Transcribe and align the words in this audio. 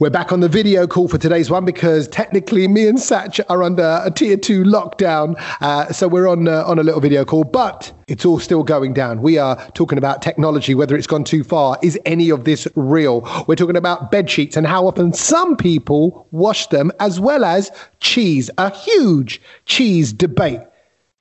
We're 0.00 0.10
back 0.10 0.30
on 0.30 0.38
the 0.38 0.48
video 0.48 0.86
call 0.86 1.08
for 1.08 1.18
today's 1.18 1.50
one 1.50 1.64
because 1.64 2.06
technically 2.06 2.68
me 2.68 2.86
and 2.86 2.98
Satch 2.98 3.40
are 3.48 3.64
under 3.64 4.00
a 4.04 4.12
tier 4.12 4.36
two 4.36 4.62
lockdown. 4.62 5.34
Uh, 5.60 5.92
so 5.92 6.06
we're 6.06 6.28
on, 6.28 6.46
uh, 6.46 6.62
on 6.66 6.78
a 6.78 6.84
little 6.84 7.00
video 7.00 7.24
call, 7.24 7.42
but 7.42 7.92
it's 8.06 8.24
all 8.24 8.38
still 8.38 8.62
going 8.62 8.94
down. 8.94 9.22
We 9.22 9.38
are 9.38 9.56
talking 9.72 9.98
about 9.98 10.22
technology, 10.22 10.72
whether 10.72 10.94
it's 10.94 11.08
gone 11.08 11.24
too 11.24 11.42
far. 11.42 11.78
Is 11.82 11.98
any 12.04 12.30
of 12.30 12.44
this 12.44 12.68
real? 12.76 13.28
We're 13.48 13.56
talking 13.56 13.76
about 13.76 14.12
bed 14.12 14.30
sheets 14.30 14.56
and 14.56 14.68
how 14.68 14.86
often 14.86 15.14
some 15.14 15.56
people 15.56 16.28
wash 16.30 16.68
them, 16.68 16.92
as 17.00 17.18
well 17.18 17.44
as 17.44 17.72
cheese, 17.98 18.52
a 18.56 18.70
huge 18.70 19.42
cheese 19.66 20.12
debate. 20.12 20.60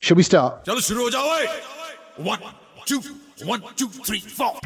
Shall 0.01 0.17
we 0.17 0.21
start? 0.21 0.65
One, 2.17 2.41
two, 2.85 3.01
one, 3.43 3.63
two, 3.75 3.87
three, 3.87 4.19
four. 4.19 4.59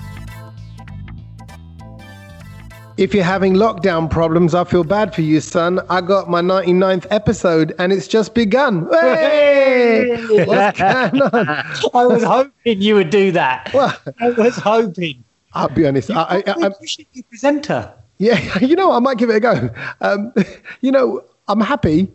If 3.02 3.16
you're 3.16 3.24
having 3.24 3.56
lockdown 3.56 4.12
problems, 4.12 4.54
I 4.54 4.64
feel 4.64 4.84
bad 4.84 5.16
for 5.16 5.22
you, 5.22 5.42
son. 5.42 5.80
I 5.90 6.02
got 6.02 6.30
my 6.30 6.40
99th 6.40 7.08
episode 7.10 7.74
and 7.80 7.92
it's 7.92 8.08
just 8.08 8.36
begun. 8.36 8.88
Hey! 8.92 10.24
What's 10.46 10.78
going 10.78 11.20
on? 11.20 11.48
I 11.96 12.06
was 12.06 12.22
hoping 12.22 12.80
you 12.80 12.94
would 12.94 13.10
do 13.10 13.32
that. 13.32 13.74
Well, 13.74 13.98
I 14.20 14.30
was 14.30 14.56
hoping. 14.56 15.24
I'll 15.54 15.70
be 15.70 15.88
honest. 15.88 16.12
I, 16.12 16.22
I, 16.22 16.44
I, 16.46 16.70
you 16.80 16.88
should 16.88 17.12
be 17.12 17.24
presenter. 17.24 17.92
yeah, 18.20 18.60
you 18.62 18.76
know, 18.76 18.92
I 18.92 19.00
might 19.00 19.18
give 19.18 19.32
it 19.32 19.38
a 19.38 19.40
go. 19.40 19.72
Um, 20.02 20.32
you 20.82 20.92
know, 20.92 21.24
I'm 21.48 21.60
happy 21.60 22.08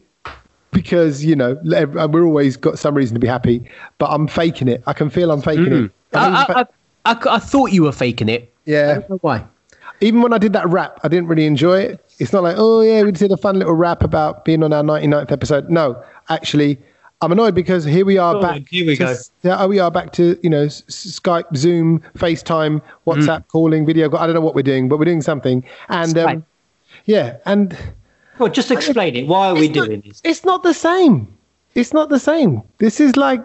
because, 0.71 1.25
you 1.25 1.35
know, 1.35 1.59
we're 1.65 2.25
always 2.25 2.57
got 2.57 2.79
some 2.79 2.95
reason 2.95 3.15
to 3.15 3.21
be 3.21 3.27
happy, 3.27 3.69
but 3.99 4.07
I'm 4.07 4.29
faking 4.29 4.69
it. 4.69 4.85
I 4.87 4.93
can 4.93 5.11
feel 5.11 5.33
I'm 5.33 5.43
faking 5.43 5.67
it. 5.67 5.73
I 5.73 5.81
mean, 5.81 5.91
I, 6.15 6.29
I, 6.29 6.61
I, 6.61 6.65
I, 7.07 7.35
I 7.35 7.39
thought 7.41 7.73
you 7.73 7.83
were 7.83 7.91
faking 7.91 8.29
it. 8.29 8.55
I 8.69 8.71
yeah. 8.71 8.95
don't 8.95 9.11
know 9.11 9.19
why. 9.23 9.45
Even 10.01 10.21
when 10.23 10.33
I 10.33 10.39
did 10.39 10.53
that 10.53 10.69
rap, 10.69 11.01
I 11.03 11.09
didn't 11.09 11.29
really 11.29 11.47
enjoy 11.47 11.81
it. 11.81 12.03
It's 12.19 12.33
not 12.33 12.43
like, 12.43 12.57
oh, 12.59 12.81
yeah, 12.83 13.03
we 13.03 13.13
did 13.13 13.33
a 13.33 13.37
fun 13.37 13.59
little 13.59 13.75
rap 13.75 14.03
about 14.03 14.45
being 14.45 14.63
on 14.63 14.73
our 14.73 14.83
99th 14.83 15.31
episode. 15.33 15.69
No, 15.71 16.03
actually, 16.29 16.79
I'm 17.23 17.33
annoyed 17.33 17.55
because 17.55 17.85
here 17.85 18.05
we 18.05 18.19
are 18.19 18.37
Oh, 18.37 18.41
back. 18.43 18.63
here 18.69 18.87
we 18.87 18.97
to, 18.97 19.05
go. 19.05 19.15
Yeah, 19.43 19.65
we 19.67 19.79
are 19.79 19.91
back 19.91 20.13
to, 20.15 20.39
you 20.43 20.51
know, 20.51 20.67
Skype, 20.67 21.57
Zoom, 21.57 22.01
FaceTime, 22.19 22.83
WhatsApp 23.07 23.49
calling, 23.49 23.87
video. 23.87 24.09
call. 24.11 24.19
I 24.19 24.27
don't 24.27 24.35
know 24.35 24.41
what 24.41 24.55
we're 24.55 24.63
doing, 24.63 24.89
but 24.89 24.99
we're 24.99 25.05
doing 25.07 25.23
something. 25.23 25.65
And 25.89 26.17
um, 26.19 26.47
yeah, 27.07 27.37
and 27.47 27.77
Well, 28.39 28.51
just 28.51 28.71
explain 28.71 29.17
it. 29.17 29.27
Why 29.27 29.49
are 29.49 29.55
we 29.55 29.69
not- 29.69 29.87
doing 29.87 30.03
this? 30.07 30.21
It's 30.25 30.45
not 30.45 30.63
the 30.63 30.75
same. 30.75 31.29
It's 31.75 31.93
not 31.93 32.09
the 32.09 32.19
same. 32.19 32.63
This 32.79 33.01
is 33.01 33.17
like, 33.17 33.45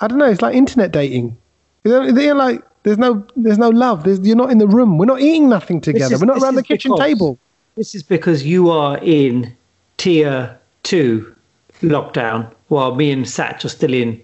I 0.00 0.08
don't 0.08 0.18
know, 0.18 0.26
it's 0.30 0.42
like 0.42 0.54
internet 0.54 0.92
dating. 0.92 1.36
You 1.84 1.90
know, 1.90 2.12
they're 2.12 2.34
like, 2.34 2.62
there's 2.84 2.98
no, 2.98 3.24
there's 3.36 3.58
no 3.58 3.68
love. 3.70 4.04
There's, 4.04 4.20
you're 4.20 4.36
not 4.36 4.50
in 4.50 4.58
the 4.58 4.66
room. 4.66 4.98
We're 4.98 5.06
not 5.06 5.20
eating 5.20 5.48
nothing 5.48 5.80
together. 5.80 6.14
is- 6.14 6.20
we're 6.20 6.26
not 6.26 6.42
around 6.42 6.56
the 6.56 6.62
kitchen 6.62 6.92
because- 6.92 7.06
table. 7.06 7.38
This 7.76 7.94
is 7.94 8.02
because 8.02 8.44
you 8.44 8.68
are 8.70 8.98
in 8.98 9.56
tier 9.96 10.58
two 10.82 11.34
lockdown, 11.82 12.52
while 12.68 12.94
me 12.94 13.10
and 13.10 13.24
Satch 13.24 13.64
are 13.64 13.68
still 13.70 13.94
in 13.94 14.22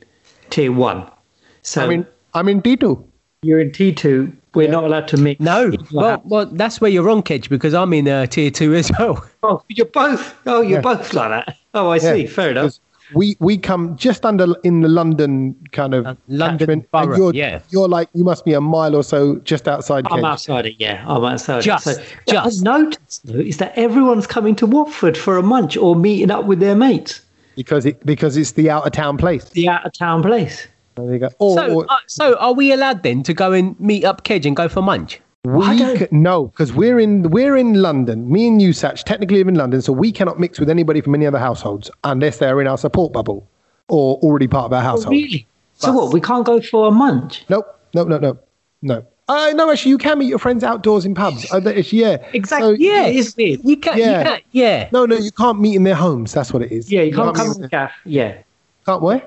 tier 0.50 0.70
one. 0.70 1.08
So 1.62 1.82
I 1.82 1.88
mean, 1.88 2.06
I'm 2.34 2.48
in 2.48 2.60
D2. 2.60 3.02
you're 3.42 3.60
in 3.60 3.70
T2. 3.70 4.34
We're 4.54 4.68
not 4.68 4.84
allowed 4.84 5.08
to 5.08 5.16
mix. 5.16 5.40
No, 5.40 5.72
well, 5.92 6.20
well, 6.24 6.46
that's 6.46 6.80
where 6.80 6.90
you're 6.90 7.02
wrong, 7.04 7.22
Kedge, 7.22 7.48
because 7.48 7.72
I'm 7.74 7.92
in 7.92 8.06
uh, 8.08 8.26
tier 8.26 8.50
two 8.50 8.74
as 8.74 8.90
well. 8.98 9.24
oh, 9.42 9.62
you're 9.68 9.86
both. 9.86 10.34
Oh, 10.46 10.60
you're 10.60 10.78
Yeah. 10.78 10.80
both 10.82 11.14
like 11.14 11.30
that. 11.30 11.56
Oh, 11.74 11.88
I 11.90 11.96
Yeah, 11.96 12.00
see. 12.12 12.26
Fair 12.26 12.50
enough. 12.50 12.74
'Cause 13.08 13.16
We 13.16 13.36
we 13.40 13.56
come 13.58 13.96
just 13.96 14.24
under 14.24 14.54
in 14.64 14.80
the 14.82 14.88
London 14.88 15.56
kind 15.72 15.94
of 15.94 16.06
Uh, 16.06 16.14
London 16.28 16.58
catchment, 16.58 16.90
borough, 16.90 17.16
you're, 17.16 17.34
yeah. 17.34 17.60
You're 17.70 17.88
like 17.88 18.08
you 18.14 18.24
must 18.24 18.44
be 18.44 18.52
a 18.54 18.60
mile 18.60 18.94
or 18.94 19.02
so 19.02 19.36
just 19.44 19.66
outside. 19.66 20.06
I'm 20.10 20.20
Kedge. 20.20 20.24
outside 20.24 20.66
it, 20.66 20.74
yeah. 20.78 21.04
I'm 21.06 21.24
outside 21.24 21.62
Just, 21.62 21.86
it. 21.86 21.94
So, 21.96 22.02
just. 22.28 22.44
What 22.44 22.46
I've 22.46 22.62
noticed 22.62 23.26
though 23.26 23.40
is 23.40 23.56
that 23.58 23.72
everyone's 23.76 24.26
coming 24.26 24.54
to 24.56 24.66
Watford 24.66 25.16
for 25.16 25.36
a 25.38 25.42
munch 25.42 25.76
or 25.76 25.96
meeting 25.96 26.30
up 26.30 26.44
with 26.44 26.60
their 26.60 26.74
mates. 26.76 27.20
because 27.56 27.84
it 27.86 28.04
because 28.06 28.36
it's 28.36 28.52
the 28.52 28.70
out 28.70 28.86
of 28.86 28.92
town 28.92 29.16
place. 29.16 29.44
The 29.50 29.68
out 29.68 29.84
of 29.84 29.92
town 29.92 30.22
place. 30.22 30.68
There 30.96 31.12
you 31.12 31.18
go. 31.18 31.28
Or, 31.38 31.56
So, 31.56 31.74
or 31.74 31.86
uh, 31.88 31.96
so 32.06 32.36
are 32.38 32.52
we 32.52 32.72
allowed 32.72 33.02
then 33.02 33.22
to 33.24 33.34
go 33.34 33.52
and 33.52 33.78
meet 33.80 34.04
up 34.04 34.22
Kedge 34.24 34.46
and 34.46 34.54
go 34.56 34.68
for 34.68 34.82
munch? 34.82 35.20
We 35.44 35.78
c- 35.96 36.08
no, 36.10 36.46
because 36.48 36.72
we're 36.72 36.98
in 36.98 37.22
we're 37.30 37.56
in 37.56 37.74
London. 37.80 38.30
Me 38.30 38.48
and 38.48 38.60
you, 38.60 38.70
Satch, 38.70 39.04
technically 39.04 39.38
live 39.38 39.48
in 39.48 39.54
London, 39.54 39.80
so 39.80 39.92
we 39.92 40.10
cannot 40.10 40.40
mix 40.40 40.58
with 40.58 40.68
anybody 40.68 41.00
from 41.00 41.14
any 41.14 41.26
other 41.26 41.38
households 41.38 41.90
unless 42.04 42.38
they're 42.38 42.60
in 42.60 42.66
our 42.66 42.76
support 42.78 43.12
bubble 43.12 43.48
or 43.88 44.16
already 44.16 44.48
part 44.48 44.66
of 44.66 44.72
our 44.72 44.80
Oh, 44.80 44.82
household. 44.84 45.12
really? 45.12 45.46
So 45.74 45.92
what? 45.92 46.12
We 46.12 46.20
can't 46.20 46.44
go 46.44 46.60
for 46.60 46.88
a 46.88 46.90
munch? 46.90 47.44
Nope, 47.48 47.66
no, 47.94 48.04
no, 48.04 48.18
no, 48.18 48.38
no. 48.82 49.06
Uh, 49.28 49.52
no, 49.54 49.70
actually, 49.70 49.90
you 49.90 49.98
can 49.98 50.18
meet 50.18 50.26
your 50.28 50.38
friends 50.38 50.64
outdoors 50.64 51.04
in 51.04 51.14
pubs. 51.14 51.46
Uh, 51.52 51.60
yeah, 51.90 52.16
Exactly. 52.32 52.76
So- 52.76 52.80
Yeah, 52.82 53.06
It 53.06 53.16
is 53.16 53.36
weird. 53.36 53.60
You 53.62 53.76
can, 53.76 53.98
Yeah. 53.98 54.18
you 54.18 54.24
can, 54.24 54.40
yeah. 54.52 54.88
No, 54.90 55.04
no, 55.06 55.16
you 55.16 55.30
can't 55.30 55.60
meet 55.60 55.76
in 55.76 55.84
their 55.84 55.94
homes. 55.94 56.32
That's 56.32 56.50
what 56.52 56.62
it 56.62 56.72
is. 56.72 56.90
Yeah, 56.90 57.02
you 57.02 57.14
can't 57.14 57.28
meet 57.28 57.36
come 57.36 57.46
in 57.48 57.52
in 57.52 57.60
their- 57.60 57.68
gaff. 57.68 57.92
Yeah. 58.06 58.38
Can't 58.86 59.02
where? 59.02 59.22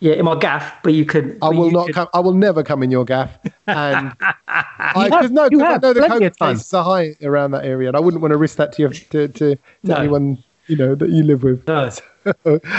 Yeah, 0.00 0.12
in 0.12 0.26
my 0.26 0.38
gaff, 0.38 0.74
but 0.82 0.92
you 0.92 1.06
can. 1.06 1.38
I 1.40 1.48
will 1.48 1.70
not 1.70 1.86
can- 1.86 1.94
come. 1.94 2.08
I 2.12 2.20
will 2.20 2.34
never 2.34 2.62
come 2.62 2.82
in 2.82 2.90
your 2.90 3.04
gaff. 3.06 3.30
And 3.66 4.12
I, 4.48 5.08
have- 5.10 5.32
no, 5.32 5.44
you 5.50 5.58
'cause 5.58 5.62
I 5.66 5.72
have 5.72 5.82
know 5.82 5.92
the 5.94 6.00
COVID 6.00 6.38
cases 6.38 6.74
are 6.74 6.84
high 6.84 7.16
around 7.22 7.52
that 7.52 7.64
area, 7.64 7.88
and 7.88 7.96
I 7.96 8.00
wouldn't 8.00 8.20
want 8.20 8.32
to 8.32 8.36
risk 8.36 8.56
that 8.58 8.72
to 8.74 8.82
you, 8.82 8.88
to, 8.90 9.28
to, 9.28 9.54
to 9.56 9.58
No. 9.84 9.94
anyone 9.94 10.42
you 10.66 10.76
know 10.76 10.94
that 10.96 11.08
you 11.10 11.22
live 11.22 11.42
with. 11.42 11.66
No. 11.66 11.90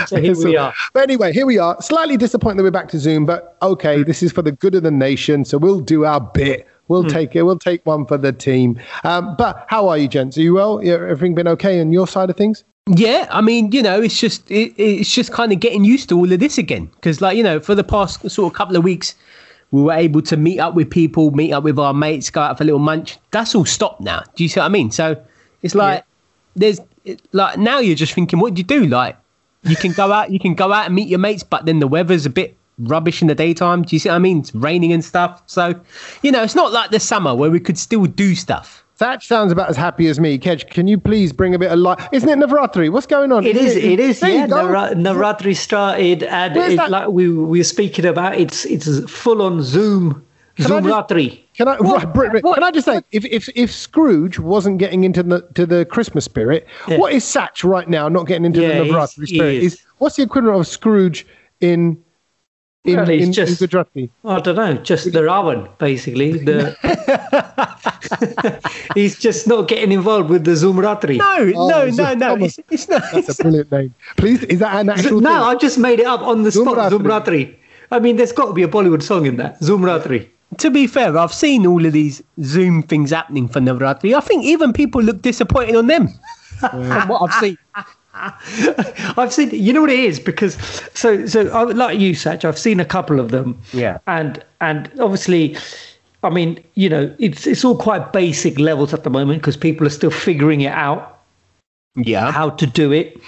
So 0.08 0.18
here 0.22 0.36
we 0.36 0.58
are. 0.58 0.74
But 0.94 1.04
anyway, 1.04 1.32
here 1.32 1.46
we 1.46 1.58
are. 1.58 1.82
Slightly 1.82 2.18
disappointed 2.18 2.58
that 2.60 2.64
we're 2.64 2.72
back 2.72 2.90
to 2.90 3.00
Zoom, 3.00 3.26
but 3.26 3.56
okay, 3.62 4.04
this 4.04 4.22
is 4.22 4.32
for 4.34 4.42
the 4.42 4.52
good 4.52 4.76
of 4.76 4.84
the 4.84 4.92
nation, 4.92 5.46
so 5.46 5.58
we'll 5.58 5.80
do 5.80 6.04
our 6.04 6.20
bit. 6.20 6.68
We'll 6.90 7.04
Hmm. 7.04 7.08
take 7.10 7.34
it. 7.36 7.44
We'll 7.44 7.58
take 7.58 7.86
one 7.86 8.06
for 8.06 8.18
the 8.18 8.34
team. 8.34 8.78
Um, 9.06 9.36
but 9.38 9.66
how 9.70 9.88
are 9.88 9.98
you, 9.98 10.08
gents? 10.10 10.38
Are 10.38 10.42
you 10.42 10.54
well? 10.56 10.82
Everything 10.86 11.34
been 11.34 11.48
okay 11.48 11.80
on 11.80 11.92
your 11.94 12.08
side 12.08 12.30
of 12.30 12.36
things? 12.36 12.64
Yeah, 12.88 13.28
I 13.32 13.42
mean, 13.42 13.72
you 13.72 13.82
know, 13.82 14.02
it's 14.02 14.20
just 14.20 14.50
it, 14.50 14.74
it's 14.78 15.12
just 15.12 15.32
kind 15.32 15.52
of 15.52 15.60
getting 15.60 15.84
used 15.84 16.10
to 16.10 16.18
all 16.18 16.32
of 16.32 16.40
this 16.40 16.58
again. 16.58 16.86
Because, 16.96 17.22
like, 17.22 17.38
you 17.38 17.44
know, 17.44 17.60
for 17.60 17.76
the 17.76 17.84
past 17.84 18.30
sort 18.30 18.52
of 18.52 18.58
couple 18.58 18.76
of 18.76 18.84
weeks, 18.84 19.16
we 19.72 19.82
were 19.82 19.94
able 19.94 20.22
to 20.22 20.38
meet 20.38 20.60
up 20.60 20.74
with 20.74 20.90
people, 20.90 21.32
meet 21.32 21.52
up 21.52 21.64
with 21.64 21.78
our 21.78 21.94
mates, 21.94 22.30
go 22.30 22.42
out 22.42 22.58
for 22.58 22.64
a 22.64 22.66
little 22.66 22.80
munch. 22.80 23.18
That's 23.32 23.54
all 23.54 23.66
stopped 23.66 24.02
now. 24.02 24.24
Do 24.36 24.44
you 24.44 24.50
see 24.50 24.60
what 24.60 24.68
I 24.68 24.70
mean? 24.70 24.92
So 24.92 25.22
it's 25.62 25.76
like 25.76 26.06
there's 26.56 26.80
it, 27.04 27.22
like 27.34 27.58
now 27.58 27.80
you're 27.80 27.96
just 27.96 28.14
thinking, 28.14 28.40
what 28.40 28.54
do 28.54 28.60
you 28.60 28.64
do? 28.64 28.86
Like, 28.86 29.18
you 29.64 29.76
can 29.76 29.92
go 29.92 30.12
out, 30.12 30.32
you 30.32 30.40
can 30.40 30.56
go 30.56 30.72
out 30.72 30.86
and 30.86 30.96
meet 30.96 31.10
your 31.10 31.20
mates, 31.20 31.44
but 31.44 31.66
then 31.66 31.80
the 31.80 31.88
weather's 31.88 32.26
a 32.26 32.30
bit 32.30 32.56
rubbish 32.80 33.22
in 33.22 33.28
the 33.28 33.36
daytime. 33.36 33.82
Do 33.84 33.96
you 33.96 34.00
see 34.00 34.10
what 34.10 34.16
I 34.16 34.20
mean? 34.20 34.40
It's 34.40 34.56
raining 34.56 34.94
and 34.94 35.04
stuff. 35.04 35.42
So, 35.48 35.80
you 36.22 36.32
know, 36.32 36.44
it's 36.44 36.56
not 36.56 36.72
like 36.72 36.92
the 36.92 37.00
summer 37.00 37.36
where 37.36 37.50
we 37.50 37.60
could 37.60 37.78
still 37.78 38.06
do 38.06 38.36
stuff. 38.36 38.84
Satch 39.00 39.24
sounds 39.24 39.52
about 39.52 39.70
as 39.70 39.78
happy 39.78 40.08
as 40.08 40.20
me. 40.20 40.38
Kedge, 40.40 40.68
can 40.70 40.88
you 40.88 40.98
please 40.98 41.32
bring 41.32 41.54
a 41.54 41.60
bit 41.60 41.72
of 41.72 41.78
light? 41.78 42.00
Isn't 42.12 42.30
it 42.30 42.38
Navratri? 42.40 42.92
What's 42.92 43.06
going 43.06 43.32
on? 43.32 43.46
It 43.46 43.56
is. 43.56 43.76
It 43.76 44.00
is. 44.00 44.22
Yeah. 44.22 44.48
Navratri 44.48 45.56
started, 45.56 46.24
and 46.24 46.58
it, 46.58 46.90
like 46.90 47.10
we, 47.10 47.30
we 47.30 47.60
were 47.60 47.64
speaking 47.64 48.06
about, 48.06 48.36
it's 48.38 48.66
it's 48.66 49.10
full 49.10 49.42
on 49.42 49.62
Zoom. 49.62 50.24
I 50.60 50.64
Zoom 50.64 50.84
just- 50.86 51.10
Can 51.54 51.68
I, 51.68 51.78
right, 51.78 52.12
Brit, 52.12 52.32
Brit, 52.32 52.44
what- 52.44 52.56
can 52.56 52.64
I 52.64 52.72
just 52.72 52.86
say, 52.86 53.02
if, 53.12 53.26
if, 53.26 53.48
if 53.56 53.72
Scrooge 53.72 54.40
wasn't 54.40 54.80
getting 54.80 55.04
into 55.04 55.22
the 55.22 55.42
to 55.54 55.68
the 55.68 55.86
Christmas 55.86 56.26
spirit, 56.26 56.66
Yeah. 56.88 56.98
what 56.98 57.14
is 57.14 57.24
Satch 57.24 57.64
right 57.64 57.88
now 57.88 58.10
not 58.10 58.26
getting 58.26 58.46
into 58.46 58.62
Yeah, 58.62 58.80
the 58.80 58.86
Navratri 58.86 59.28
spirit? 59.28 59.56
is. 59.64 59.74
Is 59.76 59.82
what's 60.00 60.16
the 60.16 60.24
equivalent 60.24 60.60
of 60.60 60.66
Scrooge 60.66 61.28
in 61.62 62.02
in, 62.88 62.96
Well, 62.98 63.06
he's 63.06 63.28
in, 63.28 63.34
just- 63.34 63.62
in 63.62 63.68
Gujarati? 63.68 64.10
I 64.26 64.40
don't 64.40 64.56
know, 64.56 64.74
just 64.76 65.12
the 65.12 65.22
Ravan, 65.22 65.70
basically. 65.78 66.32
The 66.34 66.76
he's 68.96 69.18
just 69.20 69.48
not 69.48 69.68
getting 69.68 69.92
involved 69.92 70.30
with 70.30 70.44
the 70.46 70.56
Zoom 70.56 70.78
Ratri. 70.78 71.18
No, 71.18 71.52
Oh, 71.56 71.68
no, 71.68 71.90
no, 71.90 72.14
no. 72.14 72.46
It's, 72.46 72.60
it's 72.70 72.90
not. 72.90 73.04
That's 73.12 73.40
a 73.40 73.44
brilliant 73.44 73.72
name. 73.72 73.94
Please, 74.18 74.44
is 74.44 74.60
that 74.60 74.80
an 74.80 74.90
actual 74.90 75.22
no, 75.22 75.30
thing? 75.30 75.38
I 75.38 75.56
just 75.56 75.78
made 75.78 76.00
it 76.00 76.06
up 76.06 76.22
on 76.22 76.44
the 76.44 76.52
Zoom 76.52 76.68
spot. 76.70 76.90
Zoom 76.90 77.04
Ratri. 77.04 77.26
Ratri. 77.26 77.56
I 77.92 78.00
mean, 78.00 78.16
there's 78.18 78.32
got 78.32 78.48
to 78.48 78.54
be 78.54 78.64
a 78.64 78.68
Bollywood 78.68 79.02
song 79.04 79.26
in 79.26 79.38
that. 79.38 79.62
Zoom 79.64 79.82
Ratri. 79.82 80.28
to 80.58 80.72
be 80.72 80.88
fair, 80.88 81.18
I've 81.18 81.34
seen 81.34 81.66
all 81.66 81.86
of 81.86 81.94
these 81.94 82.22
Zoom 82.44 82.84
things 82.84 83.12
happening 83.12 83.48
for 83.48 83.60
Navratri. 83.60 84.16
I 84.16 84.20
think 84.22 84.44
even 84.46 84.74
people 84.74 85.02
look 85.02 85.22
disappointed 85.22 85.76
on 85.76 85.88
them 85.88 86.10
from 86.60 87.08
what 87.08 87.30
I've 87.30 87.40
seen. 87.42 87.58
I've 89.18 89.34
seen. 89.34 89.50
You 89.52 89.74
know 89.74 89.82
what 89.82 89.90
it 89.90 90.00
is 90.00 90.20
because 90.20 90.56
so 90.94 91.26
so 91.26 91.48
I, 91.50 91.64
like 91.64 92.00
you, 92.00 92.12
Satch. 92.14 92.46
I've 92.46 92.60
seen 92.60 92.80
a 92.80 92.86
couple 92.86 93.20
of 93.20 93.32
them. 93.32 93.60
Yeah. 93.74 93.98
And 94.08 94.44
and 94.62 94.90
obviously, 95.00 95.56
I 96.24 96.30
mean, 96.30 96.64
you 96.76 96.90
know, 96.90 97.14
it's 97.20 97.48
it's 97.48 97.64
all 97.66 97.78
quite 97.78 98.14
basic 98.14 98.60
levels 98.60 98.94
at 98.94 99.04
the 99.04 99.10
moment 99.10 99.42
because 99.42 99.58
people 99.58 99.86
are 99.88 99.92
still 99.92 100.12
figuring 100.12 100.62
it 100.62 100.72
out 100.74 101.20
Yeah. 101.96 102.32
how 102.32 102.50
to 102.52 102.66
do 102.66 102.92
it. 102.92 103.20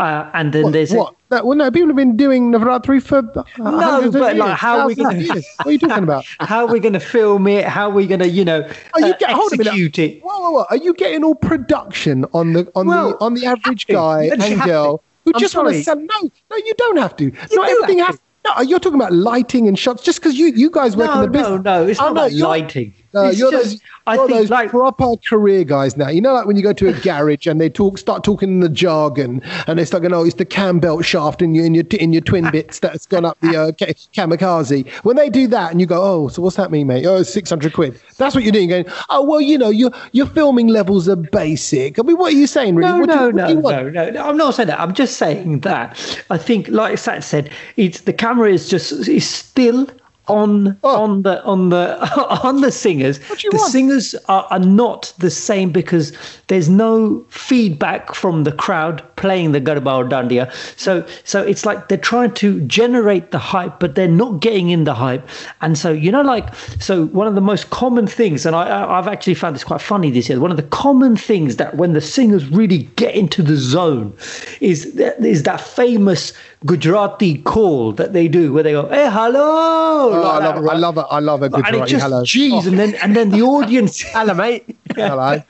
Uh, 0.00 0.30
and 0.34 0.52
then 0.52 0.64
What? 0.64 0.72
there's 0.72 0.92
a- 0.92 0.96
what? 0.98 1.14
No, 1.30 1.44
well, 1.44 1.58
no, 1.58 1.70
people 1.70 1.88
have 1.88 1.96
been 1.96 2.16
doing 2.16 2.50
Navratri 2.52 3.02
for 3.02 3.18
uh, 3.18 3.42
hundreds 3.62 4.14
of 4.14 4.20
but, 4.22 4.36
like, 4.36 4.48
years, 4.48 4.58
how 4.58 4.78
are 4.78 4.86
we 4.86 4.94
gonna- 4.94 5.18
years. 5.18 5.46
What 5.58 5.66
are 5.66 5.72
you 5.72 5.78
talking 5.78 6.02
about? 6.04 6.24
how 6.40 6.64
are 6.66 6.72
we 6.72 6.80
going 6.80 6.94
to 6.94 7.00
film 7.00 7.46
it? 7.46 7.66
How 7.66 7.88
are 7.90 7.92
we 7.92 8.06
going 8.06 8.20
to, 8.20 8.28
you 8.28 8.44
know, 8.46 8.60
Are 8.94 9.00
you 9.00 9.12
uh, 9.12 9.16
get, 9.18 9.30
hold 9.30 9.52
on 9.52 9.54
a 9.54 9.58
minute. 9.58 9.66
execute 9.72 9.98
it? 9.98 10.22
Whoa, 10.22 10.38
whoa, 10.40 10.50
whoa. 10.52 10.64
Are 10.70 10.78
you 10.78 10.94
getting 10.94 11.22
all 11.24 11.34
production 11.34 12.24
on 12.32 12.54
the 12.54 12.70
on 12.74 12.86
Well, 12.86 13.10
the 13.10 13.16
on 13.24 13.34
the 13.34 13.44
average 13.44 13.86
guy 13.88 14.30
and 14.40 14.62
girl 14.62 15.02
who 15.26 15.32
I'm 15.34 15.40
just 15.40 15.54
want 15.54 15.68
to 15.68 15.82
sell? 15.82 15.96
No, 15.96 16.06
no, 16.50 16.56
you 16.56 16.72
don't 16.78 16.96
have 16.96 17.14
to. 17.16 17.30
Not 17.52 17.68
everything 17.68 17.98
has. 17.98 18.18
No, 18.46 18.62
you're 18.62 18.78
talking 18.78 18.98
about 18.98 19.12
lighting 19.12 19.68
and 19.68 19.78
shots. 19.78 20.02
Just 20.02 20.20
because 20.22 20.34
you 20.36 20.46
you 20.46 20.70
guys 20.70 20.96
work 20.96 21.14
in 21.14 21.20
the 21.20 21.28
business. 21.28 21.60
no, 21.62 21.82
no. 21.82 21.86
It's 21.86 22.00
Oh, 22.00 22.12
not 22.12 22.32
no, 22.32 22.48
lighting. 22.48 22.94
No, 23.14 23.30
you're 23.30 23.50
just- 23.50 23.64
those, 23.70 23.80
I 24.06 24.14
you're 24.14 24.26
think, 24.28 24.38
those 24.40 24.50
like- 24.50 24.70
proper 24.70 25.14
career 25.26 25.64
guys 25.64 25.96
now. 25.96 26.08
You 26.08 26.20
know, 26.20 26.34
like 26.34 26.46
when 26.46 26.56
you 26.56 26.62
go 26.62 26.72
to 26.74 26.88
a 26.88 26.92
garage 26.92 27.46
and 27.46 27.60
they 27.60 27.70
talk, 27.70 27.96
start 27.98 28.22
talking 28.24 28.48
in 28.50 28.60
the 28.60 28.68
jargon, 28.68 29.40
and 29.66 29.78
they 29.78 29.84
start 29.84 30.02
going, 30.02 30.12
"Oh, 30.14 30.24
it's 30.24 30.34
the 30.36 30.44
cam 30.44 30.78
belt 30.78 31.04
shaft 31.04 31.40
in 31.40 31.54
your 31.54 31.64
in 31.64 31.74
your 31.74 31.84
in 32.00 32.12
your 32.12 32.20
twin 32.22 32.50
bits 32.50 32.80
that's 32.80 33.06
gone 33.06 33.24
up 33.24 33.38
the 33.40 33.56
uh, 33.56 33.72
kamikaze." 34.14 34.88
When 35.04 35.16
they 35.16 35.30
do 35.30 35.46
that, 35.48 35.70
and 35.70 35.80
you 35.80 35.86
go, 35.86 36.02
"Oh, 36.02 36.28
so 36.28 36.42
what's 36.42 36.56
that 36.56 36.70
mean, 36.70 36.86
mate? 36.86 37.06
Oh, 37.06 37.22
six 37.22 37.50
hundred 37.50 37.72
quid." 37.72 38.00
That's 38.16 38.34
what 38.34 38.44
you're 38.44 38.52
doing. 38.52 38.68
Going, 38.68 38.86
"Oh, 39.10 39.22
well, 39.24 39.40
you 39.40 39.58
know, 39.58 39.70
your 39.70 39.90
your 40.12 40.26
filming 40.26 40.68
levels 40.68 41.08
are 41.08 41.16
basic." 41.16 41.98
I 41.98 42.02
mean, 42.02 42.16
what 42.18 42.32
are 42.32 42.36
you 42.36 42.46
saying, 42.46 42.74
really? 42.74 42.90
No, 42.90 42.98
What 43.00 43.08
no, 43.08 43.26
you- 43.26 43.32
no, 43.32 43.60
no, 43.60 43.88
no, 43.90 44.10
no. 44.10 44.22
I'm 44.28 44.36
not 44.36 44.54
saying 44.54 44.68
that. 44.68 44.80
I'm 44.80 44.92
just 44.94 45.16
saying 45.16 45.60
that 45.60 46.22
I 46.30 46.38
think, 46.38 46.68
like 46.68 46.98
Sat 46.98 47.24
said, 47.24 47.50
it's 47.76 48.02
the 48.02 48.12
camera 48.12 48.50
is 48.52 48.68
just 48.68 48.92
is 49.08 49.26
still 49.28 49.86
on 50.28 50.76
Oh. 50.84 51.02
on 51.02 51.22
the 51.22 51.42
on 51.44 51.68
the 51.70 51.98
on 52.44 52.60
the 52.60 52.70
singers. 52.70 53.18
What 53.28 53.38
do 53.38 53.46
you 53.46 53.50
the 53.50 53.56
want? 53.58 53.72
singers 53.72 54.14
are, 54.28 54.46
are 54.50 54.58
not 54.58 55.12
the 55.18 55.30
same 55.30 55.70
because 55.72 56.12
there's 56.48 56.68
no 56.68 57.24
feedback 57.28 58.14
from 58.14 58.44
the 58.44 58.52
crowd 58.52 59.02
playing 59.16 59.52
the 59.52 59.60
garba 59.60 59.96
or 59.96 60.04
dandiya. 60.04 60.52
So 60.78 61.04
so 61.24 61.42
it's 61.42 61.64
like 61.66 61.88
they're 61.88 61.98
trying 61.98 62.32
to 62.34 62.60
generate 62.62 63.30
the 63.30 63.38
hype, 63.38 63.80
but 63.80 63.94
they're 63.94 64.08
not 64.08 64.40
getting 64.40 64.70
in 64.70 64.84
the 64.84 64.94
hype. 64.94 65.28
And 65.60 65.76
so 65.78 65.90
you 65.92 66.10
know, 66.12 66.22
like 66.22 66.54
so 66.80 67.06
one 67.06 67.26
of 67.26 67.34
the 67.34 67.40
most 67.40 67.70
common 67.70 68.06
things, 68.06 68.46
and 68.46 68.54
I 68.54 68.98
I've 68.98 69.08
actually 69.08 69.34
found 69.34 69.54
this 69.56 69.64
quite 69.64 69.80
funny 69.80 70.10
this 70.10 70.28
year. 70.28 70.38
One 70.40 70.50
of 70.50 70.56
the 70.56 70.62
common 70.64 71.16
things 71.16 71.56
that 71.56 71.76
when 71.76 71.92
the 71.92 72.00
singers 72.00 72.46
really 72.48 72.84
get 72.96 73.14
into 73.14 73.42
the 73.42 73.56
zone 73.56 74.12
is 74.60 74.92
that, 74.94 75.24
is 75.24 75.42
that 75.44 75.60
famous 75.60 76.32
Gujarati 76.66 77.38
call 77.42 77.92
that 77.92 78.12
they 78.12 78.26
do 78.28 78.52
where 78.52 78.62
they 78.62 78.72
go, 78.72 78.88
"Hey, 78.88 79.08
hello." 79.10 80.17
Oh, 80.18 80.30
I 80.30 80.38
love, 80.38 80.56
it. 80.56 80.68
I 80.68 80.76
love 80.76 80.98
it. 80.98 81.06
I 81.10 81.18
love 81.20 81.42
a 81.42 81.48
good 81.48 81.66
and 81.66 81.76
it 81.76 81.86
just 81.86 82.04
hello. 82.04 82.24
geez, 82.24 82.66
and 82.66 82.78
then 82.78 82.94
and 82.96 83.16
then 83.16 83.30
the 83.30 83.42
audience 83.42 84.00
Hello, 84.02 84.34
mate. 84.34 84.76
hello. 84.94 85.42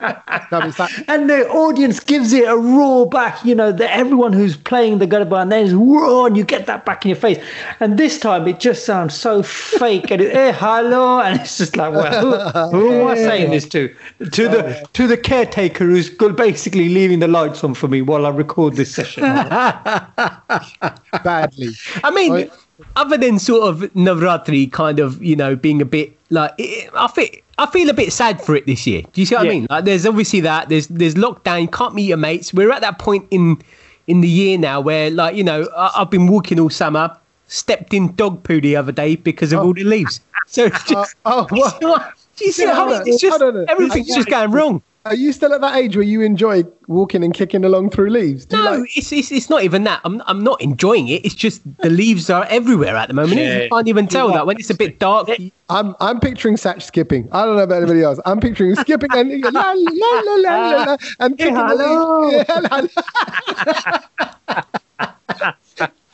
No, 0.51 0.71
that, 0.71 1.03
and 1.07 1.29
the 1.29 1.47
audience 1.49 1.99
gives 1.99 2.33
it 2.33 2.47
a 2.47 2.57
roar 2.57 3.07
back. 3.07 3.43
You 3.43 3.55
know, 3.55 3.71
that 3.71 3.91
everyone 3.91 4.33
who's 4.33 4.57
playing 4.57 4.99
the 4.99 5.07
garba 5.07 5.41
and 5.41 5.51
there's 5.51 5.73
roar, 5.73 6.27
and 6.27 6.37
you 6.37 6.43
get 6.43 6.65
that 6.67 6.85
back 6.85 7.05
in 7.05 7.09
your 7.09 7.15
face. 7.15 7.43
And 7.79 7.97
this 7.97 8.19
time, 8.19 8.47
it 8.47 8.59
just 8.59 8.85
sounds 8.85 9.13
so 9.13 9.43
fake. 9.43 10.11
And 10.11 10.21
it, 10.21 10.33
hey, 10.33 10.51
hello, 10.53 11.21
and 11.21 11.39
it's 11.39 11.57
just 11.57 11.75
like, 11.75 11.93
well, 11.93 12.69
who, 12.71 12.77
who 12.77 13.01
am 13.01 13.07
I 13.07 13.15
saying 13.15 13.51
this 13.51 13.67
to? 13.69 13.93
To 14.19 14.47
the 14.47 14.87
to 14.93 15.07
the 15.07 15.17
caretaker 15.17 15.85
who's 15.85 16.09
basically 16.09 16.89
leaving 16.89 17.19
the 17.19 17.27
lights 17.27 17.63
on 17.63 17.73
for 17.73 17.87
me 17.87 18.01
while 18.01 18.25
I 18.25 18.29
record 18.29 18.75
this 18.75 18.93
session. 18.93 19.23
badly. 21.23 21.69
I 22.03 22.11
mean, 22.11 22.31
Right. 22.31 22.51
Other 22.95 23.17
than 23.17 23.39
sort 23.39 23.67
of 23.67 23.79
Navratri 23.93 24.71
kind 24.71 24.99
of, 24.99 25.21
you 25.23 25.35
know, 25.35 25.55
being 25.55 25.81
a 25.81 25.85
bit 25.85 26.15
like, 26.29 26.53
it, 26.57 26.89
I 26.93 27.07
feel, 27.07 27.27
I 27.57 27.65
feel 27.67 27.89
a 27.89 27.93
bit 27.93 28.13
sad 28.13 28.41
for 28.41 28.55
it 28.55 28.65
this 28.65 28.85
year. 28.87 29.01
Do 29.13 29.21
you 29.21 29.25
see 29.25 29.35
what 29.35 29.45
Yeah. 29.45 29.51
I 29.51 29.53
mean? 29.53 29.67
Like, 29.69 29.85
there's 29.85 30.05
obviously 30.05 30.39
that. 30.41 30.69
There's 30.69 30.87
there's 30.87 31.15
lockdown. 31.15 31.71
Can't 31.71 31.93
meet 31.93 32.05
your 32.07 32.17
mates. 32.17 32.53
We're 32.53 32.71
at 32.71 32.81
that 32.81 32.99
point 32.99 33.27
in 33.31 33.61
in 34.07 34.21
the 34.21 34.27
year 34.27 34.57
now 34.57 34.79
where, 34.81 35.09
like, 35.11 35.35
you 35.35 35.43
know, 35.43 35.67
I, 35.75 35.91
I've 35.97 36.09
been 36.09 36.27
walking 36.27 36.59
all 36.59 36.69
summer. 36.69 37.15
Stepped 37.47 37.95
in 37.95 38.15
dog 38.15 38.43
poo 38.43 38.61
the 38.61 38.75
other 38.75 38.91
day 38.91 39.15
because 39.15 39.51
of 39.53 39.59
all 39.61 39.73
the 39.73 39.83
leaves. 39.83 40.21
So 40.45 40.65
it's 40.65 40.83
just, 40.83 41.15
oh, 41.25 41.47
what? 41.49 41.79
do 41.79 42.45
you 42.45 42.51
see 42.51 42.63
Yeah, 42.63 42.75
how 42.75 42.91
it's 42.91 43.19
just 43.19 43.41
everything's 43.41 44.13
just 44.13 44.29
going 44.29 44.51
wrong? 44.51 44.83
Are 45.05 45.15
you 45.15 45.31
still 45.31 45.53
at 45.53 45.61
that 45.61 45.75
age 45.77 45.95
where 45.95 46.03
you 46.03 46.21
enjoy 46.21 46.63
walking 46.87 47.23
and 47.23 47.33
kicking 47.33 47.63
along 47.63 47.89
through 47.91 48.09
leaves? 48.09 48.45
Do 48.45 48.57
you 48.57 48.63
No, 48.63 48.71
like- 48.77 48.97
it's, 48.97 49.11
it's 49.13 49.31
it's 49.31 49.49
not 49.49 49.63
even 49.63 49.83
that. 49.85 50.01
I'm 50.03 50.21
I'm 50.27 50.41
not 50.41 50.61
enjoying 50.61 51.07
it. 51.07 51.25
It's 51.25 51.33
just 51.33 51.61
the 51.77 51.89
leaves 51.89 52.29
are 52.29 52.45
everywhere 52.49 52.95
at 52.97 53.07
the 53.07 53.13
moment. 53.13 53.39
Yeah. 53.39 53.63
You 53.63 53.69
can't 53.69 53.87
even 53.87 54.07
tell 54.07 54.27
that 54.33 54.45
when 54.45 54.57
it's 54.59 54.69
a 54.69 54.75
bit 54.75 54.99
dark. 54.99 55.29
I'm 55.69 55.95
I'm 56.01 56.19
picturing 56.19 56.55
Satch 56.57 56.81
skipping. 56.83 57.29
I 57.31 57.45
don't 57.45 57.55
know 57.55 57.63
about 57.63 57.77
anybody 57.77 58.03
else. 58.03 58.19
I'm 58.25 58.39
picturing 58.41 58.75
skipping 58.75 59.09
and 59.13 59.41
la 59.53 59.71
la 59.71 59.73
la 59.73 60.21
la 60.21 60.35
la, 60.35 60.83
la 60.83 60.97
and 61.21 61.37
kicking 61.37 61.53
the 61.55 61.67
hello. 61.67 62.27
leaves. 64.47 64.65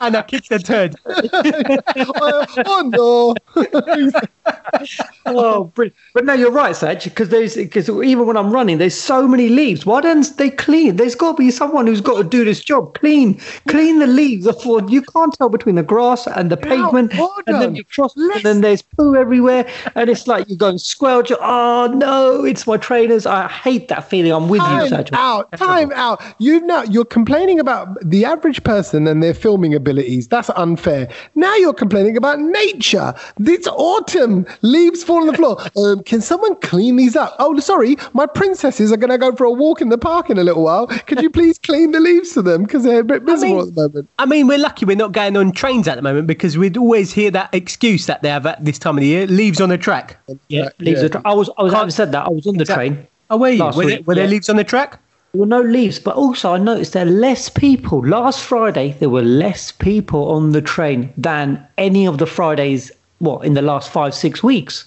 Yeah, 0.00 0.06
la, 0.06 0.08
la. 0.08 0.08
And 0.08 0.16
I 0.16 0.22
kicked 0.22 0.48
the 0.48 0.58
turd. 0.58 0.94
oh, 2.66 2.82
no! 2.92 3.34
oh, 5.26 5.64
brilliant. 5.64 5.96
but 6.14 6.24
no, 6.24 6.32
you're 6.34 6.50
right, 6.50 6.74
Saj, 6.74 7.04
because 7.04 7.28
there's 7.30 7.56
because 7.56 7.88
even 7.88 8.26
when 8.26 8.36
I'm 8.36 8.50
running, 8.50 8.78
there's 8.78 8.98
so 8.98 9.26
many 9.26 9.48
leaves. 9.48 9.86
Why 9.86 10.00
don't 10.00 10.36
they 10.36 10.50
clean? 10.50 10.96
There's 10.96 11.14
got 11.14 11.32
to 11.32 11.38
be 11.38 11.50
someone 11.50 11.86
who's 11.86 12.00
got 12.00 12.18
to 12.18 12.24
do 12.24 12.44
this 12.44 12.62
job. 12.62 12.94
Clean, 12.98 13.40
clean 13.68 13.98
the 13.98 14.06
leaves. 14.06 14.46
Off 14.46 14.64
what 14.64 14.90
you 14.90 15.02
can't 15.02 15.32
tell 15.34 15.48
between 15.48 15.74
the 15.74 15.82
grass 15.82 16.26
and 16.26 16.50
the 16.50 16.56
pavement, 16.56 17.12
hold 17.12 17.42
and 17.46 17.60
then 17.60 17.74
you 17.74 17.84
cross, 17.84 18.14
and 18.16 18.42
then 18.42 18.60
there's 18.60 18.82
poo 18.82 19.16
everywhere, 19.16 19.68
and 19.94 20.10
it's 20.10 20.26
like 20.26 20.48
you 20.48 20.56
go 20.56 20.68
and 20.68 20.80
squelch. 20.80 21.32
Oh 21.40 21.92
no, 21.94 22.44
it's 22.44 22.66
my 22.66 22.76
trainers. 22.76 23.26
I 23.26 23.48
hate 23.48 23.88
that 23.88 24.08
feeling. 24.08 24.32
I'm 24.32 24.48
with 24.48 24.60
you, 24.60 24.66
Time 24.66 24.88
Saj. 24.88 25.10
out! 25.12 25.52
Time 25.52 25.92
out! 25.92 26.22
You 26.38 26.60
know 26.60 26.82
you're 26.82 27.04
complaining 27.04 27.58
about 27.60 27.88
the 28.08 28.24
average 28.24 28.62
person 28.64 29.06
and 29.06 29.22
their 29.22 29.34
filming 29.34 29.74
abilities. 29.86 30.26
That's 30.28 30.50
unfair. 30.56 31.08
Now 31.34 31.54
you're 31.54 31.74
complaining 31.74 32.16
about 32.16 32.40
nature. 32.40 33.14
It's 33.40 33.68
autumn. 33.68 34.46
Leaves 34.62 35.04
fall 35.04 35.20
on 35.20 35.26
the 35.28 35.34
floor. 35.34 35.56
Um, 35.76 36.02
can 36.04 36.22
someone 36.22 36.56
clean 36.56 36.96
these 36.96 37.16
up? 37.16 37.36
Oh, 37.38 37.58
sorry, 37.60 37.96
my 38.14 38.24
princesses 38.24 38.90
are 38.90 38.96
going 38.96 39.10
to 39.10 39.18
go 39.18 39.36
for 39.36 39.44
a 39.44 39.50
walk 39.50 39.82
in 39.82 39.90
the 39.90 39.98
park 39.98 40.30
in 40.30 40.38
a 40.38 40.42
little 40.42 40.64
while. 40.64 40.86
Could 40.86 41.20
you 41.20 41.28
please 41.28 41.58
clean 41.58 41.92
the 41.92 42.00
leaves 42.00 42.32
for 42.32 42.40
them 42.40 42.62
because 42.62 42.82
they're 42.82 43.00
a 43.00 43.04
bit 43.04 43.24
miserable 43.24 43.56
mean- 43.58 43.68
at 43.68 43.74
the 43.74 43.82
moment? 43.82 44.08
I 44.18 44.24
mean, 44.26 44.46
we're 44.46 44.58
lucky 44.58 44.86
we're 44.86 44.96
not 44.96 45.12
going 45.12 45.36
on 45.36 45.52
trains 45.52 45.86
at 45.86 45.96
the 45.96 46.02
moment 46.02 46.26
because 46.26 46.56
we'd 46.56 46.78
always 46.78 47.12
hear 47.12 47.30
that 47.32 47.54
excuse 47.54 48.06
that 48.06 48.22
they 48.22 48.30
have 48.30 48.46
at 48.46 48.64
this 48.64 48.78
time 48.78 48.96
of 48.96 49.02
the 49.02 49.06
year: 49.06 49.26
leaves 49.26 49.60
on 49.60 49.68
the 49.68 49.78
track. 49.78 50.16
Yeah, 50.48 50.70
leaves. 50.78 51.02
yeah. 51.02 51.02
the 51.02 51.08
tra- 51.10 51.22
I 51.24 51.34
was. 51.34 51.50
I 51.58 51.62
was. 51.62 51.72
Having 51.74 51.90
said 51.90 52.12
that, 52.12 52.26
I 52.26 52.30
was 52.30 52.46
on 52.46 52.56
the 52.56 52.64
train. 52.64 53.06
Oh, 53.28 53.36
were 53.36 53.50
you? 53.50 53.58
Last 53.58 53.76
Were, 53.76 53.86
there, 53.86 53.96
week, 53.98 54.06
were 54.06 54.14
there 54.14 54.28
leaves 54.28 54.48
on 54.48 54.56
the 54.56 54.64
track? 54.64 55.00
There 55.36 55.40
were 55.42 55.46
no 55.46 55.60
leaves, 55.60 55.98
but 55.98 56.16
also 56.16 56.54
I 56.54 56.56
noticed 56.56 56.94
there 56.94 57.06
are 57.06 57.10
less 57.10 57.50
people. 57.50 58.00
Last 58.00 58.42
Friday, 58.42 58.96
there 59.00 59.10
were 59.10 59.20
less 59.20 59.70
people 59.70 60.30
on 60.30 60.52
the 60.52 60.62
train 60.62 61.12
than 61.18 61.62
any 61.76 62.06
of 62.06 62.16
the 62.16 62.24
Fridays, 62.24 62.90
what, 63.18 63.44
in 63.44 63.52
the 63.52 63.60
last 63.60 63.92
five, 63.92 64.14
six 64.14 64.42
weeks. 64.42 64.86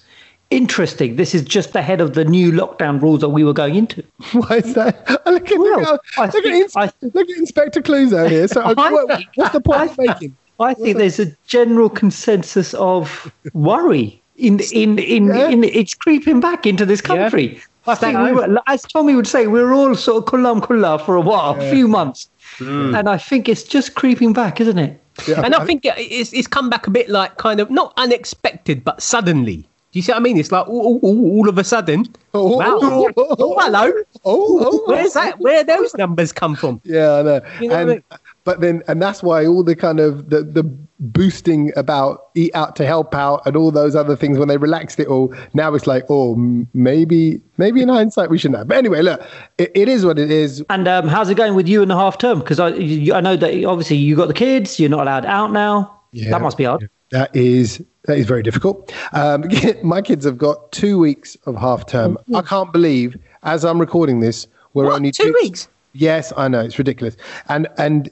Interesting. 0.49 1.17
This 1.17 1.35
is 1.35 1.43
just 1.43 1.75
ahead 1.75 2.01
of 2.01 2.15
the 2.15 2.25
new 2.25 2.51
lockdown 2.51 2.99
rules 2.99 3.19
that 3.21 3.29
we 3.29 3.43
were 3.43 3.53
going 3.53 3.75
into. 3.75 4.03
Why 4.31 4.57
is 4.57 4.73
that? 4.73 5.07
Look 5.27 5.51
at, 5.51 5.59
Well, 5.59 5.81
look, 5.81 6.01
I 6.17 6.23
at, 6.23 6.33
look, 6.33 6.43
at, 6.45 6.51
think- 6.51 6.75
Ins- 6.75 7.13
look 7.13 7.29
at 7.29 7.37
Inspector 7.37 7.81
Clouseau 7.83 8.27
here. 8.27 8.47
So, 8.47 8.61
uh, 8.63 8.73
what- 8.73 9.17
think- 9.17 9.29
what's 9.35 9.53
the 9.53 9.61
point 9.61 9.91
of 9.91 9.99
I- 9.99 10.03
making? 10.13 10.35
I 10.59 10.73
think 10.73 10.97
there's 10.97 11.19
a 11.19 11.27
general 11.45 11.91
consensus 11.91 12.73
of 12.73 13.31
worry 13.53 14.19
in 14.37 14.59
in 14.73 14.97
in, 14.97 15.27
Yeah. 15.27 15.47
in 15.49 15.63
it's 15.63 15.93
creeping 15.93 16.39
back 16.39 16.65
into 16.65 16.87
this 16.87 17.01
country. 17.01 17.61
I 17.89 17.95
think 17.95 18.19
we 18.19 18.31
were, 18.31 18.59
as 18.67 18.83
Tommy 18.83 19.15
would 19.15 19.27
say, 19.27 19.47
we 19.47 19.61
were 19.61 19.73
all 19.73 19.95
sort 19.95 20.23
of 20.23 20.25
kullam 20.25 20.61
kulla 20.61 20.99
for 20.99 21.15
a 21.15 21.21
while, 21.21 21.59
a 21.59 21.69
few 21.71 21.87
months, 21.87 22.29
hmm. 22.57 22.95
and 22.95 23.09
I 23.09 23.17
think 23.17 23.49
it's 23.49 23.63
just 23.63 23.95
creeping 23.95 24.33
back, 24.33 24.61
isn't 24.61 24.77
it? 24.77 25.01
Yeah, 25.27 25.41
and 25.43 25.53
I 25.55 25.65
think 25.65 25.81
it's, 25.85 26.31
it's 26.31 26.47
come 26.47 26.69
back 26.69 26.87
a 26.87 26.91
bit 26.91 27.09
like 27.09 27.37
kind 27.37 27.59
of 27.59 27.69
not 27.69 27.93
unexpected, 27.97 28.83
but 28.83 29.01
suddenly. 29.01 29.67
Do 29.91 29.97
you 29.97 30.03
see 30.03 30.11
what 30.11 30.19
I 30.19 30.21
mean? 30.21 30.37
It's 30.37 30.51
like 30.51 30.67
all, 30.67 30.99
all, 31.01 31.31
all 31.31 31.49
of 31.49 31.57
a 31.57 31.63
sudden. 31.63 32.05
Oh, 32.35 32.57
wow. 32.57 32.77
oh, 32.79 33.11
oh, 33.17 33.35
Oh, 33.39 33.59
hello. 33.59 33.91
Oh, 34.23 34.59
oh, 34.63 34.83
Where's 34.85 35.13
that? 35.13 35.39
Where 35.39 35.63
those 35.63 35.95
numbers 35.95 36.31
come 36.31 36.55
from? 36.55 36.79
Yeah, 36.83 37.13
I 37.13 37.21
know. 37.23 37.41
You 37.59 37.69
know 37.69 37.75
what 37.75 37.81
I 37.81 37.85
mean? 37.85 38.03
But 38.49 38.61
then 38.61 38.81
and 38.87 38.99
that's 38.99 39.21
why 39.21 39.45
all 39.45 39.63
the 39.63 39.75
kind 39.75 39.99
of 39.99 40.31
the 40.31 40.41
the 40.41 40.63
boosting 40.99 41.71
about 41.75 42.29
eat 42.33 42.49
out 42.55 42.75
to 42.75 42.83
help 42.83 43.13
out 43.13 43.43
and 43.45 43.55
all 43.55 43.69
those 43.69 43.95
other 43.95 44.15
things 44.15 44.39
when 44.39 44.47
they 44.47 44.57
relaxed 44.57 44.99
it 44.99 45.07
all. 45.07 45.31
Now 45.53 45.71
it's 45.75 45.85
like, 45.85 46.05
oh, 46.09 46.33
maybe 46.73 47.41
maybe 47.57 47.83
in 47.83 47.89
hindsight 47.89 48.31
we 48.31 48.39
shouldn't 48.39 48.57
have. 48.57 48.67
But 48.67 48.77
anyway, 48.77 49.03
look, 49.03 49.21
it, 49.59 49.71
it 49.75 49.87
is 49.87 50.03
what 50.03 50.17
it 50.17 50.31
is. 50.31 50.65
And 50.71 50.87
um, 50.87 51.07
how's 51.07 51.29
it 51.29 51.35
going 51.35 51.53
with 51.53 51.67
you 51.67 51.83
in 51.83 51.89
the 51.89 51.95
half 51.95 52.17
term? 52.17 52.39
Because 52.39 52.59
I 52.59 52.69
you, 52.69 53.13
I 53.13 53.21
know 53.21 53.35
that 53.35 53.65
obviously 53.65 53.97
you 53.97 54.15
got 54.15 54.29
the 54.29 54.33
kids, 54.33 54.79
you're 54.79 54.89
not 54.89 55.01
allowed 55.01 55.27
out 55.27 55.51
now. 55.51 56.01
Yeah. 56.11 56.31
That 56.31 56.41
must 56.41 56.57
be 56.57 56.63
hard. 56.63 56.89
That 57.11 57.35
is 57.35 57.83
that 58.05 58.17
is 58.17 58.25
very 58.25 58.41
difficult. 58.41 58.91
Um, 59.13 59.43
my 59.83 60.01
kids 60.01 60.25
have 60.25 60.39
got 60.39 60.71
two 60.71 60.97
weeks 60.97 61.37
of 61.45 61.55
half 61.55 61.85
term. 61.85 62.17
I 62.33 62.41
can't 62.41 62.73
believe, 62.73 63.15
as 63.43 63.63
I'm 63.63 63.79
recording 63.79 64.21
this, 64.21 64.47
we're 64.73 64.85
What, 64.85 64.95
only 64.95 65.11
two 65.11 65.35
weeks? 65.39 65.67
Yes, 65.93 66.31
I 66.37 66.47
know 66.47 66.61
it's 66.61 66.77
ridiculous. 66.77 67.15
And 67.47 67.67
and 67.77 68.09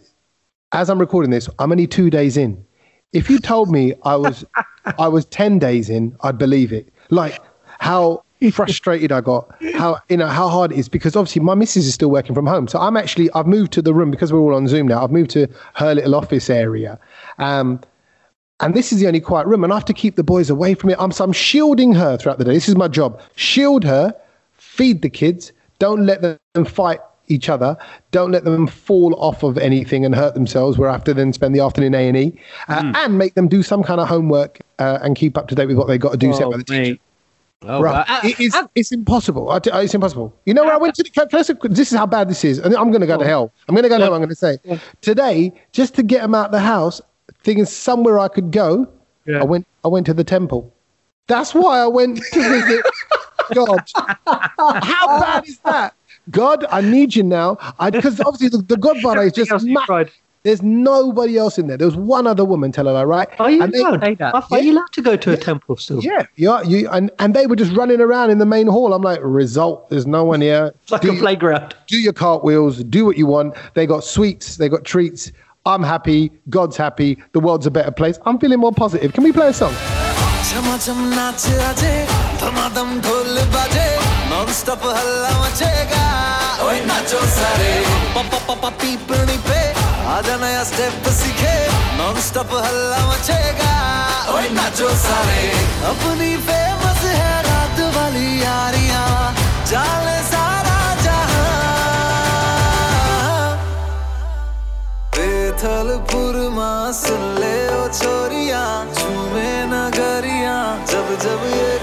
as 0.71 0.89
I'm 0.89 0.99
recording 0.99 1.31
this, 1.31 1.49
I'm 1.59 1.71
only 1.71 1.87
two 1.87 2.09
days 2.09 2.37
in. 2.37 2.63
If 3.13 3.29
you 3.29 3.39
told 3.39 3.71
me 3.71 3.93
I 4.03 4.15
was 4.15 4.45
I 4.99 5.07
was 5.07 5.25
ten 5.25 5.59
days 5.59 5.89
in, 5.89 6.15
I'd 6.21 6.37
believe 6.37 6.73
it. 6.73 6.89
Like 7.09 7.39
how 7.79 8.23
frustrated 8.51 9.11
I 9.11 9.21
got, 9.21 9.49
how 9.75 9.99
you 10.09 10.17
know 10.17 10.27
how 10.27 10.49
hard 10.49 10.71
it 10.71 10.77
is 10.77 10.89
because 10.89 11.15
obviously 11.15 11.41
my 11.41 11.55
missus 11.55 11.85
is 11.85 11.93
still 11.93 12.11
working 12.11 12.35
from 12.35 12.45
home. 12.45 12.67
So 12.67 12.79
I'm 12.79 12.97
actually 12.97 13.29
I've 13.33 13.47
moved 13.47 13.71
to 13.73 13.81
the 13.81 13.93
room 13.93 14.11
because 14.11 14.31
we're 14.33 14.39
all 14.39 14.55
on 14.55 14.67
Zoom 14.67 14.87
now. 14.87 15.03
I've 15.03 15.11
moved 15.11 15.31
to 15.31 15.47
her 15.75 15.95
little 15.95 16.15
office 16.15 16.49
area. 16.49 16.99
Um, 17.37 17.81
and 18.59 18.73
this 18.73 18.91
is 18.91 18.99
the 18.99 19.07
only 19.07 19.19
quiet 19.19 19.45
room, 19.45 19.63
and 19.63 19.71
I 19.71 19.75
have 19.75 19.85
to 19.85 19.93
keep 19.93 20.15
the 20.15 20.23
boys 20.23 20.49
away 20.49 20.73
from 20.73 20.89
it. 20.89 20.97
I'm, 20.99 21.11
so 21.11 21.23
I'm 21.23 21.31
shielding 21.31 21.93
her 21.93 22.17
throughout 22.17 22.39
the 22.39 22.45
day. 22.45 22.53
This 22.53 22.67
is 22.67 22.75
my 22.75 22.87
job: 22.87 23.21
shield 23.35 23.83
her, 23.83 24.15
feed 24.53 25.03
the 25.03 25.09
kids, 25.09 25.51
don't 25.79 26.05
let 26.05 26.21
them 26.21 26.65
fight 26.65 26.99
each 27.27 27.49
other, 27.49 27.77
don't 28.11 28.31
let 28.31 28.43
them 28.43 28.67
fall 28.67 29.15
off 29.19 29.43
of 29.43 29.57
anything 29.57 30.05
and 30.05 30.15
hurt 30.15 30.33
themselves. 30.33 30.77
We're 30.77 30.87
after 30.87 31.13
then 31.13 31.33
spend 31.33 31.55
the 31.55 31.59
afternoon 31.59 31.93
A 31.95 32.07
and 32.07 32.17
E, 32.17 32.39
uh, 32.67 32.91
and 32.95 33.17
make 33.17 33.35
them 33.35 33.47
do 33.47 33.63
some 33.63 33.83
kind 33.83 33.99
of 33.99 34.07
homework 34.07 34.59
uh, 34.79 34.99
and 35.01 35.15
keep 35.15 35.37
up 35.37 35.47
to 35.49 35.55
date 35.55 35.67
with 35.67 35.77
what 35.77 35.87
they've 35.87 35.99
got 35.99 36.11
to 36.11 36.17
do 36.17 36.33
set 36.33 36.49
by 36.49 36.57
the 36.57 36.63
teacher. 36.63 36.81
mate. 36.81 37.01
Oh, 37.63 37.81
well, 37.81 38.05
uh, 38.07 38.19
it 38.23 38.39
is, 38.39 38.53
uh, 38.53 38.67
it's 38.75 38.91
impossible. 38.91 39.49
I 39.49 39.59
It's 39.81 39.93
impossible. 39.93 40.31
You 40.45 40.53
know 40.53 40.63
where 40.63 40.73
I 40.73 40.77
went 40.77 40.93
to? 40.95 41.03
The, 41.03 41.27
I 41.33 41.67
this 41.69 41.91
is 41.91 41.97
how 41.97 42.05
bad 42.05 42.29
this 42.29 42.45
is. 42.45 42.59
And 42.59 42.75
I'm 42.75 42.91
going 42.91 43.01
to 43.01 43.07
go 43.07 43.17
to 43.17 43.25
hell. 43.25 43.51
I'm 43.67 43.73
going 43.73 43.83
to 43.83 43.89
go 43.89 43.97
to 43.97 44.03
hell. 44.03 44.13
I'm 44.13 44.19
going 44.19 44.29
to 44.29 44.35
say 44.35 44.57
today, 45.01 45.51
just 45.71 45.95
to 45.95 46.03
get 46.03 46.21
them 46.21 46.35
out 46.35 46.47
of 46.47 46.51
the 46.51 46.59
house, 46.59 47.01
thinking 47.43 47.65
somewhere 47.65 48.19
I 48.19 48.27
could 48.27 48.51
go. 48.51 48.87
I 49.27 49.43
went. 49.43 49.67
I 49.83 49.87
went 49.87 50.05
to 50.05 50.13
the 50.13 50.23
temple. 50.23 50.71
That's 51.25 51.53
why 51.53 51.79
I 51.79 51.87
went 51.87 52.21
to 52.31 52.49
visit 52.49 52.85
God. 53.53 53.79
How 54.25 55.19
bad 55.19 55.47
is 55.47 55.57
that? 55.59 55.93
God, 56.31 56.65
I 56.71 56.81
need 56.81 57.15
you 57.15 57.23
now. 57.23 57.57
Because 57.91 58.19
obviously 58.21 58.49
the, 58.49 58.63
the 58.65 58.77
Godfather 58.77 59.21
is 59.27 59.33
just 59.33 59.51
Everything 59.51 59.73
ma- 59.73 60.03
There's 60.43 60.61
nobody 60.61 61.37
else 61.37 61.57
in 61.57 61.67
there. 61.67 61.77
There 61.77 61.87
was 61.87 61.95
one 61.97 62.25
other 62.27 62.45
woman, 62.45 62.71
tell 62.71 62.85
her, 62.85 63.05
right? 63.05 63.27
Are 63.39 63.49
you 63.51 63.61
And 63.61 63.73
they- 63.73 63.79
allowed? 63.79 64.01
say 64.01 64.15
that. 64.15 64.33
Are, 64.33 64.43
are 64.51 64.59
you 64.59 64.73
allowed 64.73 64.91
to 64.93 65.01
go 65.01 65.15
to 65.17 65.33
a 65.33 65.37
temple 65.37 65.75
still? 65.77 66.01
yeah, 66.03 66.25
yeah, 66.35 66.61
you 66.61 66.87
and, 66.89 67.11
and 67.19 67.33
they 67.33 67.47
were 67.47 67.55
just 67.55 67.71
running 67.73 67.99
around 68.01 68.29
in 68.29 68.37
the 68.37 68.45
main 68.45 68.67
hall. 68.67 68.93
I'm 68.93 69.01
like, 69.01 69.19
result, 69.23 69.89
there's 69.89 70.07
no 70.07 70.23
one 70.23 70.41
here. 70.41 70.73
It's 70.83 70.91
like 70.91 71.01
do, 71.01 71.11
a 71.11 71.13
you- 71.15 71.19
playground. 71.19 71.75
do 71.87 71.99
your 71.99 72.13
cartwheels, 72.13 72.83
do 72.85 73.05
what 73.05 73.17
you 73.17 73.25
want. 73.27 73.55
They 73.73 73.85
got 73.85 74.03
sweets, 74.03 74.57
they 74.57 74.69
got 74.69 74.83
treats. 74.85 75.31
I'm 75.65 75.83
happy, 75.83 76.31
God's 76.49 76.77
happy, 76.77 77.17
the 77.33 77.41
world's 77.41 77.65
a 77.65 77.71
better 77.71 77.91
place. 77.91 78.19
I'm 78.25 78.39
feeling 78.39 78.59
more 78.59 78.71
positive. 78.71 79.11
Can 79.11 79.25
we 79.25 79.33
play 79.33 79.49
a 79.49 79.53
song? 79.53 79.73
Non 84.37 84.51
stop 84.53 84.83
हल्ला 84.85 85.29
मचेगा 85.41 86.01
ओए 86.63 86.79
नाचो 86.85 87.19
सारे 87.35 87.69
पापा 88.15 88.39
पापा 88.47 88.69
पीपनी 88.81 89.37
पे 89.47 89.61
आजा 90.15 90.35
नया 90.41 90.63
step 90.71 91.07
सीखे. 91.19 91.53
नॉन 91.97 92.19
स्टॉप 92.27 92.53
हल्ला 92.65 92.99
मचेगा 93.07 93.71
ओए 94.33 94.49
नाचो 94.57 94.89
सारे 95.05 95.41
अपनी 95.91 96.29
फ़ेमस 96.49 97.01
है 97.21 97.33
रात 97.47 97.81
वाली 97.95 98.29
यारियाँ. 98.43 99.33
जाले 99.71 100.17
सारा 100.29 100.77
जहाँ। 101.01 101.49
बेथलपुर 105.17 106.37
माँ 106.59 106.91
सुन 107.01 107.25
ले 107.41 107.57
ओ 107.79 107.87
छोरिया 108.01 108.63
झूमे 108.93 109.49
नगरिया. 109.73 110.55
जब 110.93 111.15
जब 111.25 111.49
ये 111.55 111.76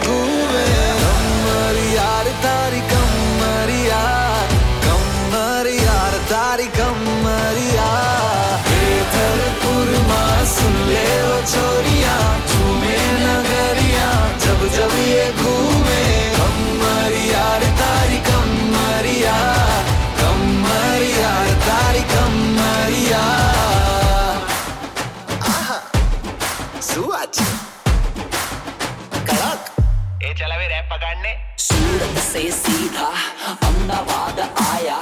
पकड़ने 30.95 31.31
सूरत 31.59 32.19
से 32.23 32.41
सीधा 32.55 33.07
अहमदाबाद 33.53 34.41
आया, 34.41 34.99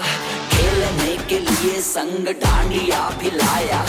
खेलने 0.53 1.17
के 1.29 1.39
लिए 1.39 1.81
संग 1.89 2.29
डांडिया 2.45 3.01
भी 3.21 3.31
लाया। 3.33 3.81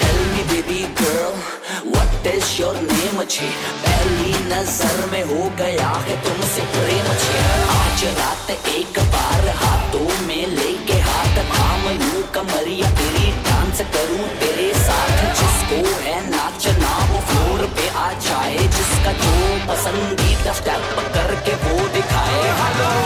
Tell 0.00 0.20
me 0.26 0.42
baby 0.50 0.82
girl 1.00 1.90
what 1.90 2.26
is 2.34 2.52
your 2.60 2.76
name 2.82 3.22
छे, 3.24 3.48
पहली 3.82 4.32
नज़र 4.52 5.04
में 5.12 5.22
हो 5.32 5.50
गया 5.58 5.88
है 6.06 6.20
तुमसे 6.24 6.66
प्रेम 6.76 7.10
छे। 7.24 7.42
आज 7.78 8.04
रात 8.20 8.50
एक 8.76 9.00
बार 9.16 9.48
हाथों 9.64 10.06
में 10.26 10.46
लेके 10.54 11.00
हाथ 11.08 11.42
थाम 11.56 11.88
लूँ, 11.98 12.22
कमरिया 12.34 12.90
तेरी 13.00 13.32
डांस 13.48 13.80
करूँ 13.96 14.28
तेरे 14.40 14.72
साथ। 14.86 15.26
जिसको 15.40 15.82
है 16.06 16.18
नाचना 16.30 16.96
वो 17.10 17.20
फ्लोर 17.30 17.66
का 19.08 19.12
जो 19.24 19.66
पसंदीदा 19.68 20.52
स्टेप 20.60 20.88
करके 21.16 21.54
वो 21.64 21.88
दिखाए 21.96 22.42
hello 22.60 22.96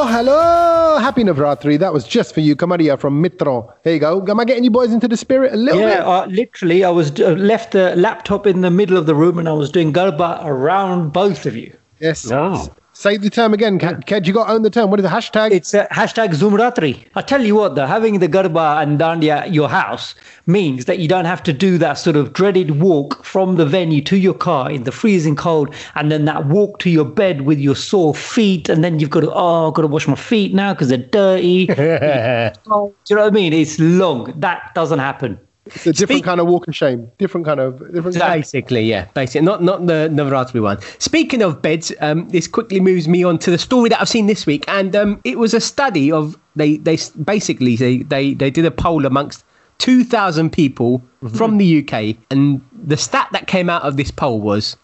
Oh, 0.00 0.04
hello! 0.06 0.98
Happy 1.04 1.24
Navratri. 1.24 1.76
That 1.78 1.92
was 1.92 2.04
just 2.12 2.32
for 2.34 2.40
you, 2.40 2.54
Kamaria 2.56 2.96
from 2.98 3.16
Mitron. 3.22 3.70
There 3.82 3.92
you 3.92 3.98
go. 3.98 4.24
Am 4.34 4.40
I 4.40 4.44
getting 4.50 4.64
you 4.64 4.70
boys 4.70 4.92
into 4.92 5.08
the 5.08 5.16
spirit 5.22 5.52
a 5.52 5.56
little 5.56 5.80
yeah, 5.80 5.88
bit? 5.88 5.98
Yeah, 5.98 6.12
uh, 6.12 6.26
literally, 6.26 6.78
I 6.84 6.90
was 6.98 7.10
uh, 7.20 7.32
left 7.50 7.72
the 7.72 7.84
laptop 7.96 8.46
in 8.46 8.62
the 8.62 8.70
middle 8.70 8.96
of 8.96 9.06
the 9.06 9.16
room 9.16 9.40
and 9.40 9.48
I 9.48 9.52
was 9.52 9.70
doing 9.70 9.92
garba 9.92 10.30
around 10.52 11.12
both 11.12 11.44
of 11.44 11.56
you. 11.56 11.76
Yes. 11.98 12.24
Wow. 12.30 12.68
Say 13.00 13.16
the 13.16 13.30
term 13.30 13.54
again, 13.54 13.78
Ked. 13.78 14.04
Ked, 14.04 14.26
you 14.26 14.34
got 14.34 14.48
to 14.48 14.52
own 14.52 14.60
the 14.60 14.68
term. 14.68 14.90
What 14.90 15.00
is 15.00 15.04
the 15.04 15.08
hashtag? 15.08 15.52
It's 15.52 15.72
uh, 15.72 15.86
hashtag 15.86 16.34
Zumratri. 16.34 17.06
I 17.14 17.22
tell 17.22 17.42
you 17.42 17.54
what, 17.54 17.74
though, 17.74 17.86
having 17.86 18.18
the 18.18 18.28
garba 18.28 18.82
and 18.82 19.00
dandiya 19.00 19.38
at 19.38 19.54
your 19.54 19.70
house 19.70 20.14
means 20.44 20.84
that 20.84 20.98
you 20.98 21.08
don't 21.08 21.24
have 21.24 21.42
to 21.44 21.54
do 21.54 21.78
that 21.78 21.94
sort 21.94 22.14
of 22.14 22.34
dreaded 22.34 22.78
walk 22.78 23.24
from 23.24 23.56
the 23.56 23.64
venue 23.64 24.02
to 24.02 24.18
your 24.18 24.34
car 24.34 24.70
in 24.70 24.84
the 24.84 24.92
freezing 24.92 25.34
cold, 25.34 25.74
and 25.94 26.12
then 26.12 26.26
that 26.26 26.44
walk 26.48 26.78
to 26.80 26.90
your 26.90 27.06
bed 27.06 27.40
with 27.46 27.58
your 27.58 27.74
sore 27.74 28.14
feet, 28.14 28.68
and 28.68 28.84
then 28.84 28.98
you've 28.98 29.08
got 29.08 29.20
to 29.20 29.32
oh, 29.32 29.68
I've 29.68 29.74
got 29.74 29.80
to 29.80 29.88
wash 29.88 30.06
my 30.06 30.14
feet 30.14 30.52
now 30.52 30.74
because 30.74 30.90
they're 30.90 30.98
dirty. 30.98 31.66
do 31.68 31.72
you 31.72 31.80
know 31.86 32.92
what 33.08 33.18
I 33.18 33.30
mean? 33.30 33.54
It's 33.54 33.80
long. 33.80 34.38
That 34.38 34.74
doesn't 34.74 34.98
happen. 34.98 35.40
It's 35.66 35.86
a 35.86 35.92
different 35.92 36.18
speak- 36.18 36.24
kind 36.24 36.40
of 36.40 36.46
walk 36.46 36.66
of 36.68 36.74
shame. 36.74 37.10
Different 37.18 37.46
kind 37.46 37.60
of 37.60 37.78
different. 37.92 38.18
Basically, 38.18 38.82
yeah, 38.82 39.06
basically, 39.14 39.42
not 39.42 39.62
not 39.62 39.86
the 39.86 40.08
Navaratri 40.12 40.62
one. 40.62 40.78
Speaking 40.98 41.42
of 41.42 41.60
beds, 41.60 41.92
um, 42.00 42.28
this 42.30 42.48
quickly 42.48 42.80
moves 42.80 43.06
me 43.06 43.24
on 43.24 43.38
to 43.38 43.50
the 43.50 43.58
story 43.58 43.88
that 43.90 44.00
I've 44.00 44.08
seen 44.08 44.26
this 44.26 44.46
week, 44.46 44.64
and 44.68 44.96
um, 44.96 45.20
it 45.24 45.38
was 45.38 45.52
a 45.52 45.60
study 45.60 46.10
of 46.10 46.38
they 46.56 46.78
they 46.78 46.98
basically 47.24 47.76
they 47.76 47.98
they 47.98 48.34
they 48.34 48.50
did 48.50 48.64
a 48.64 48.70
poll 48.70 49.04
amongst 49.04 49.44
two 49.78 50.02
thousand 50.02 50.50
people 50.50 51.02
from 51.34 51.58
the 51.58 51.84
UK, 51.84 52.16
and 52.30 52.64
the 52.72 52.96
stat 52.96 53.28
that 53.32 53.46
came 53.46 53.68
out 53.68 53.82
of 53.82 53.96
this 53.96 54.10
poll 54.10 54.40
was 54.40 54.76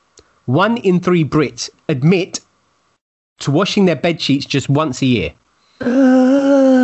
one 0.44 0.76
in 0.78 1.00
three 1.00 1.24
Brits 1.24 1.70
admit 1.88 2.40
to 3.38 3.50
washing 3.50 3.86
their 3.86 3.96
bed 3.96 4.20
sheets 4.20 4.44
just 4.44 4.68
once 4.68 5.02
a 5.02 5.06
year. 5.06 5.32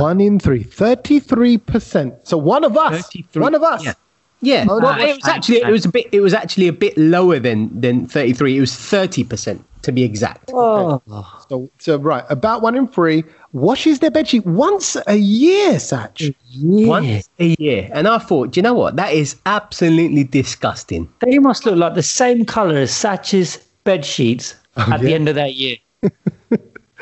One 0.00 0.20
in 0.20 0.38
three. 0.38 0.64
33%. 0.64 2.26
So 2.26 2.36
one 2.38 2.64
of 2.64 2.76
us. 2.76 3.02
33, 3.06 3.40
One 3.42 3.54
of 3.54 3.62
us. 3.62 3.84
yeah. 3.84 3.94
Yeah, 4.40 4.66
Oh, 4.68 4.78
well, 4.78 4.94
no, 4.98 5.02
it 5.02 5.14
was 5.16 5.26
actually 5.26 5.62
it 5.62 5.70
was 5.70 5.86
a 5.86 5.88
bit 5.88 6.06
it 6.12 6.20
was 6.20 6.34
actually 6.34 6.68
a 6.68 6.72
bit 6.72 6.98
lower 6.98 7.38
than 7.38 7.80
than 7.80 8.06
thirty 8.06 8.34
three. 8.34 8.58
It 8.58 8.60
was 8.60 8.76
thirty 8.76 9.24
percent 9.24 9.64
to 9.80 9.90
be 9.92 10.02
exact. 10.02 10.50
Oh, 10.52 11.00
So, 11.48 11.70
so 11.78 11.96
right, 11.96 12.24
about 12.28 12.60
one 12.60 12.74
in 12.74 12.86
three 12.88 13.24
washes 13.52 14.00
their 14.00 14.10
bedsheet 14.10 14.44
once 14.44 14.98
a 15.06 15.14
year, 15.16 15.74
Satch. 15.76 16.34
once 16.60 17.30
a 17.38 17.54
year. 17.58 17.88
And 17.94 18.06
I 18.06 18.18
thought, 18.18 18.50
do 18.50 18.58
you 18.58 18.62
know 18.62 18.74
what? 18.74 18.96
That 18.96 19.14
is 19.14 19.36
absolutely 19.46 20.24
disgusting. 20.24 21.08
they 21.20 21.38
must 21.38 21.64
look 21.64 21.76
like 21.78 21.94
the 21.94 22.02
same 22.02 22.44
colour 22.44 22.76
as 22.76 22.90
Satch's 22.90 23.56
bed 23.84 24.04
sheets 24.04 24.54
at 24.76 25.00
the 25.00 25.14
end 25.14 25.26
of 25.30 25.36
that 25.36 25.54
year. 25.54 25.76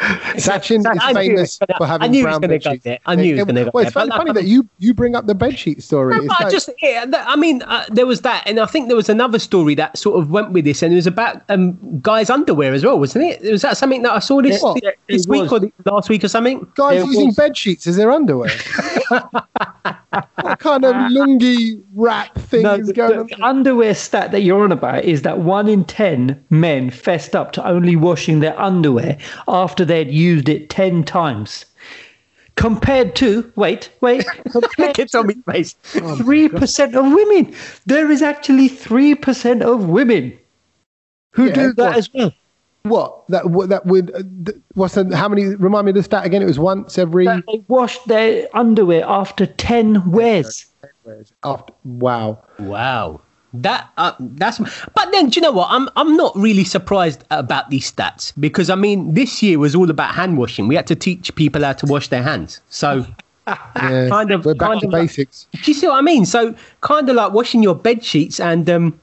Sachin 0.36 0.84
I 0.86 0.92
is 0.92 0.96
knew 0.96 1.10
it 1.10 1.14
famous 1.14 1.58
gonna- 1.58 1.78
for 1.78 1.84
I 1.84 1.86
having 1.86 2.10
knew 2.10 2.22
brown 2.24 2.40
gonna 2.40 2.48
bed 2.54 2.62
sheets. 2.64 2.84
there. 2.84 2.98
I 3.06 3.14
knew 3.14 3.34
it 3.34 3.36
was 3.38 3.44
gonna 3.44 3.64
go 3.64 3.70
Well, 3.72 3.84
it's 3.84 3.94
there. 3.94 4.00
funny, 4.02 4.10
But 4.10 4.16
funny 4.16 4.28
like- 4.30 4.34
that 4.36 4.44
you 4.46 4.68
you 4.78 4.94
bring 4.94 5.14
up 5.14 5.26
the 5.26 5.34
bed 5.34 5.58
sheet 5.58 5.82
story. 5.82 6.14
No, 6.14 6.18
It's 6.22 6.28
but 6.38 6.46
I 6.46 6.50
just, 6.50 6.70
yeah, 6.82 7.04
I 7.26 7.36
mean, 7.36 7.62
uh, 7.62 7.84
there 7.90 8.06
was 8.06 8.22
that, 8.22 8.42
and 8.46 8.58
I 8.58 8.66
think 8.66 8.88
there 8.88 8.96
was 8.96 9.08
another 9.08 9.38
story 9.38 9.74
that 9.76 9.96
sort 9.96 10.18
of 10.20 10.30
went 10.30 10.50
with 10.52 10.64
this, 10.64 10.82
and 10.82 10.92
it 10.92 10.96
was 10.96 11.06
about 11.06 11.42
um, 11.48 11.78
guys' 12.00 12.30
underwear 12.30 12.72
as 12.74 12.84
well, 12.84 12.98
wasn't 12.98 13.24
it? 13.26 13.42
Was 13.50 13.62
that 13.62 13.76
something 13.76 14.02
that 14.02 14.12
I 14.12 14.18
saw 14.18 14.42
this, 14.42 14.60
What? 14.62 14.82
this 15.08 15.26
week 15.28 15.50
was. 15.50 15.62
or 15.64 15.70
last 15.90 16.08
week 16.08 16.24
or 16.24 16.28
something? 16.28 16.66
guys 16.74 16.98
There 16.98 17.06
using 17.06 17.26
was- 17.26 17.36
bed 17.36 17.56
sheets 17.56 17.86
as 17.86 17.96
their 17.96 18.10
underwear. 18.10 18.50
what 20.40 20.58
kind 20.58 20.84
of 20.84 20.94
lungi 20.94 21.82
wrap 21.94 22.34
thing 22.38 22.62
No, 22.62 22.74
is 22.74 22.86
the, 22.86 22.92
going 22.92 23.18
on? 23.18 23.26
the 23.28 23.42
underwear 23.42 23.94
stat 23.94 24.30
that 24.32 24.42
you're 24.42 24.62
on 24.62 24.72
about 24.72 25.04
is 25.04 25.22
that 25.22 25.38
one 25.40 25.68
in 25.68 25.84
ten 25.84 26.42
men 26.50 26.90
fessed 26.90 27.34
up 27.34 27.52
to 27.52 27.66
only 27.66 27.96
washing 27.96 28.40
their 28.40 28.58
underwear 28.60 29.16
after 29.48 29.84
they'd 29.84 30.10
used 30.10 30.48
it 30.48 30.70
ten 30.70 31.04
times. 31.04 31.64
Compared 32.56 33.16
to 33.16 33.50
wait, 33.56 33.90
wait, 34.02 34.24
compared 34.50 34.98
It's 34.98 35.14
on 35.14 35.26
oh 35.26 35.34
my 35.46 35.52
face. 35.54 35.74
three 36.16 36.48
percent 36.48 36.94
of 36.94 37.04
women. 37.06 37.54
There 37.86 38.10
is 38.10 38.22
actually 38.22 38.68
three 38.68 39.14
percent 39.14 39.62
of 39.62 39.88
women 39.88 40.38
who 41.32 41.46
Yeah, 41.46 41.54
do 41.54 41.72
that 41.74 41.92
what? 41.92 41.96
as 41.96 42.10
well. 42.12 42.32
What 42.84 43.26
that 43.28 43.50
what, 43.50 43.68
that 43.68 43.86
would 43.86 44.12
uh, 44.14 44.52
what's 44.74 44.94
the, 44.94 45.16
how 45.16 45.28
many? 45.28 45.54
Remind 45.54 45.84
me 45.86 45.90
of 45.90 45.94
the 45.96 46.02
stat 46.02 46.26
again. 46.26 46.42
It 46.42 46.46
was 46.46 46.58
once 46.58 46.98
every. 46.98 47.26
That 47.26 47.44
they 47.46 47.62
wash 47.68 47.96
their 48.04 48.48
underwear 48.54 49.04
after 49.06 49.46
ten 49.46 50.10
wears. 50.10 50.66
After, 51.44 51.72
wow. 51.84 52.42
Wow. 52.58 53.20
That 53.54 53.90
uh, 53.98 54.12
that's 54.18 54.58
but 54.58 55.12
then 55.12 55.28
do 55.28 55.38
you 55.38 55.42
know 55.42 55.52
what 55.52 55.68
I'm 55.70 55.88
I'm 55.94 56.16
not 56.16 56.34
really 56.34 56.64
surprised 56.64 57.22
about 57.30 57.68
these 57.68 57.92
stats 57.92 58.32
because 58.40 58.70
I 58.70 58.76
mean 58.76 59.12
this 59.12 59.42
year 59.42 59.58
was 59.58 59.74
all 59.74 59.90
about 59.90 60.14
hand 60.14 60.38
washing 60.38 60.68
we 60.68 60.74
had 60.74 60.86
to 60.86 60.94
teach 60.96 61.34
people 61.34 61.62
how 61.62 61.74
to 61.74 61.86
wash 61.86 62.08
their 62.08 62.22
hands 62.22 62.62
so 62.70 63.04
Yeah, 63.46 64.08
Kind 64.08 64.30
of- 64.30 64.46
We're 64.46 64.54
back 64.54 64.68
kind 64.68 64.80
to 64.80 64.86
of 64.86 64.92
like- 64.94 65.02
basics. 65.08 65.48
do 65.52 65.70
you 65.70 65.74
see 65.74 65.86
what 65.86 65.96
I 65.98 66.00
mean 66.00 66.24
so 66.24 66.54
kind 66.80 67.06
of 67.10 67.14
like 67.16 67.32
washing 67.32 67.62
your 67.62 67.74
bed 67.74 68.02
sheets 68.02 68.40
and 68.40 68.70
um 68.70 68.98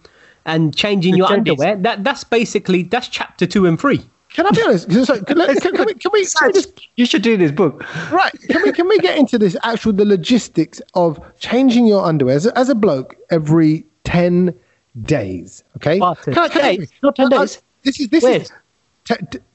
and 0.50 0.76
changing 0.76 1.16
your 1.16 1.28
Juddies. 1.28 1.52
underwear. 1.54 1.76
That 1.78 2.04
that's 2.04 2.24
basically 2.24 2.84
that's 2.84 3.08
chapter 3.08 3.46
two 3.46 3.66
and 3.66 3.80
three. 3.80 4.02
Can 4.32 4.46
I 4.46 4.52
be 4.52 4.62
honest? 4.62 4.92
So, 5.06 5.24
can, 5.24 5.38
can, 5.38 5.56
can 5.76 5.86
we, 5.86 5.94
can 5.96 6.12
we, 6.14 6.24
can 6.26 6.48
we 6.48 6.54
just 6.54 6.88
You 6.98 7.06
should 7.06 7.24
do 7.24 7.36
this 7.36 7.52
book. 7.52 7.84
right? 8.12 8.32
Can 8.50 8.62
we 8.64 8.72
can 8.72 8.88
we 8.88 9.00
get 9.00 9.18
into 9.18 9.38
this 9.40 9.58
actual 9.64 9.92
the 9.94 10.06
logistics 10.06 10.82
of 10.94 11.20
changing 11.40 11.88
your 11.88 12.06
underwear 12.06 12.36
as 12.36 12.46
a, 12.46 12.58
as 12.58 12.70
a 12.70 12.76
bloke 12.76 13.16
every 13.32 13.86
ten 14.04 14.54
days? 15.02 15.64
Okay, 15.78 16.00
Can 16.00 16.38
I- 16.38 16.48
can 16.50 16.62
I- 16.66 16.88
not 17.02 17.16
10 17.16 17.34
I- 17.34 17.36
I- 17.36 17.40
days. 17.40 17.62
This 17.84 18.00
is 18.00 18.10
this 18.10 18.24
Wears. 18.24 18.44
is 18.44 18.52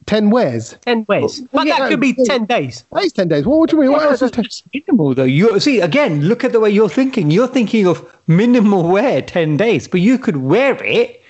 ten 0.07 0.31
wears. 0.31 0.77
Ten 0.83 1.05
ways, 1.09 1.41
but 1.53 1.67
yeah, 1.67 1.79
that 1.79 1.89
could 1.89 2.01
be 2.01 2.15
yeah. 2.17 2.25
ten 2.25 2.45
days. 2.45 2.85
That 2.93 3.05
is 3.05 3.13
ten 3.13 3.29
days. 3.29 3.45
What, 3.45 3.59
what 3.59 3.71
do 3.71 3.77
you 3.77 3.83
mean? 3.83 3.93
What 3.93 4.03
else 4.03 4.23
is 4.23 4.31
ten? 4.31 4.45
Minimal 4.73 5.15
though. 5.15 5.25
You 5.25 5.59
see 5.61 5.81
again. 5.81 6.23
Look 6.23 6.45
at 6.45 6.53
the 6.53 6.61
way 6.61 6.71
you're 6.71 6.89
thinking. 6.89 7.31
You're 7.31 7.49
thinking 7.49 7.87
of 7.87 8.05
minimal 8.27 8.83
wear, 8.89 9.23
ten 9.23 9.57
days, 9.57 9.89
but 9.89 10.01
you 10.01 10.19
could 10.19 10.39
wear 10.39 10.83
it. 10.85 11.23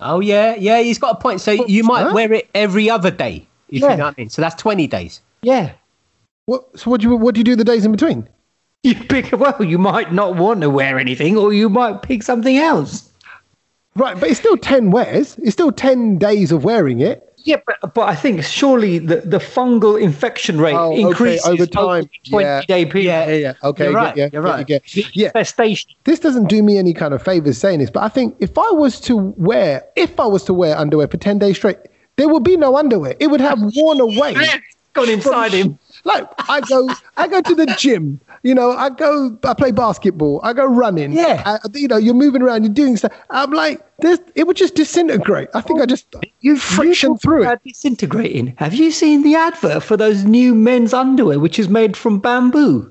Oh 0.00 0.20
yeah, 0.20 0.54
yeah, 0.56 0.80
he's 0.80 0.98
got 0.98 1.16
a 1.16 1.20
point. 1.20 1.40
So 1.40 1.52
you 1.52 1.82
might 1.82 2.04
Huh? 2.04 2.12
wear 2.14 2.32
it 2.32 2.48
every 2.54 2.90
other 2.90 3.10
day, 3.10 3.46
if 3.68 3.80
Yeah. 3.80 3.92
you 3.92 3.96
know 3.96 4.04
what 4.04 4.14
I 4.18 4.20
mean. 4.20 4.28
So 4.30 4.42
that's 4.42 4.60
twenty 4.60 4.86
days. 4.86 5.20
Yeah. 5.42 5.72
What, 6.46 6.78
so 6.78 6.90
what 6.90 7.00
do 7.00 7.08
you 7.08 7.16
what 7.16 7.34
do 7.34 7.40
you 7.40 7.44
do 7.44 7.56
the 7.56 7.64
days 7.64 7.84
in 7.84 7.92
between? 7.92 8.28
You 8.82 8.94
pick. 8.94 9.32
Well, 9.32 9.64
you 9.64 9.78
might 9.78 10.12
not 10.12 10.36
want 10.36 10.60
to 10.60 10.70
wear 10.70 10.96
anything, 10.98 11.36
or 11.36 11.52
you 11.52 11.68
might 11.68 12.02
pick 12.02 12.22
something 12.22 12.56
else. 12.56 13.10
Right, 13.96 14.20
but 14.20 14.28
it's 14.30 14.38
still 14.38 14.56
ten 14.56 14.92
wears. 14.92 15.36
It's 15.38 15.54
still 15.54 15.72
ten 15.72 16.18
days 16.18 16.52
of 16.52 16.62
wearing 16.62 17.00
it. 17.00 17.25
Yeah, 17.46 17.58
but, 17.64 17.94
but 17.94 18.08
I 18.08 18.16
think 18.16 18.42
surely 18.42 18.98
the, 18.98 19.18
the 19.20 19.38
fungal 19.38 20.00
infection 20.00 20.60
rate 20.60 20.74
Oh, 20.74 20.90
okay, 20.92 21.00
increases 21.02 21.46
over 21.46 21.64
time. 21.64 22.10
20 22.28 22.44
Yeah. 22.44 22.60
day 22.66 22.84
period. 22.84 23.06
Yeah, 23.06 23.28
yeah, 23.28 23.34
yeah. 23.36 23.54
Okay, 23.62 23.84
You're 23.84 23.92
right, 23.94 24.16
yeah, 24.16 24.28
you're 24.32 24.42
right. 24.42 24.68
Yeah, 24.68 24.78
yeah. 25.12 25.26
Infestation. 25.28 25.92
this 26.04 26.18
doesn't 26.18 26.48
do 26.48 26.60
me 26.60 26.76
any 26.76 26.92
kind 26.92 27.14
of 27.14 27.22
favors 27.22 27.56
saying 27.56 27.78
this, 27.78 27.88
but 27.88 28.02
I 28.02 28.08
think 28.08 28.34
if 28.40 28.58
I 28.58 28.68
was 28.72 28.98
to 29.02 29.16
wear, 29.16 29.84
if 29.94 30.18
I 30.18 30.26
was 30.26 30.42
to 30.44 30.54
wear 30.54 30.76
underwear 30.76 31.06
for 31.06 31.18
10 31.18 31.38
days 31.38 31.56
straight, 31.56 31.78
there 32.16 32.28
would 32.28 32.42
be 32.42 32.56
no 32.56 32.76
underwear. 32.76 33.14
It 33.20 33.28
would 33.28 33.40
have 33.40 33.60
worn 33.76 34.00
away. 34.00 34.34
Gone 34.94 35.10
inside 35.10 35.52
him. 35.52 35.78
Like 36.04 36.26
I 36.50 36.62
go, 36.62 36.88
I 37.16 37.28
go 37.28 37.42
to 37.42 37.54
the 37.54 37.66
gym. 37.78 38.20
You 38.46 38.54
know, 38.54 38.70
I 38.70 38.90
go, 38.90 39.36
I 39.42 39.54
play 39.54 39.72
basketball. 39.72 40.38
I 40.44 40.52
go 40.52 40.66
running. 40.66 41.12
Yeah. 41.12 41.42
I, 41.44 41.58
you 41.74 41.88
know, 41.88 41.96
you're 41.96 42.14
moving 42.14 42.42
around. 42.42 42.62
You're 42.62 42.72
doing 42.72 42.96
stuff. 42.96 43.12
I'm 43.28 43.50
like, 43.50 43.84
this. 43.98 44.20
It 44.36 44.46
would 44.46 44.56
just 44.56 44.76
disintegrate. 44.76 45.48
I 45.52 45.60
think 45.60 45.80
I 45.80 45.86
just 45.86 46.14
you 46.42 46.56
friction 46.56 47.18
through 47.18 47.50
it. 47.50 47.60
disintegrating. 47.64 48.54
Have 48.58 48.72
you 48.72 48.92
seen 48.92 49.24
the 49.24 49.34
advert 49.34 49.82
for 49.82 49.96
those 49.96 50.22
new 50.22 50.54
men's 50.54 50.94
underwear, 50.94 51.40
which 51.40 51.58
is 51.58 51.68
made 51.68 51.96
from 51.96 52.20
bamboo? 52.20 52.88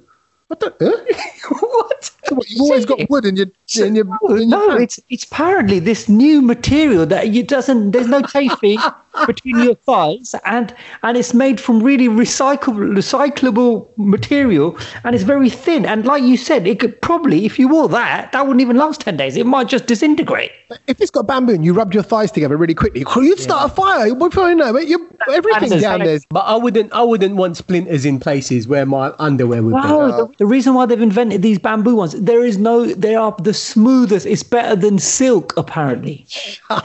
What 0.48 0.60
the? 0.60 0.76
Huh? 0.82 1.56
what? 1.62 2.12
So 2.26 2.36
what, 2.36 2.50
you've 2.50 2.62
always 2.62 2.86
got 2.86 3.10
wood 3.10 3.24
in 3.24 3.38
your 3.38 3.48
in 3.80 3.96
your. 3.96 4.06
No, 4.06 4.36
in 4.36 4.50
your 4.50 4.60
no, 4.60 4.68
pants. 4.78 4.98
it's 4.98 5.08
it's 5.10 5.24
apparently 5.24 5.80
this 5.80 6.10
new 6.10 6.42
material 6.42 7.06
that 7.06 7.30
you 7.30 7.44
doesn't. 7.44 7.92
There's 7.92 8.10
no 8.10 8.22
chafing 8.24 8.80
between 9.26 9.60
your 9.60 9.76
thighs, 9.76 10.36
and 10.46 10.74
and 11.04 11.18
it's 11.18 11.34
made 11.34 11.60
from 11.60 11.82
really 11.82 12.08
recyclable 12.08 12.94
recyclable 12.96 13.88
material, 13.98 14.78
and 15.04 15.16
it's 15.16 15.24
very 15.24 15.50
thin. 15.50 15.86
And 15.86 16.06
like 16.06 16.24
you 16.24 16.38
said, 16.38 16.68
it 16.68 16.80
could 16.80 17.02
probably, 17.02 17.46
if 17.46 17.58
you 17.60 17.68
wore 17.68 17.88
that, 17.90 18.32
that 18.32 18.42
wouldn't 18.46 18.62
even 18.62 18.78
last 18.78 19.02
ten 19.02 19.18
days. 19.18 19.36
It 19.38 19.46
might 19.46 19.68
just 19.68 19.86
disintegrate. 19.86 20.52
If 20.88 21.02
it's 21.02 21.12
got 21.12 21.28
bamboo 21.28 21.54
and 21.54 21.64
you 21.66 21.74
rubbed 21.74 21.94
your 21.94 22.04
thighs 22.04 22.32
together 22.32 22.58
really 22.58 22.74
quickly, 22.74 23.04
you'd 23.18 23.40
start 23.40 23.72
a 23.72 23.74
fire. 23.74 24.14
Before 24.16 24.50
you 24.50 24.56
know 24.56 24.76
it, 24.76 24.88
you 24.88 25.10
everything 25.32 25.70
That's 25.70 25.82
down 25.82 26.00
the 26.00 26.06
there. 26.06 26.20
But 26.30 26.42
I 26.42 26.56
wouldn't, 26.56 26.92
I 26.94 27.04
wouldn't 27.04 27.36
want 27.36 27.58
splinters 27.58 28.06
in 28.06 28.20
places 28.20 28.68
where 28.68 28.86
my 28.86 29.14
underwear 29.20 29.62
would 29.64 29.76
be. 29.76 29.88
The, 29.88 30.34
the 30.40 30.46
reason 30.46 30.74
why 30.74 30.86
they've 30.86 31.02
invented 31.02 31.42
these 31.42 31.60
bamboo 31.60 31.96
ones, 31.96 32.14
there 32.20 32.44
is 32.44 32.58
no, 32.58 32.86
they 32.86 33.16
are 33.16 33.36
the 33.40 33.54
smoothest. 33.54 34.26
It's 34.26 34.44
better 34.44 34.76
than 34.76 35.00
silk, 35.00 35.54
apparently. 35.58 36.26
no, 36.70 36.82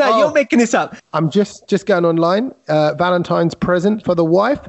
Oh. 0.00 0.18
you're 0.18 0.32
making 0.32 0.58
this 0.58 0.74
up. 0.74 0.77
I'm 1.12 1.30
just 1.30 1.68
just 1.68 1.86
going 1.86 2.04
online. 2.04 2.52
Uh, 2.68 2.94
Valentine's 2.94 3.54
present 3.54 4.04
for 4.04 4.14
the 4.14 4.24
wife. 4.24 4.60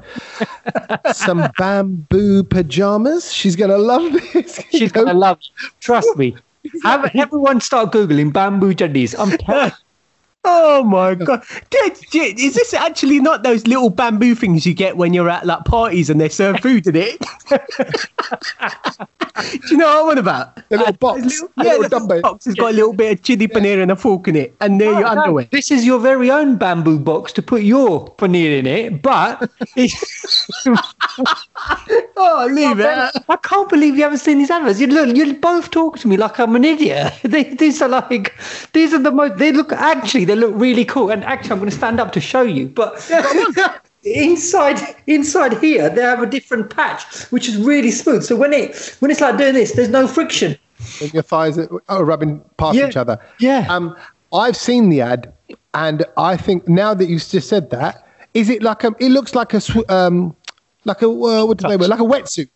Some 1.13 1.49
bamboo 1.57 2.43
pajamas. 2.43 3.31
She's 3.33 3.55
gonna 3.55 3.77
love 3.77 4.11
this. 4.33 4.61
She's 4.71 4.91
gonna 4.91 5.13
love 5.13 5.39
you. 5.41 5.69
Trust 5.79 6.15
me. 6.17 6.35
Have 6.83 7.09
everyone 7.15 7.61
start 7.61 7.91
googling 7.91 8.33
bamboo 8.33 8.73
jadis. 8.73 9.15
I'm 9.17 9.37
telling. 9.37 9.71
Oh 10.45 10.83
my 10.83 11.15
god! 11.15 11.43
Did, 11.69 11.97
did- 12.11 12.39
is 12.39 12.55
this 12.55 12.73
actually 12.73 13.19
not 13.19 13.43
those 13.43 13.67
little 13.67 13.89
bamboo 13.89 14.35
things 14.35 14.65
you 14.65 14.73
get 14.73 14.95
when 14.95 15.13
you're 15.13 15.29
at 15.29 15.45
like 15.45 15.65
parties 15.65 16.09
and 16.09 16.19
they 16.19 16.29
serve 16.29 16.59
food 16.61 16.87
in 16.87 16.95
it? 16.95 17.19
Do 19.39 19.59
you 19.71 19.77
know 19.77 19.85
what 19.87 20.01
I'm 20.03 20.09
on 20.11 20.17
about? 20.17 20.55
The 20.69 20.77
little 20.77 20.93
box. 20.93 21.21
Little- 21.23 21.49
The 21.57 21.63
yeah, 21.63 21.71
little 21.71 21.83
the 21.83 21.89
dumbbell. 21.89 22.21
box 22.21 22.45
has 22.45 22.55
got 22.55 22.71
a 22.71 22.73
little 22.75 22.93
bit 22.93 23.11
of 23.19 23.21
chili 23.23 23.47
paneer 23.47 23.81
and 23.81 23.91
a 23.91 23.95
fork 23.95 24.27
in 24.29 24.35
it, 24.35 24.53
and 24.61 24.79
there 24.81 24.91
your 24.91 25.01
No, 25.01 25.07
underwear. 25.07 25.47
This 25.51 25.71
is 25.71 25.85
your 25.85 25.99
very 25.99 26.31
own 26.31 26.55
bamboo 26.57 26.99
box 26.99 27.31
to 27.33 27.41
put 27.41 27.63
your 27.63 28.09
paneer 28.15 28.59
in 28.59 28.65
it, 28.65 29.01
but 29.01 29.49
Oh, 32.21 32.47
leave 32.51 32.79
it. 32.79 33.23
I 33.29 33.35
can't 33.37 33.69
believe 33.69 33.95
you 33.95 34.03
haven't 34.03 34.17
seen 34.19 34.39
these 34.39 34.51
adverts. 34.51 34.79
You 34.79 34.87
look, 34.87 35.15
you 35.15 35.33
both 35.35 35.71
talk 35.71 35.97
to 35.99 36.07
me 36.07 36.17
like 36.17 36.39
I'm 36.39 36.55
an 36.55 36.65
idiot. 36.65 37.13
These 37.23 37.81
are 37.81 37.87
like, 37.89 38.33
these 38.73 38.93
are 38.93 38.99
the 38.99 39.11
most. 39.11 39.37
They 39.37 39.51
look 39.53 39.71
actually, 39.71 40.25
they 40.29 40.35
look 40.35 40.53
really 40.55 40.85
cool. 40.85 41.09
And 41.11 41.23
actually, 41.23 41.51
I'm 41.51 41.59
going 41.59 41.71
to 41.71 41.75
stand 41.75 41.99
up 41.99 42.11
to 42.13 42.21
show 42.21 42.41
you. 42.43 42.67
But 42.69 43.09
inside, 44.03 44.79
inside 45.07 45.57
here, 45.59 45.89
they 45.89 46.01
have 46.01 46.21
a 46.21 46.25
different 46.25 46.69
patch, 46.69 47.03
which 47.31 47.47
is 47.47 47.57
really 47.57 47.91
smooth. 47.91 48.23
So 48.23 48.35
when 48.35 48.53
it, 48.53 48.95
when 48.99 49.11
it's 49.11 49.21
like 49.21 49.37
doing 49.37 49.53
this, 49.55 49.73
there's 49.73 49.89
no 49.89 50.07
friction. 50.07 50.55
When 51.01 51.09
your 51.11 51.23
thighs 51.23 51.57
are 51.89 52.05
rubbing 52.05 52.41
past 52.57 52.77
Yeah, 52.77 52.87
each 52.87 52.95
other. 52.97 53.19
yeah. 53.39 53.65
Um, 53.69 53.95
I've 54.31 54.55
seen 54.55 54.89
the 54.89 55.01
ad, 55.01 55.33
and 55.73 56.05
I 56.15 56.37
think 56.37 56.67
now 56.69 56.93
that 56.93 57.05
you've 57.09 57.27
just 57.27 57.49
said 57.49 57.71
that, 57.71 58.05
is 58.35 58.49
it 58.49 58.61
like 58.61 58.83
a? 58.83 58.93
It 58.99 59.09
looks 59.09 59.33
like 59.33 59.55
a 59.55 59.59
sw- 59.59 59.89
um, 59.89 60.35
like 60.85 61.01
a 61.01 61.07
uh, 61.07 61.45
what 61.45 61.57
do 61.57 61.67
they 61.67 61.75
wear? 61.77 61.89
Like 61.89 61.99
a 61.99 62.03
wetsuit. 62.03 62.49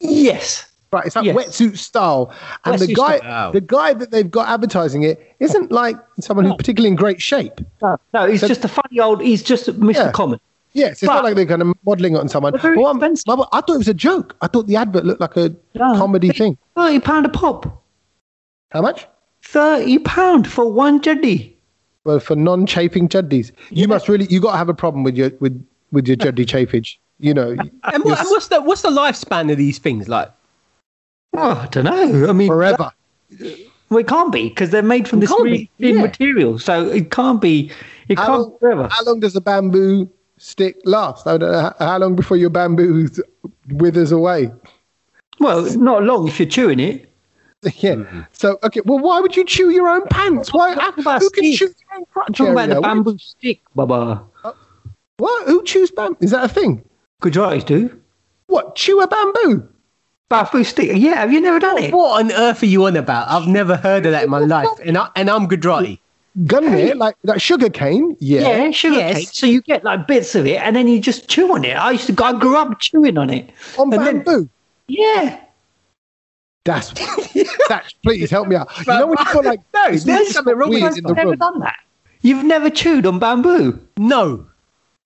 Yes. 0.00 0.71
Right, 0.92 1.06
it's 1.06 1.16
like 1.16 1.24
Yes. 1.24 1.34
wetsuit 1.36 1.78
style, 1.78 2.30
and 2.66 2.78
the 2.78 2.92
guy, 2.92 3.16
style. 3.16 3.50
the 3.52 3.62
guy 3.62 3.94
that 3.94 4.10
they've 4.10 4.30
got 4.30 4.48
advertising 4.50 5.04
it, 5.04 5.34
isn't 5.40 5.72
like 5.72 5.96
someone 6.20 6.44
who's 6.44 6.54
particularly 6.56 6.88
in 6.90 6.96
great 6.96 7.22
shape. 7.22 7.60
No, 7.80 7.96
no 8.12 8.26
he's 8.26 8.42
just 8.42 8.62
a 8.64 8.68
funny 8.68 9.00
old. 9.00 9.22
He's 9.22 9.42
just 9.42 9.68
Mr. 9.80 9.94
Yeah. 9.94 10.10
Common. 10.12 10.38
Yes, 10.74 11.02
it's 11.02 11.06
But- 11.06 11.14
not 11.14 11.24
like 11.24 11.34
they're 11.36 11.46
kind 11.46 11.62
of 11.62 11.72
modelling 11.86 12.14
it 12.14 12.18
on 12.18 12.28
someone. 12.28 12.58
Very 12.58 12.76
Well, 12.76 12.88
I'm- 12.88 12.96
expensive. 12.96 13.24
I 13.52 13.60
thought 13.62 13.70
it 13.70 13.78
was 13.78 13.88
a 13.88 13.94
joke. 13.94 14.36
I 14.42 14.48
thought 14.48 14.66
the 14.66 14.76
advert 14.76 15.06
looked 15.06 15.20
like 15.22 15.36
a 15.38 15.54
No. 15.74 15.96
comedy 15.96 16.28
thing. 16.28 16.58
Thirty 16.76 17.00
pound 17.00 17.24
a 17.24 17.30
pop. 17.30 17.82
How 18.70 18.82
much? 18.82 19.06
Thirty 19.42 19.98
pound 19.98 20.46
for 20.46 20.66
one 20.70 21.00
juddy. 21.00 21.56
Well, 22.04 22.20
for 22.20 22.36
non-chafing 22.36 23.08
juddies, 23.08 23.50
you 23.70 23.88
must 23.88 24.08
really 24.08 24.26
you 24.28 24.40
got 24.40 24.52
to 24.52 24.58
have 24.58 24.68
a 24.68 24.74
problem 24.74 25.04
with 25.04 25.16
your 25.16 25.30
with 25.40 25.64
with 25.90 26.06
your 26.06 26.16
juddy 26.16 26.44
chafage. 26.44 26.96
You 27.18 27.32
know, 27.32 27.50
And, 27.50 28.04
what, 28.04 28.18
and 28.18 28.28
what's 28.30 28.48
the 28.48 28.60
what's 28.60 28.82
the 28.82 28.90
lifespan 28.90 29.50
of 29.50 29.56
these 29.56 29.78
things 29.78 30.06
like? 30.08 30.30
Oh, 31.34 31.60
I 31.62 31.66
don't 31.68 31.84
know. 31.84 32.28
I 32.28 32.32
mean, 32.32 32.48
forever. 32.48 32.90
well, 33.90 33.98
it 34.00 34.06
can't 34.08 34.32
be 34.32 34.48
because 34.48 34.70
they're 34.70 34.82
made 34.82 35.08
from 35.08 35.18
It 35.18 35.22
this 35.22 35.30
really 35.30 35.70
thin 35.78 35.96
yeah. 35.96 36.02
material. 36.02 36.58
So 36.58 36.88
it 36.88 37.10
can't 37.10 37.40
be. 37.40 37.70
It 38.08 38.18
How 38.18 38.26
can't 38.26 38.40
long, 38.42 38.58
forever. 38.58 38.88
how 38.90 39.04
long 39.04 39.20
does 39.20 39.34
a 39.36 39.40
bamboo 39.40 40.10
stick 40.38 40.76
last? 40.84 41.26
I 41.26 41.38
don't 41.38 41.50
know. 41.52 41.72
How- 41.78 41.98
long 41.98 42.14
before 42.16 42.36
your 42.36 42.50
bamboo 42.50 43.08
withers 43.68 44.12
away? 44.12 44.50
Well, 45.40 45.62
not 45.78 46.02
long 46.04 46.28
if 46.28 46.38
you're 46.38 46.48
chewing 46.48 46.80
it. 46.80 47.08
Yeah. 47.76 48.24
So 48.32 48.58
okay. 48.64 48.80
Well, 48.84 48.98
why 48.98 49.20
would 49.20 49.36
you 49.36 49.44
chew 49.44 49.70
your 49.70 49.88
own 49.88 50.04
pants? 50.08 50.52
Why? 50.52 50.74
Who 50.74 51.02
can 51.04 51.20
stick. 51.20 51.54
chew 51.54 51.66
your 51.66 51.96
own 51.96 52.04
crotch 52.12 52.36
Talking 52.36 52.52
about 52.54 52.68
the 52.70 52.80
bamboo 52.80 53.16
stick, 53.18 53.60
Baba. 53.76 54.20
Uh, 54.42 54.52
what? 55.18 55.46
Who 55.46 55.62
chews 55.62 55.92
bamboo? 55.92 56.16
Is 56.20 56.32
that 56.32 56.42
a 56.44 56.48
thing? 56.48 56.82
Gujaratis 57.22 57.64
do. 57.64 58.00
What? 58.48 58.74
Chew 58.74 59.00
a 59.00 59.06
bamboo? 59.06 59.68
Bamboo 60.28 60.64
stick. 60.64 60.90
Yeah, 60.94 61.16
have 61.16 61.32
you 61.32 61.40
never 61.40 61.58
done 61.58 61.78
it? 61.78 61.92
What 61.92 62.20
on 62.24 62.32
earth 62.32 62.62
are 62.62 62.66
you 62.66 62.86
on 62.86 62.96
about? 62.96 63.28
I've 63.28 63.46
never 63.48 63.76
heard 63.76 64.06
of 64.06 64.12
that 64.12 64.24
in 64.24 64.30
my 64.30 64.38
life, 64.38 64.68
and 64.84 64.96
I, 64.96 65.08
and 65.16 65.28
I'm 65.28 65.46
Gujarati. 65.46 66.00
Gunmeat, 66.44 66.96
like 66.96 67.14
like 67.24 67.42
sugar 67.42 67.68
cane? 67.68 68.16
Yeah. 68.18 68.40
Yeah, 68.40 68.70
sugar 68.70 68.96
Yes. 68.96 69.16
cane. 69.16 69.26
So 69.26 69.46
you 69.46 69.60
get 69.60 69.84
like 69.84 70.06
bits 70.06 70.34
of 70.34 70.46
it, 70.46 70.56
and 70.62 70.74
then 70.74 70.88
you 70.88 70.98
just 71.00 71.28
chew 71.28 71.52
on 71.52 71.64
it. 71.66 71.74
I 71.74 71.90
used 71.90 72.06
to. 72.06 72.24
I 72.24 72.32
grew 72.38 72.56
up 72.56 72.80
chewing 72.80 73.18
on 73.18 73.28
it. 73.28 73.50
On 73.78 73.92
And 73.92 74.06
then- 74.06 74.22
bamboo. 74.22 74.48
Yeah. 74.88 75.38
That's 76.64 76.92
that. 77.68 77.92
Please 78.04 78.30
help 78.30 78.46
me 78.48 78.54
out. 78.56 78.68
You 78.78 78.84
know 78.86 79.08
when 79.08 79.18
you 79.18 79.24
feel 79.26 79.42
like 79.42 79.60
No, 79.74 79.84
it's 79.88 80.04
there's 80.04 80.18
really 80.20 80.30
something 80.30 80.54
wrong 80.56 80.70
with 80.70 80.80
weird 80.80 80.92
that. 80.92 80.98
in 80.98 81.04
the 81.04 81.10
I've 81.10 81.16
never 81.16 81.30
room. 81.30 81.38
done 81.38 81.58
that. 81.60 81.76
You've 82.22 82.44
never 82.44 82.70
chewed 82.70 83.04
on 83.04 83.18
bamboo. 83.18 83.80
No, 83.98 84.46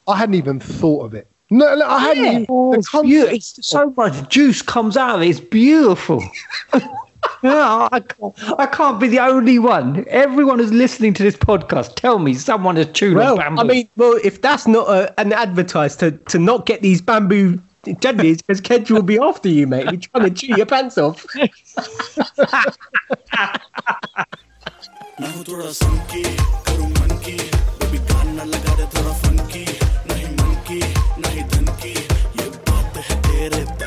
I 0.07 0.17
hadn't 0.19 0.35
even 0.35 0.61
thought 0.61 1.07
of 1.07 1.15
it. 1.15 1.29
No, 1.51 1.77
no 1.77 1.87
I 1.87 2.01
hadn't. 2.01 2.25
even, 2.25 2.43
the 2.43 2.47
oh, 2.49 2.73
it's, 2.73 2.89
concept. 2.89 3.33
it's 3.33 3.67
so 3.67 3.93
much 3.97 4.29
juice 4.29 4.63
comes 4.63 4.97
out 4.97 5.17
of 5.17 5.23
it. 5.23 5.29
It's 5.29 5.41
beautiful. 5.41 6.23
no, 7.43 7.89
I 7.93 8.01
can't, 8.01 8.35
I 8.59 8.67
can't 8.67 8.99
be 8.99 9.07
the 9.07 9.21
only 9.21 9.61
one. 9.61 10.05
Everyone 10.09 10.59
who's 10.59 10.73
listening 10.73 11.15
to 11.15 11.23
this 11.23 11.37
podcast, 11.37 11.95
tell 11.95 12.19
me 12.19 12.35
someone 12.35 12.75
has 12.77 12.89
chewed 12.93 13.17
well, 13.17 13.37
bamboo. 13.37 13.61
I 13.61 13.65
mean, 13.65 13.89
well, 13.97 14.19
if 14.25 14.43
that's 14.43 14.67
not 14.67 14.89
a, 14.89 15.21
an 15.21 15.33
advertise 15.33 15.95
to 15.97 16.13
to 16.13 16.39
not 16.39 16.67
get 16.67 16.83
these 16.83 17.01
bamboo 17.01 17.61
juddies, 18.01 18.43
because 18.43 18.61
Kedge 18.61 18.91
will 18.91 19.03
be 19.03 19.19
after 19.19 19.49
you, 19.49 19.69
mate. 19.69 19.87
We're 19.87 19.99
trying 19.99 20.25
to 20.25 20.31
chew 20.31 20.57
your 20.57 20.67
pants 20.67 20.99
off. 20.99 21.25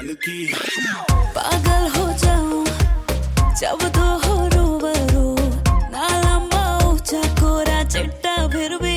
तन 0.09 0.15
की। 0.25 0.53
पागल 1.35 1.83
हो 1.95 2.05
जाऊँ, 2.17 2.65
जब 3.61 3.79
तो 3.95 4.05
हो 4.23 4.35
रूबरू 4.53 5.25
लंबा 6.25 6.63
ऊँचा 6.87 7.21
कोरा, 7.39 7.83
चिट्टा 7.83 8.35
फिर 8.49 8.77
भी 8.81 8.88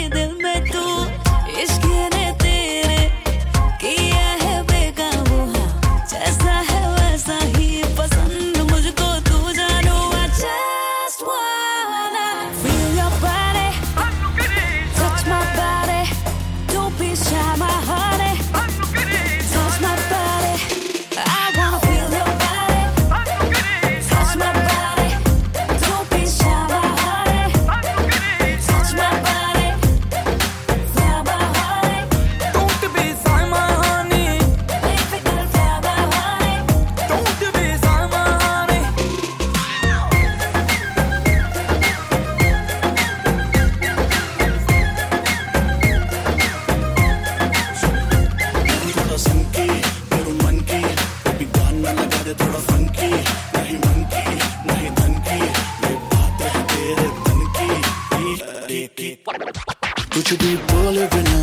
कुछ 60.33 60.41
भी 60.41 60.55
बोले 60.57 61.07
बिना 61.13 61.41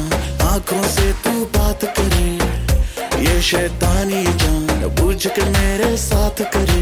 आँखों 0.50 0.82
से 0.84 1.12
तू 1.24 1.32
बात 1.56 1.84
करे। 1.98 2.30
ये 3.24 3.42
शैतानी 3.42 4.24
जान 4.42 4.88
बुझ 5.00 5.28
के 5.28 5.44
मेरे 5.46 5.90
साथ 5.98 6.42
करे। 6.56 6.82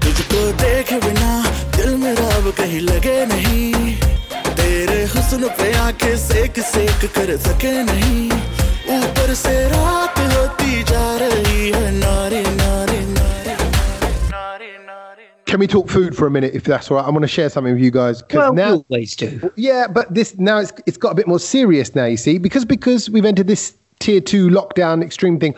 तुझको 0.00 0.40
देख 0.62 0.92
बिना 1.04 1.30
दिल 1.76 1.96
मेरा 1.96 2.26
अब 2.36 2.50
कहीं 2.58 2.80
लगे 2.80 3.24
नहीं। 3.26 3.94
तेरे 4.52 5.02
हुस्न 5.14 5.48
पे 5.58 5.72
आके 5.78 6.16
सेक 6.18 6.60
सेक 6.72 7.10
कर 7.16 7.36
सके 7.46 7.72
नहीं। 7.82 8.28
Can 15.48 15.60
we 15.60 15.66
talk 15.66 15.88
food 15.88 16.14
for 16.14 16.26
a 16.26 16.30
minute, 16.30 16.54
if 16.54 16.64
that's 16.64 16.90
all 16.90 16.98
right? 16.98 17.06
I 17.06 17.10
want 17.10 17.22
to 17.22 17.28
share 17.28 17.48
something 17.48 17.72
with 17.72 17.82
you 17.82 17.90
guys 17.90 18.20
because 18.20 18.36
Well, 18.38 18.50
we 18.52 18.56
now, 18.56 18.84
always 18.90 19.16
do. 19.16 19.50
yeah, 19.56 19.86
but 19.88 20.12
this 20.12 20.36
now 20.38 20.58
it's 20.58 20.72
it's 20.86 20.98
got 20.98 21.10
a 21.12 21.14
bit 21.14 21.26
more 21.26 21.40
serious 21.40 21.94
now. 21.94 22.04
You 22.04 22.18
see, 22.18 22.36
because 22.38 22.66
because 22.66 23.08
we've 23.08 23.24
entered 23.24 23.46
this 23.46 23.74
tier 23.98 24.20
two 24.20 24.48
lockdown 24.50 25.02
extreme 25.02 25.40
thing, 25.40 25.54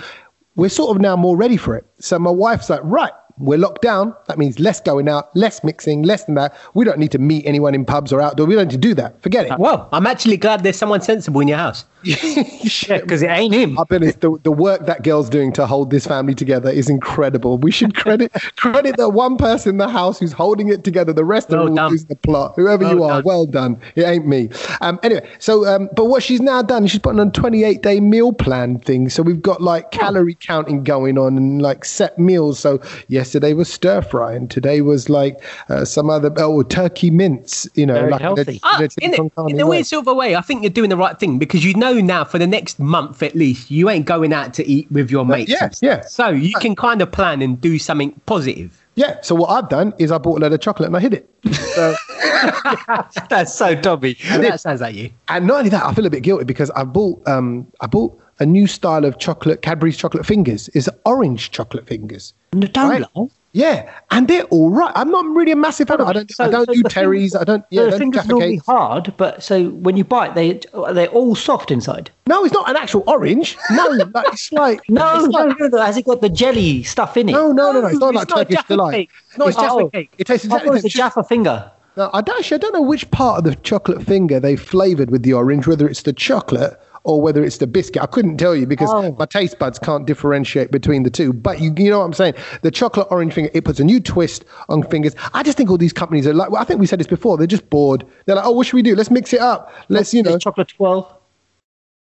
we're 0.54 0.68
sort 0.68 0.94
of 0.96 1.02
now 1.02 1.16
more 1.16 1.36
ready 1.36 1.56
for 1.56 1.76
it. 1.76 1.84
So 1.98 2.20
my 2.20 2.30
wife's 2.30 2.70
like, 2.70 2.80
right, 2.84 3.12
we're 3.38 3.58
locked 3.58 3.82
down. 3.82 4.14
That 4.28 4.38
means 4.38 4.60
less 4.60 4.80
going 4.80 5.08
out, 5.08 5.34
less 5.34 5.64
mixing, 5.64 6.02
less 6.02 6.24
than 6.24 6.36
that. 6.36 6.56
We 6.74 6.84
don't 6.84 6.98
need 6.98 7.10
to 7.10 7.18
meet 7.18 7.44
anyone 7.44 7.74
in 7.74 7.84
pubs 7.84 8.12
or 8.12 8.20
outdoor. 8.20 8.46
We 8.46 8.54
don't 8.54 8.66
need 8.68 8.72
to 8.72 8.78
do 8.78 8.94
that. 8.94 9.20
Forget 9.22 9.46
it. 9.46 9.58
Well, 9.58 9.88
I'm 9.92 10.06
actually 10.06 10.36
glad 10.36 10.62
there's 10.62 10.76
someone 10.78 11.00
sensible 11.00 11.40
in 11.40 11.48
your 11.48 11.58
house. 11.58 11.84
Yeah, 12.88 13.00
because 13.00 13.22
it 13.22 13.30
ain't 13.30 13.54
him. 13.54 13.78
I'll 13.78 13.84
be 13.84 13.96
honest, 13.96 14.20
the, 14.20 14.38
the 14.42 14.52
work 14.52 14.86
that 14.86 15.02
girl's 15.02 15.28
doing 15.28 15.52
to 15.54 15.66
hold 15.66 15.90
this 15.90 16.06
family 16.06 16.34
together 16.34 16.70
is 16.70 16.88
incredible. 16.88 17.58
We 17.58 17.70
should 17.70 17.94
credit 17.94 18.32
credit 18.56 18.96
the 18.96 19.08
one 19.08 19.36
person 19.36 19.70
in 19.70 19.76
the 19.78 19.88
house 19.88 20.18
who's 20.18 20.32
holding 20.32 20.68
it 20.68 20.84
together. 20.84 21.12
The 21.12 21.24
rest 21.24 21.50
Well 21.50 21.60
are 21.60 21.68
all 21.68 21.74
done. 21.74 21.90
losing 21.90 22.08
the 22.08 22.16
plot. 22.16 22.52
Whoever 22.56 22.84
Well 22.84 22.94
you 22.94 23.02
are, 23.04 23.08
done. 23.16 23.22
well 23.24 23.46
done. 23.46 23.80
It 23.96 24.02
ain't 24.04 24.26
me. 24.26 24.50
Um, 24.80 24.98
anyway, 25.02 25.28
so 25.38 25.66
um, 25.66 25.88
but 25.94 26.06
what 26.06 26.22
she's 26.22 26.40
now 26.40 26.62
done, 26.62 26.86
she's 26.86 27.00
put 27.00 27.18
on 27.18 27.28
a 27.28 27.30
28 27.30 27.82
day 27.82 28.00
meal 28.00 28.32
plan 28.32 28.78
thing. 28.78 29.08
So 29.08 29.22
we've 29.22 29.42
got 29.42 29.60
like 29.62 29.90
calorie 29.90 30.34
counting 30.34 30.84
going 30.84 31.18
on 31.18 31.36
and 31.36 31.60
like 31.62 31.84
set 31.84 32.18
meals. 32.18 32.58
So 32.58 32.80
yesterday 33.08 33.52
was 33.52 33.72
stir 33.72 34.02
fry, 34.02 34.32
and 34.32 34.50
today 34.50 34.80
was 34.80 35.08
like 35.08 35.42
uh, 35.68 35.84
some 35.84 36.10
other 36.10 36.32
oh 36.36 36.62
turkey 36.62 37.10
mince. 37.10 37.68
You 37.74 37.86
know, 37.86 37.94
Very 37.94 38.10
like 38.12 38.20
healthy. 38.20 38.60
Ah, 38.62 38.80
you 38.80 39.08
know, 39.08 39.14
in, 39.14 39.14
con 39.14 39.26
a, 39.26 39.30
carne 39.30 39.50
in 39.50 39.60
a 39.60 39.66
way. 39.66 39.78
weird 39.78 39.86
sort 39.86 40.02
of 40.04 40.08
a 40.08 40.14
way, 40.14 40.36
I 40.36 40.40
think 40.40 40.62
you're 40.62 40.70
doing 40.70 40.90
the 40.90 40.96
right 40.96 41.18
thing 41.18 41.38
because 41.38 41.64
you 41.64 41.74
know 41.74 41.89
now 41.94 42.24
for 42.24 42.38
the 42.38 42.46
next 42.46 42.78
month 42.78 43.22
at 43.22 43.34
least, 43.34 43.70
you 43.70 43.88
ain't 43.90 44.06
going 44.06 44.32
out 44.32 44.54
to 44.54 44.66
eat 44.68 44.90
with 44.90 45.10
your 45.10 45.24
mates. 45.24 45.50
yeah, 45.50 45.64
and 45.64 45.78
yeah. 45.82 46.00
So 46.02 46.28
you 46.28 46.54
can 46.54 46.74
kind 46.76 47.00
of 47.02 47.10
plan 47.12 47.42
and 47.42 47.60
do 47.60 47.78
something 47.78 48.12
positive. 48.26 48.76
Yeah. 48.96 49.20
So 49.22 49.34
what 49.34 49.48
I've 49.48 49.68
done 49.68 49.94
is 49.98 50.10
I 50.12 50.18
bought 50.18 50.38
a 50.38 50.40
load 50.42 50.52
of 50.52 50.60
chocolate 50.60 50.88
and 50.88 50.96
I 50.96 51.00
hid 51.00 51.14
it. 51.14 51.30
So, 51.74 51.94
That's 53.28 53.54
so 53.54 53.74
Dobby. 53.74 54.14
that 54.30 54.60
sounds 54.60 54.80
like 54.80 54.94
you. 54.94 55.10
And 55.28 55.46
not 55.46 55.58
only 55.58 55.70
that, 55.70 55.84
I 55.84 55.94
feel 55.94 56.06
a 56.06 56.10
bit 56.10 56.22
guilty 56.22 56.44
because 56.44 56.70
I 56.70 56.84
bought 56.84 57.26
um 57.28 57.66
I 57.80 57.86
bought 57.86 58.18
a 58.40 58.46
new 58.46 58.66
style 58.66 59.04
of 59.04 59.18
chocolate 59.18 59.62
Cadbury's 59.62 59.96
chocolate 59.96 60.26
fingers. 60.26 60.68
Is 60.70 60.88
orange 61.04 61.50
chocolate 61.50 61.86
fingers. 61.86 62.34
No, 62.52 62.66
don't 62.66 62.88
Right. 62.88 63.04
lie. 63.14 63.26
Yeah, 63.52 63.92
and 64.12 64.28
they're 64.28 64.44
all 64.44 64.70
right. 64.70 64.92
I'm 64.94 65.10
not 65.10 65.24
really 65.26 65.50
a 65.50 65.56
massive 65.56 65.88
fan. 65.88 66.00
of 66.00 66.06
I 66.06 66.12
don't. 66.12 66.32
I 66.40 66.48
don't 66.48 66.68
do 66.72 66.82
the 66.84 66.88
Terry's. 66.88 67.34
I 67.34 67.42
don't. 67.42 67.64
Yeah, 67.70 67.82
the 67.84 67.90
don't 67.90 67.98
do 67.98 68.02
fingers 68.04 68.22
Jaffa 68.22 68.28
normally 68.30 68.56
hard, 68.58 69.12
but 69.16 69.42
so 69.42 69.70
when 69.70 69.96
you 69.96 70.04
bite, 70.04 70.36
they 70.36 70.60
they're 70.92 71.08
all 71.08 71.34
soft 71.34 71.72
inside. 71.72 72.10
No, 72.28 72.44
it's 72.44 72.54
not 72.54 72.70
an 72.70 72.76
actual 72.76 73.02
orange. 73.08 73.56
No, 73.72 73.86
like, 74.14 74.26
it's 74.32 74.52
like 74.52 74.80
No, 74.88 75.16
it's 75.24 75.24
no, 75.34 75.46
like- 75.46 75.58
no, 75.58 75.66
no. 75.66 75.78
Has 75.82 75.96
it 75.96 76.04
got 76.04 76.20
the 76.20 76.28
jelly 76.28 76.84
stuff 76.84 77.16
in 77.16 77.28
it? 77.28 77.32
no, 77.32 77.50
no, 77.50 77.72
no, 77.72 77.80
no. 77.80 77.86
It's 77.88 77.98
not 77.98 78.14
like 78.14 78.22
it's 78.22 78.30
not 78.30 78.36
Turkish 78.38 78.56
Jaffa 78.56 78.68
delight. 78.68 78.92
cake. 78.94 79.10
It's 79.30 79.38
not 79.38 79.52
Jaffa 79.54 79.68
Oh. 79.72 79.88
cake. 79.90 80.14
It 80.18 80.26
tastes 80.28 80.44
exactly 80.44 80.80
the 80.80 80.86
a 80.86 80.90
Jaffa 80.90 81.24
finger. 81.24 81.72
No, 81.96 82.08
I 82.14 82.20
don't 82.20 82.38
actually. 82.38 82.54
I 82.54 82.58
don't 82.58 82.72
know 82.74 82.82
which 82.82 83.10
part 83.10 83.38
of 83.38 83.44
the 83.44 83.56
chocolate 83.56 84.00
finger 84.04 84.38
they 84.38 84.54
flavored 84.54 85.10
with 85.10 85.24
the 85.24 85.32
orange, 85.32 85.66
whether 85.66 85.88
it's 85.88 86.02
the 86.02 86.12
chocolate 86.12 86.80
or 87.04 87.20
whether 87.22 87.42
it's 87.42 87.58
the 87.58 87.66
biscuit. 87.66 88.02
I 88.02 88.06
couldn't 88.06 88.36
tell 88.36 88.54
you 88.54 88.66
because 88.66 88.90
Oh. 88.92 89.14
my 89.18 89.24
taste 89.26 89.58
buds 89.58 89.78
can't 89.78 90.06
differentiate 90.06 90.70
between 90.70 91.02
the 91.02 91.10
two. 91.10 91.32
But 91.32 91.60
you, 91.60 91.72
you 91.76 91.90
know 91.90 92.00
what 92.00 92.04
I'm 92.04 92.12
saying? 92.12 92.34
The 92.62 92.70
chocolate 92.70 93.06
orange 93.10 93.32
finger, 93.32 93.50
it 93.54 93.64
puts 93.64 93.80
a 93.80 93.84
new 93.84 94.00
twist 94.00 94.44
on 94.68 94.82
fingers. 94.82 95.14
I 95.32 95.42
just 95.42 95.56
think 95.56 95.70
all 95.70 95.78
these 95.78 95.92
companies 95.92 96.26
are 96.26 96.34
like. 96.34 96.50
Well, 96.50 96.60
I 96.60 96.64
think 96.64 96.80
we 96.80 96.86
said 96.86 97.00
this 97.00 97.06
before. 97.06 97.38
They're 97.38 97.46
just 97.46 97.68
bored. 97.70 98.04
They're 98.26 98.36
like, 98.36 98.44
oh, 98.44 98.50
what 98.52 98.66
should 98.66 98.74
we 98.76 98.82
do? 98.82 98.94
Let's 98.94 99.10
mix 99.10 99.32
it 99.32 99.40
up. 99.40 99.72
Let's, 99.88 100.12
you 100.12 100.22
know. 100.22 100.30
There's 100.30 100.42
chocolate 100.42 100.68
twelve. 100.68 101.12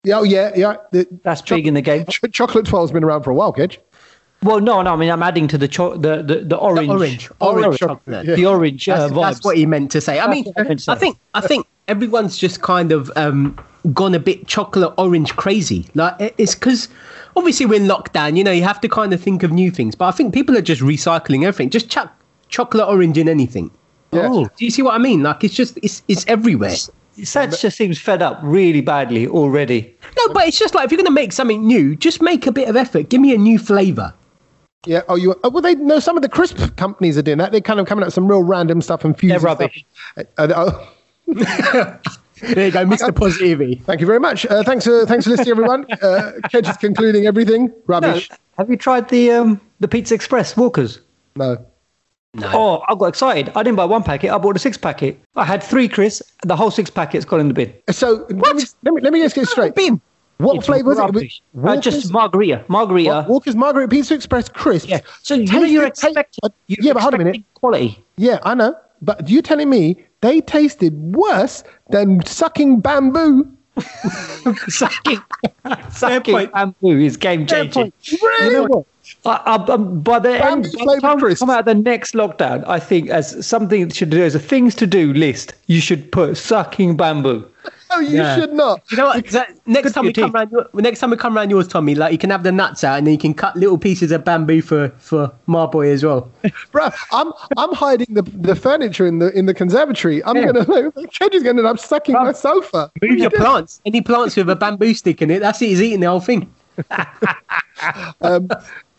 Yeah, 0.04 0.18
oh, 0.18 0.22
yeah, 0.22 0.52
yeah. 0.54 0.76
The, 0.92 1.08
That's 1.22 1.40
big 1.40 1.66
in 1.66 1.72
the 1.74 1.80
game. 1.80 2.04
ch- 2.10 2.20
chocolate 2.30 2.66
12's 2.66 2.92
been 2.92 3.04
around 3.04 3.22
for 3.22 3.30
a 3.30 3.34
while, 3.34 3.52
Kedge. 3.54 3.80
Well, 4.42 4.60
no, 4.60 4.82
no. 4.82 4.92
I 4.92 4.96
mean, 4.96 5.08
I'm 5.10 5.22
adding 5.22 5.48
to 5.48 5.56
the 5.56 5.66
cho- 5.66 5.96
the, 5.96 6.22
the 6.22 6.40
the 6.44 6.56
orange, 6.56 6.90
orange, 6.90 7.30
Orange 7.40 7.64
orange 7.64 7.78
chocolate, 7.78 7.98
chocolate. 8.04 8.26
yeah. 8.26 8.34
the 8.34 8.44
orange 8.44 8.86
uh, 8.86 8.98
That's, 8.98 9.12
vibes. 9.14 9.22
that's 9.22 9.44
what 9.46 9.56
he 9.56 9.64
meant 9.64 9.90
to 9.92 10.02
say. 10.02 10.18
I 10.18 10.26
That's 10.26 10.44
mean, 10.44 10.52
I 10.88 10.92
I 10.92 10.94
think 10.96 11.18
I 11.32 11.40
think 11.40 11.66
everyone's 11.88 12.36
just 12.36 12.60
kind 12.60 12.92
of 12.92 13.10
um, 13.16 13.58
gone 13.92 14.14
a 14.14 14.18
bit 14.18 14.46
chocolate 14.46 14.92
orange 14.98 15.36
crazy. 15.36 15.86
Like 15.94 16.34
it's 16.38 16.54
because 16.54 16.88
obviously 17.36 17.66
we're 17.66 17.80
in 17.80 17.88
lockdown. 17.88 18.36
You 18.36 18.44
know, 18.44 18.52
you 18.52 18.62
have 18.62 18.80
to 18.80 18.88
kind 18.88 19.12
of 19.12 19.20
think 19.20 19.42
of 19.42 19.52
new 19.52 19.70
things. 19.70 19.94
But 19.94 20.06
I 20.06 20.10
think 20.12 20.32
people 20.32 20.56
are 20.56 20.62
just 20.62 20.82
recycling 20.82 21.44
everything. 21.44 21.70
Just 21.70 21.88
chuck 21.88 22.16
chocolate 22.48 22.88
orange 22.88 23.18
in 23.18 23.28
anything. 23.28 23.70
Yeah. 24.12 24.28
Oh. 24.30 24.48
Do 24.56 24.64
you 24.64 24.70
see 24.70 24.82
what 24.82 24.94
I 24.94 24.98
mean? 24.98 25.22
Like 25.22 25.44
it's 25.44 25.54
just 25.54 25.78
it's 25.82 26.02
it's 26.08 26.24
everywhere. 26.26 26.76
Satch 27.18 27.60
just 27.60 27.76
seems 27.76 27.98
fed 27.98 28.22
up 28.22 28.40
really 28.42 28.80
badly 28.80 29.28
already. 29.28 29.94
No, 30.16 30.32
but 30.32 30.48
it's 30.48 30.58
just 30.58 30.74
like 30.74 30.86
if 30.86 30.92
you're 30.92 30.98
gonna 30.98 31.10
make 31.10 31.32
something 31.32 31.64
new, 31.64 31.94
just 31.94 32.20
make 32.20 32.46
a 32.46 32.52
bit 32.52 32.68
of 32.68 32.76
effort. 32.76 33.08
Give 33.08 33.20
me 33.20 33.34
a 33.34 33.38
new 33.38 33.58
flavour. 33.58 34.12
Yeah. 34.86 35.02
Oh, 35.08 35.14
you. 35.14 35.34
Oh, 35.44 35.50
well, 35.50 35.62
they 35.62 35.74
know 35.76 35.98
some 35.98 36.16
of 36.16 36.22
the 36.22 36.28
crisp 36.28 36.76
companies 36.76 37.16
are 37.16 37.22
doing 37.22 37.38
that. 37.38 37.52
They're 37.52 37.60
kind 37.60 37.80
of 37.80 37.86
coming 37.86 38.02
up 38.02 38.08
with 38.08 38.14
some 38.14 38.28
real 38.28 38.42
random 38.42 38.82
stuff 38.82 39.04
and 39.04 39.18
fusing 39.18 39.38
They're 39.38 39.40
rubbish. 39.40 39.84
Uh, 40.16 40.24
uh, 40.36 40.72
oh, 41.28 41.98
There 42.40 42.66
you 42.66 42.72
go, 42.72 42.84
Mr. 42.84 43.14
Positivity. 43.14 43.76
Thank 43.86 44.00
you 44.00 44.06
very 44.06 44.20
much. 44.20 44.44
Uh, 44.46 44.62
thanks 44.64 44.84
for 44.84 45.06
thanks 45.06 45.24
for 45.24 45.30
listening, 45.30 45.50
everyone. 45.50 45.86
Uh, 46.02 46.32
Kedge 46.50 46.68
is 46.68 46.76
concluding 46.76 47.26
everything. 47.26 47.66
No, 47.68 47.74
Rubbish. 47.86 48.28
have 48.58 48.68
you 48.68 48.76
tried 48.76 49.08
the 49.08 49.30
um 49.30 49.60
the 49.80 49.88
Pizza 49.88 50.14
Express 50.14 50.56
Walkers? 50.56 51.00
No. 51.36 51.64
No. 52.36 52.50
Oh, 52.52 52.82
I 52.88 52.96
got 52.96 53.06
excited. 53.06 53.52
I 53.54 53.62
didn't 53.62 53.76
buy 53.76 53.84
one 53.84 54.02
packet. 54.02 54.30
I 54.32 54.38
bought 54.38 54.56
a 54.56 54.58
six 54.58 54.76
packet. 54.76 55.20
I 55.36 55.44
had 55.44 55.62
three, 55.62 55.86
Chris. 55.88 56.20
The 56.44 56.56
whole 56.56 56.72
six 56.72 56.90
packets 56.90 57.24
got 57.24 57.38
in 57.38 57.46
the 57.46 57.54
bin. 57.54 57.72
So 57.90 58.26
let 58.28 58.56
me, 58.56 58.62
let 58.82 58.94
me 58.94 59.00
let 59.02 59.12
me 59.12 59.20
just 59.22 59.36
get 59.36 59.46
straight. 59.48 59.74
Bin. 59.76 60.00
What 60.38 60.56
It's 60.56 60.66
flavour 60.66 60.88
was 60.90 60.98
it? 60.98 61.02
rubbish. 61.02 61.42
Uh, 61.64 61.76
just 61.76 62.10
margarita. 62.12 62.64
Margarita. 62.66 63.08
Wa- 63.08 63.26
Walker's 63.28 63.54
Margarita 63.54 63.88
Pizza 63.88 64.14
Express 64.14 64.48
crisps. 64.48 64.90
yeah. 64.90 65.00
So 65.22 65.36
you 65.36 65.46
know 65.52 65.62
you're 65.62 65.88
tasted- 65.90 66.00
ta- 66.14 66.20
expecting. 66.20 66.40
uh, 66.42 66.48
you're 66.66 66.84
yeah, 66.86 66.92
but 66.92 67.02
hold 67.02 67.14
a 67.14 67.18
minute. 67.18 67.36
Quality. 67.54 68.04
Yeah, 68.16 68.40
I 68.42 68.54
know. 68.54 68.74
But 69.00 69.30
you're 69.30 69.42
telling 69.42 69.70
me 69.70 70.04
they 70.24 70.40
tasted 70.40 70.94
worse 71.14 71.64
than 71.90 72.24
sucking 72.24 72.80
bamboo? 72.80 73.50
sucking, 74.68 75.20
sucking 75.90 76.34
point. 76.34 76.52
bamboo 76.52 76.98
is 76.98 77.16
game 77.16 77.46
changing. 77.46 77.92
Really? 78.22 78.44
You 78.44 78.52
know 78.52 78.64
what? 78.64 78.86
I, 79.26 79.56
I, 79.56 79.72
um, 79.72 80.00
by 80.00 80.18
the, 80.18 80.30
Bamboo 80.30 80.68
end, 80.68 80.86
by 80.86 80.94
the 80.94 81.00
time 81.00 81.20
we 81.20 81.34
come 81.34 81.50
out 81.50 81.60
of 81.60 81.64
the 81.66 81.74
next 81.74 82.14
lockdown, 82.14 82.66
I 82.66 82.78
think 82.78 83.10
as 83.10 83.46
something 83.46 83.88
that 83.88 83.94
should 83.94 84.10
do 84.10 84.22
as 84.22 84.34
a 84.34 84.38
things 84.38 84.74
to 84.76 84.86
do 84.86 85.12
list, 85.12 85.54
you 85.66 85.80
should 85.80 86.10
put 86.10 86.36
sucking 86.36 86.96
bamboo. 86.96 87.46
No, 87.94 88.00
you 88.00 88.16
Yeah. 88.16 88.36
should 88.36 88.52
not. 88.52 88.82
You 88.90 88.96
know 88.96 89.06
what? 89.06 89.32
Next 89.66 89.92
time 89.92 90.04
we 90.06 90.12
come 90.12 90.32
round, 90.32 90.50
your, 90.50 90.68
next 90.74 91.00
time 91.00 91.10
we 91.10 91.16
come 91.16 91.36
round 91.36 91.50
yours, 91.50 91.68
Tommy, 91.68 91.94
like 91.94 92.12
you 92.12 92.18
can 92.18 92.30
have 92.30 92.42
the 92.42 92.52
nuts 92.52 92.82
out 92.84 92.98
and 92.98 93.06
then 93.06 93.12
you 93.12 93.18
can 93.18 93.34
cut 93.34 93.56
little 93.56 93.78
pieces 93.78 94.10
of 94.10 94.24
bamboo 94.24 94.62
for 94.62 94.88
for 94.98 95.30
Marboy 95.46 95.92
as 95.92 96.04
well. 96.04 96.28
Bro, 96.72 96.88
I'm 97.12 97.32
I'm 97.56 97.72
hiding 97.72 98.14
the, 98.14 98.22
the 98.22 98.56
furniture 98.56 99.06
in 99.06 99.18
the 99.20 99.30
in 99.38 99.46
the 99.46 99.54
conservatory. 99.54 100.24
I'm 100.24 100.36
Yeah. 100.36 100.52
gonna 100.52 100.92
Kedge 101.18 101.34
is 101.34 101.42
gonna 101.42 101.58
end 101.60 101.66
up 101.68 101.78
sucking 101.78 102.14
my 102.14 102.32
sofa. 102.32 102.90
Move 103.02 103.18
your 103.18 103.30
plants. 103.30 103.80
Any 103.86 104.00
plants 104.02 104.36
with 104.36 104.50
a 104.50 104.56
bamboo 104.56 104.94
stick 104.94 105.22
in 105.22 105.30
it, 105.30 105.40
that's 105.40 105.60
it. 105.62 105.66
He's 105.66 105.82
eating 105.82 106.00
the 106.00 106.08
whole 106.08 106.20
thing. 106.20 106.52
Um, 108.20 108.48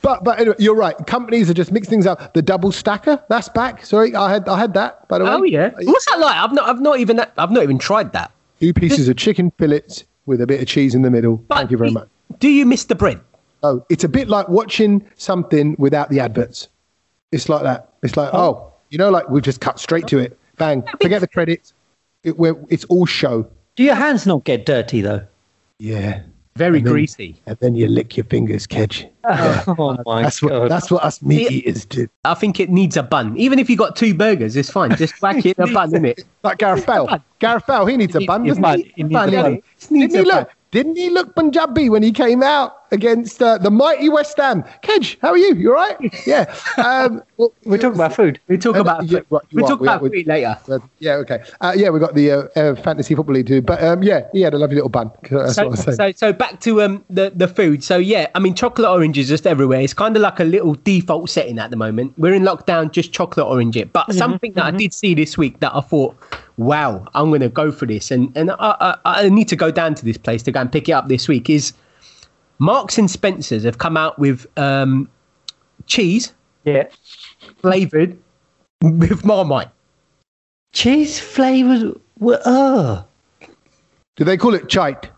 but 0.01 0.23
but 0.23 0.39
anyway, 0.39 0.55
you're 0.59 0.75
right. 0.75 0.95
Companies 1.07 1.49
are 1.49 1.53
just 1.53 1.71
mixing 1.71 1.89
things 1.89 2.05
up. 2.05 2.33
The 2.33 2.41
double 2.41 2.71
stacker, 2.71 3.23
that's 3.29 3.49
back. 3.49 3.85
Sorry, 3.85 4.13
I 4.13 4.31
had 4.31 4.47
I 4.47 4.59
had 4.59 4.73
that 4.75 5.07
by 5.07 5.17
the 5.17 5.23
way. 5.25 5.31
Oh 5.31 5.43
yeah. 5.43 5.71
What's 5.81 6.05
that 6.07 6.19
like? 6.19 6.35
I've 6.35 6.51
not. 6.51 6.69
I've 6.69 6.81
not 6.81 6.99
even. 6.99 7.19
I've 7.19 7.51
not 7.51 7.63
even 7.63 7.79
tried 7.79 8.11
that. 8.13 8.31
Two 8.59 8.73
pieces 8.73 9.09
of 9.09 9.17
chicken 9.17 9.51
fillets 9.57 10.05
with 10.25 10.41
a 10.41 10.47
bit 10.47 10.61
of 10.61 10.67
cheese 10.67 10.95
in 10.95 11.01
the 11.01 11.11
middle. 11.11 11.43
Thank 11.49 11.71
you 11.71 11.77
very 11.77 11.91
much. 11.91 12.07
Do 12.39 12.49
you 12.49 12.65
miss 12.65 12.85
the 12.85 12.95
bread? 12.95 13.21
Oh, 13.63 13.85
it's 13.89 14.03
a 14.03 14.09
bit 14.09 14.27
like 14.27 14.47
watching 14.49 15.05
something 15.15 15.75
without 15.77 16.09
the 16.09 16.19
adverts. 16.19 16.67
It's 17.31 17.49
like 17.49 17.63
that. 17.63 17.93
It's 18.03 18.15
like, 18.15 18.33
oh, 18.33 18.71
you 18.89 18.97
know, 18.97 19.09
like 19.09 19.29
we've 19.29 19.43
just 19.43 19.61
cut 19.61 19.79
straight 19.79 20.07
to 20.07 20.19
it. 20.19 20.37
Bang. 20.57 20.83
Forget 21.01 21.21
the 21.21 21.27
credits. 21.27 21.73
It, 22.23 22.37
we're, 22.37 22.55
it's 22.69 22.85
all 22.85 23.05
show. 23.05 23.47
Do 23.75 23.83
your 23.83 23.95
hands 23.95 24.25
not 24.25 24.43
get 24.43 24.65
dirty 24.65 25.01
though? 25.01 25.25
Yeah. 25.79 26.21
Very 26.57 26.77
And 26.77 26.87
then- 26.87 26.93
greasy. 26.93 27.35
And 27.47 27.57
then 27.59 27.75
you 27.75 27.87
lick 27.87 28.15
your 28.15 28.23
fingers, 28.25 28.65
Kedge. 28.65 29.07
Oh 29.27 29.97
my 30.05 30.21
That's 30.21 30.39
god! 30.39 30.51
what 30.61 30.69
that's 30.69 30.89
what 30.91 31.03
us 31.03 31.21
meat 31.21 31.47
See- 31.49 31.55
eaters 31.55 31.85
do. 31.85 32.07
I 32.23 32.33
think 32.35 32.59
it 32.59 32.69
needs 32.69 32.95
a 32.95 33.03
bun. 33.03 33.35
Even 33.37 33.59
if 33.59 33.69
you 33.69 33.75
got 33.75 33.95
two 33.95 34.13
burgers, 34.13 34.55
it's 34.55 34.69
fine. 34.69 34.95
Just 34.95 35.13
whack 35.21 35.45
it 35.45 35.57
in 35.57 35.69
a 35.69 35.73
bun, 35.73 35.91
innit? 35.91 36.23
Like 36.43 36.59
Gareth 36.59 36.85
Bell. 36.85 37.09
Gareth 37.39 37.65
Bell, 37.67 37.85
he 37.87 37.97
needs 37.97 38.15
a 38.15 38.21
bun, 38.21 38.43
doesn't 38.43 38.57
he? 38.57 38.61
bun. 38.61 38.83
He 38.95 39.03
needs 39.03 39.13
Bun, 39.13 39.29
a 39.29 39.31
yeah. 39.31 39.41
bun. 39.41 39.61
Needs 39.89 40.13
Didn't 40.13 40.25
he 40.25 40.31
look? 40.31 40.49
Didn't 40.71 40.95
he 40.95 41.09
look 41.09 41.35
Punjabi 41.35 41.89
when 41.89 42.03
he 42.03 42.11
came 42.11 42.43
out 42.43 42.84
against 42.91 43.41
uh, 43.41 43.57
the 43.57 43.71
mighty 43.71 44.09
West 44.09 44.37
Ham? 44.37 44.63
Kedge, 44.81 45.17
how 45.21 45.29
are 45.31 45.37
you? 45.37 45.55
You 45.55 45.69
all 45.69 45.75
right? 45.75 45.97
Yeah. 46.25 46.53
Um, 46.77 47.21
well, 47.37 47.51
We're 47.65 47.77
talking 47.77 47.95
about 47.95 48.13
food. 48.15 48.39
We 48.47 48.57
talk 48.57 48.75
Uh, 48.75 48.81
about 48.81 49.05
yeah, 49.05 49.19
right, 49.29 49.41
we 49.51 49.63
are, 49.63 49.67
talk 49.67 49.79
we 49.79 49.87
are, 49.87 49.91
about 49.95 50.01
we- 50.03 50.09
food 50.09 50.27
later. 50.27 50.57
Uh, 50.69 50.79
yeah, 50.99 51.13
okay. 51.15 51.43
Uh, 51.61 51.73
yeah, 51.75 51.89
we 51.89 51.99
got 51.99 52.15
the 52.15 52.31
uh, 52.31 52.43
uh, 52.55 52.75
fantasy 52.75 53.15
football 53.15 53.35
league 53.35 53.47
too. 53.47 53.61
But 53.61 53.83
um, 53.83 54.01
yeah, 54.03 54.27
he 54.31 54.41
had 54.41 54.53
a 54.53 54.57
lovely 54.57 54.75
little 54.75 54.89
bun. 54.89 55.11
That's 55.29 55.55
So, 55.55 55.67
what 55.69 55.87
I'm 55.87 55.93
so, 55.95 56.11
so 56.13 56.33
back 56.33 56.59
to 56.61 56.81
um 56.81 57.03
the, 57.09 57.31
the 57.35 57.47
food. 57.47 57.83
So 57.83 57.97
yeah, 57.97 58.27
I 58.35 58.39
mean 58.39 58.55
chocolate 58.55 58.89
orange 58.89 59.17
is 59.17 59.27
just 59.27 59.45
everywhere. 59.45 59.81
It's 59.81 59.93
kind 59.93 60.15
of 60.15 60.21
like 60.21 60.39
a 60.39 60.43
little 60.45 60.75
default 60.83 61.29
setting 61.29 61.59
at 61.59 61.69
the 61.71 61.77
moment. 61.77 62.13
We're 62.17 62.33
in 62.33 62.43
lockdown, 62.43 62.91
just 62.91 63.11
chocolate 63.11 63.45
orange 63.47 63.75
it. 63.77 63.91
But 63.93 64.13
something 64.13 64.53
that 64.53 64.65
I 64.65 64.71
did 64.71 64.93
see 64.93 65.13
this 65.13 65.37
week 65.37 65.59
that 65.59 65.75
I 65.75 65.81
thought, 65.81 66.15
wow, 66.57 67.05
I'm 67.13 67.31
gonna 67.31 67.49
go 67.49 67.71
for 67.71 67.85
this, 67.85 68.11
and 68.11 68.31
and 68.37 68.51
I, 68.51 68.55
I, 68.59 68.97
I 69.05 69.29
need 69.29 69.47
to 69.49 69.55
go 69.55 69.71
down 69.71 69.95
to 69.95 70.05
this 70.05 70.17
place 70.17 70.43
to 70.43 70.51
go 70.51 70.61
and 70.61 70.71
pick 70.71 70.89
it 70.89 70.93
up 70.93 71.07
this 71.07 71.27
week. 71.27 71.49
Is 71.49 71.73
Marks 72.59 72.97
and 72.97 73.09
Spencers 73.09 73.63
have 73.63 73.77
come 73.77 73.97
out 73.97 74.17
with 74.19 74.45
um 74.57 75.09
cheese 75.85 76.33
Yeah, 76.63 76.85
flavored 77.61 78.17
with 78.81 79.23
Marmite. 79.25 79.69
cheese 80.73 81.19
flavored. 81.19 81.99
Uh, 82.45 83.03
Do 84.15 84.23
they 84.23 84.37
call 84.37 84.53
it 84.53 84.69
chite? 84.69 85.09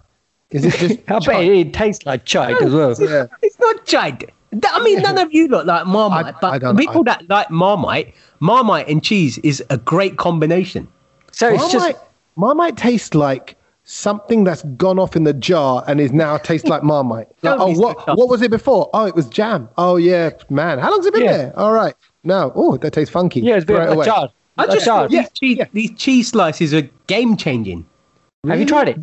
Is 0.50 0.66
it 0.66 0.74
just? 0.76 1.00
I 1.08 1.14
bet 1.20 1.24
chite? 1.24 1.48
it 1.52 1.74
tastes 1.74 2.06
like 2.06 2.26
chite 2.26 2.60
as 2.62 2.74
well. 2.74 2.96
Yeah. 3.00 3.28
It's 3.44 3.60
not 3.60 3.86
chite. 3.86 4.32
I 4.66 4.82
mean, 4.84 5.02
none 5.02 5.18
of 5.18 5.32
you 5.34 5.48
look 5.50 5.66
like 5.68 5.86
Marmite, 5.86 6.26
I- 6.26 6.30
I 6.30 6.34
but 6.42 6.60
don't- 6.60 6.78
people 6.78 7.02
I- 7.02 7.12
that 7.12 7.30
like 7.30 7.52
Marmite, 7.52 8.14
Marmite 8.40 8.88
and 8.88 9.04
cheese 9.04 9.38
is 9.40 9.62
a 9.70 9.78
great 9.78 10.18
combination. 10.18 10.88
So 11.32 11.50
it's 11.50 11.58
Marmite, 11.62 11.72
just 11.72 11.98
Marmite 12.38 12.78
tastes 12.78 13.14
like 13.14 13.57
something 13.90 14.44
that's 14.44 14.64
gone 14.76 15.00
off 15.00 15.16
in 15.16 15.24
the 15.24 15.34
jar 15.34 15.84
and 15.88 16.00
is 16.02 16.12
now 16.12 16.38
tastes 16.38 16.68
like 16.68 16.84
Marmite. 16.92 17.28
Like, 17.42 17.60
oh, 17.60 17.72
what 17.80 17.98
what 18.18 18.28
was 18.30 18.42
it 18.42 18.52
before? 18.52 18.90
Oh, 18.94 19.06
it 19.06 19.16
was 19.16 19.28
jam. 19.30 19.70
Oh 19.78 19.96
yeah, 19.96 20.30
man. 20.50 20.78
How 20.78 20.92
long's 20.92 21.06
it 21.06 21.14
been 21.14 21.24
Yeah. 21.24 21.38
there? 21.38 21.60
All 21.60 21.72
right. 21.72 21.94
No. 22.24 22.52
Oh, 22.54 22.78
that 22.78 22.92
tastes 22.92 23.12
funky. 23.12 23.40
yeah, 23.42 23.56
it's 23.56 23.64
a 23.64 23.68
bit 23.68 23.76
Throw 23.76 23.84
it 23.84 23.88
of 23.88 23.92
a 23.92 23.96
away. 23.96 24.06
jar. 24.06 24.30
I 24.58 24.64
A 24.66 24.68
just 24.74 24.86
jar. 24.86 25.02
thought 25.04 25.12
these, 25.12 25.30
cheese, 25.32 25.60
these 25.72 25.92
cheese 25.98 26.28
slices 26.30 26.74
are 26.74 26.82
game 27.08 27.38
changing. 27.38 27.86
Have 28.48 28.60
you 28.60 28.66
tried 28.66 28.90
it? 28.90 28.98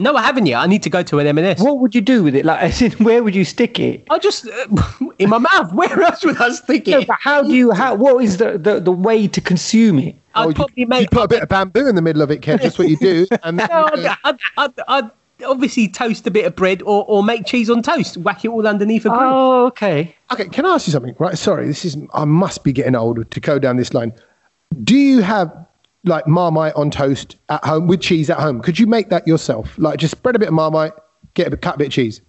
No, 0.00 0.14
I 0.14 0.22
haven't 0.22 0.46
yet. 0.46 0.60
I 0.60 0.66
need 0.66 0.82
to 0.84 0.90
go 0.90 1.02
to 1.02 1.18
an 1.18 1.26
M&S. 1.26 1.60
What 1.60 1.80
would 1.80 1.92
you 1.94 2.00
do 2.00 2.22
with 2.22 2.34
it? 2.36 2.44
Like, 2.44 2.62
as 2.62 2.80
in, 2.80 2.92
where 2.92 3.22
would 3.22 3.34
you 3.34 3.44
stick 3.44 3.78
it? 3.80 4.04
I 4.10 4.18
just 4.18 4.46
uh, 4.48 4.66
in 5.18 5.28
my 5.28 5.38
mouth. 5.38 5.72
Where 5.74 6.00
else 6.02 6.24
would 6.24 6.40
I 6.40 6.50
stick 6.50 6.86
No, 6.86 6.98
it? 7.00 7.06
but 7.08 7.16
how 7.20 7.42
do 7.42 7.52
you? 7.54 7.72
How? 7.72 7.94
What 7.96 8.22
is 8.24 8.36
the, 8.38 8.56
the, 8.58 8.80
the 8.80 8.92
way 8.92 9.26
to 9.28 9.40
consume 9.40 9.98
it? 9.98 10.16
I'd 10.38 10.44
Oh, 10.44 10.48
you, 10.48 10.54
probably 10.54 10.74
you 10.82 10.86
make. 10.86 11.10
put 11.10 11.24
a 11.24 11.28
bit 11.28 11.42
of 11.42 11.48
bamboo 11.48 11.86
in 11.86 11.94
the 11.94 12.02
middle 12.02 12.22
of 12.22 12.30
it, 12.30 12.40
Kev. 12.40 12.62
That's 12.62 12.78
what 12.78 12.88
you 12.88 12.96
do. 12.96 13.26
And 13.42 13.56
No, 13.58 13.64
I'd, 13.70 14.16
I'd, 14.24 14.38
I'd, 14.56 14.72
I'd 14.88 15.10
obviously 15.46 15.88
toast 15.88 16.26
a 16.26 16.30
bit 16.30 16.44
of 16.46 16.56
bread 16.56 16.82
or, 16.82 17.04
or 17.06 17.22
make 17.22 17.46
cheese 17.46 17.70
on 17.70 17.82
toast. 17.82 18.16
Whack 18.18 18.44
it 18.44 18.48
all 18.48 18.66
underneath 18.66 19.06
a 19.06 19.10
grill. 19.10 19.20
Oh, 19.22 19.66
okay. 19.66 20.14
Okay, 20.32 20.48
can 20.48 20.66
I 20.66 20.74
ask 20.74 20.86
you 20.86 20.92
something? 20.92 21.14
Right, 21.18 21.38
sorry, 21.38 21.66
this 21.66 21.84
is 21.84 21.96
I 22.14 22.24
must 22.24 22.64
be 22.64 22.72
getting 22.72 22.94
old 22.96 23.30
to 23.30 23.40
go 23.40 23.58
down 23.58 23.76
this 23.76 23.94
line. 23.94 24.12
Do 24.84 24.96
you 24.96 25.20
have 25.22 25.52
like 26.04 26.26
Marmite 26.26 26.74
on 26.74 26.90
toast 26.90 27.36
at 27.48 27.64
home 27.64 27.86
with 27.86 28.00
cheese 28.00 28.30
at 28.30 28.38
home? 28.38 28.60
Could 28.62 28.78
you 28.78 28.86
make 28.86 29.10
that 29.10 29.26
yourself? 29.26 29.76
Like 29.78 29.98
just 29.98 30.12
spread 30.12 30.36
a 30.36 30.38
bit 30.38 30.48
of 30.48 30.54
Marmite, 30.54 30.92
get 31.34 31.46
a 31.46 31.50
bit, 31.50 31.62
cut 31.62 31.76
a 31.76 31.78
bit 31.78 31.86
of 31.88 31.92
cheese. 31.92 32.20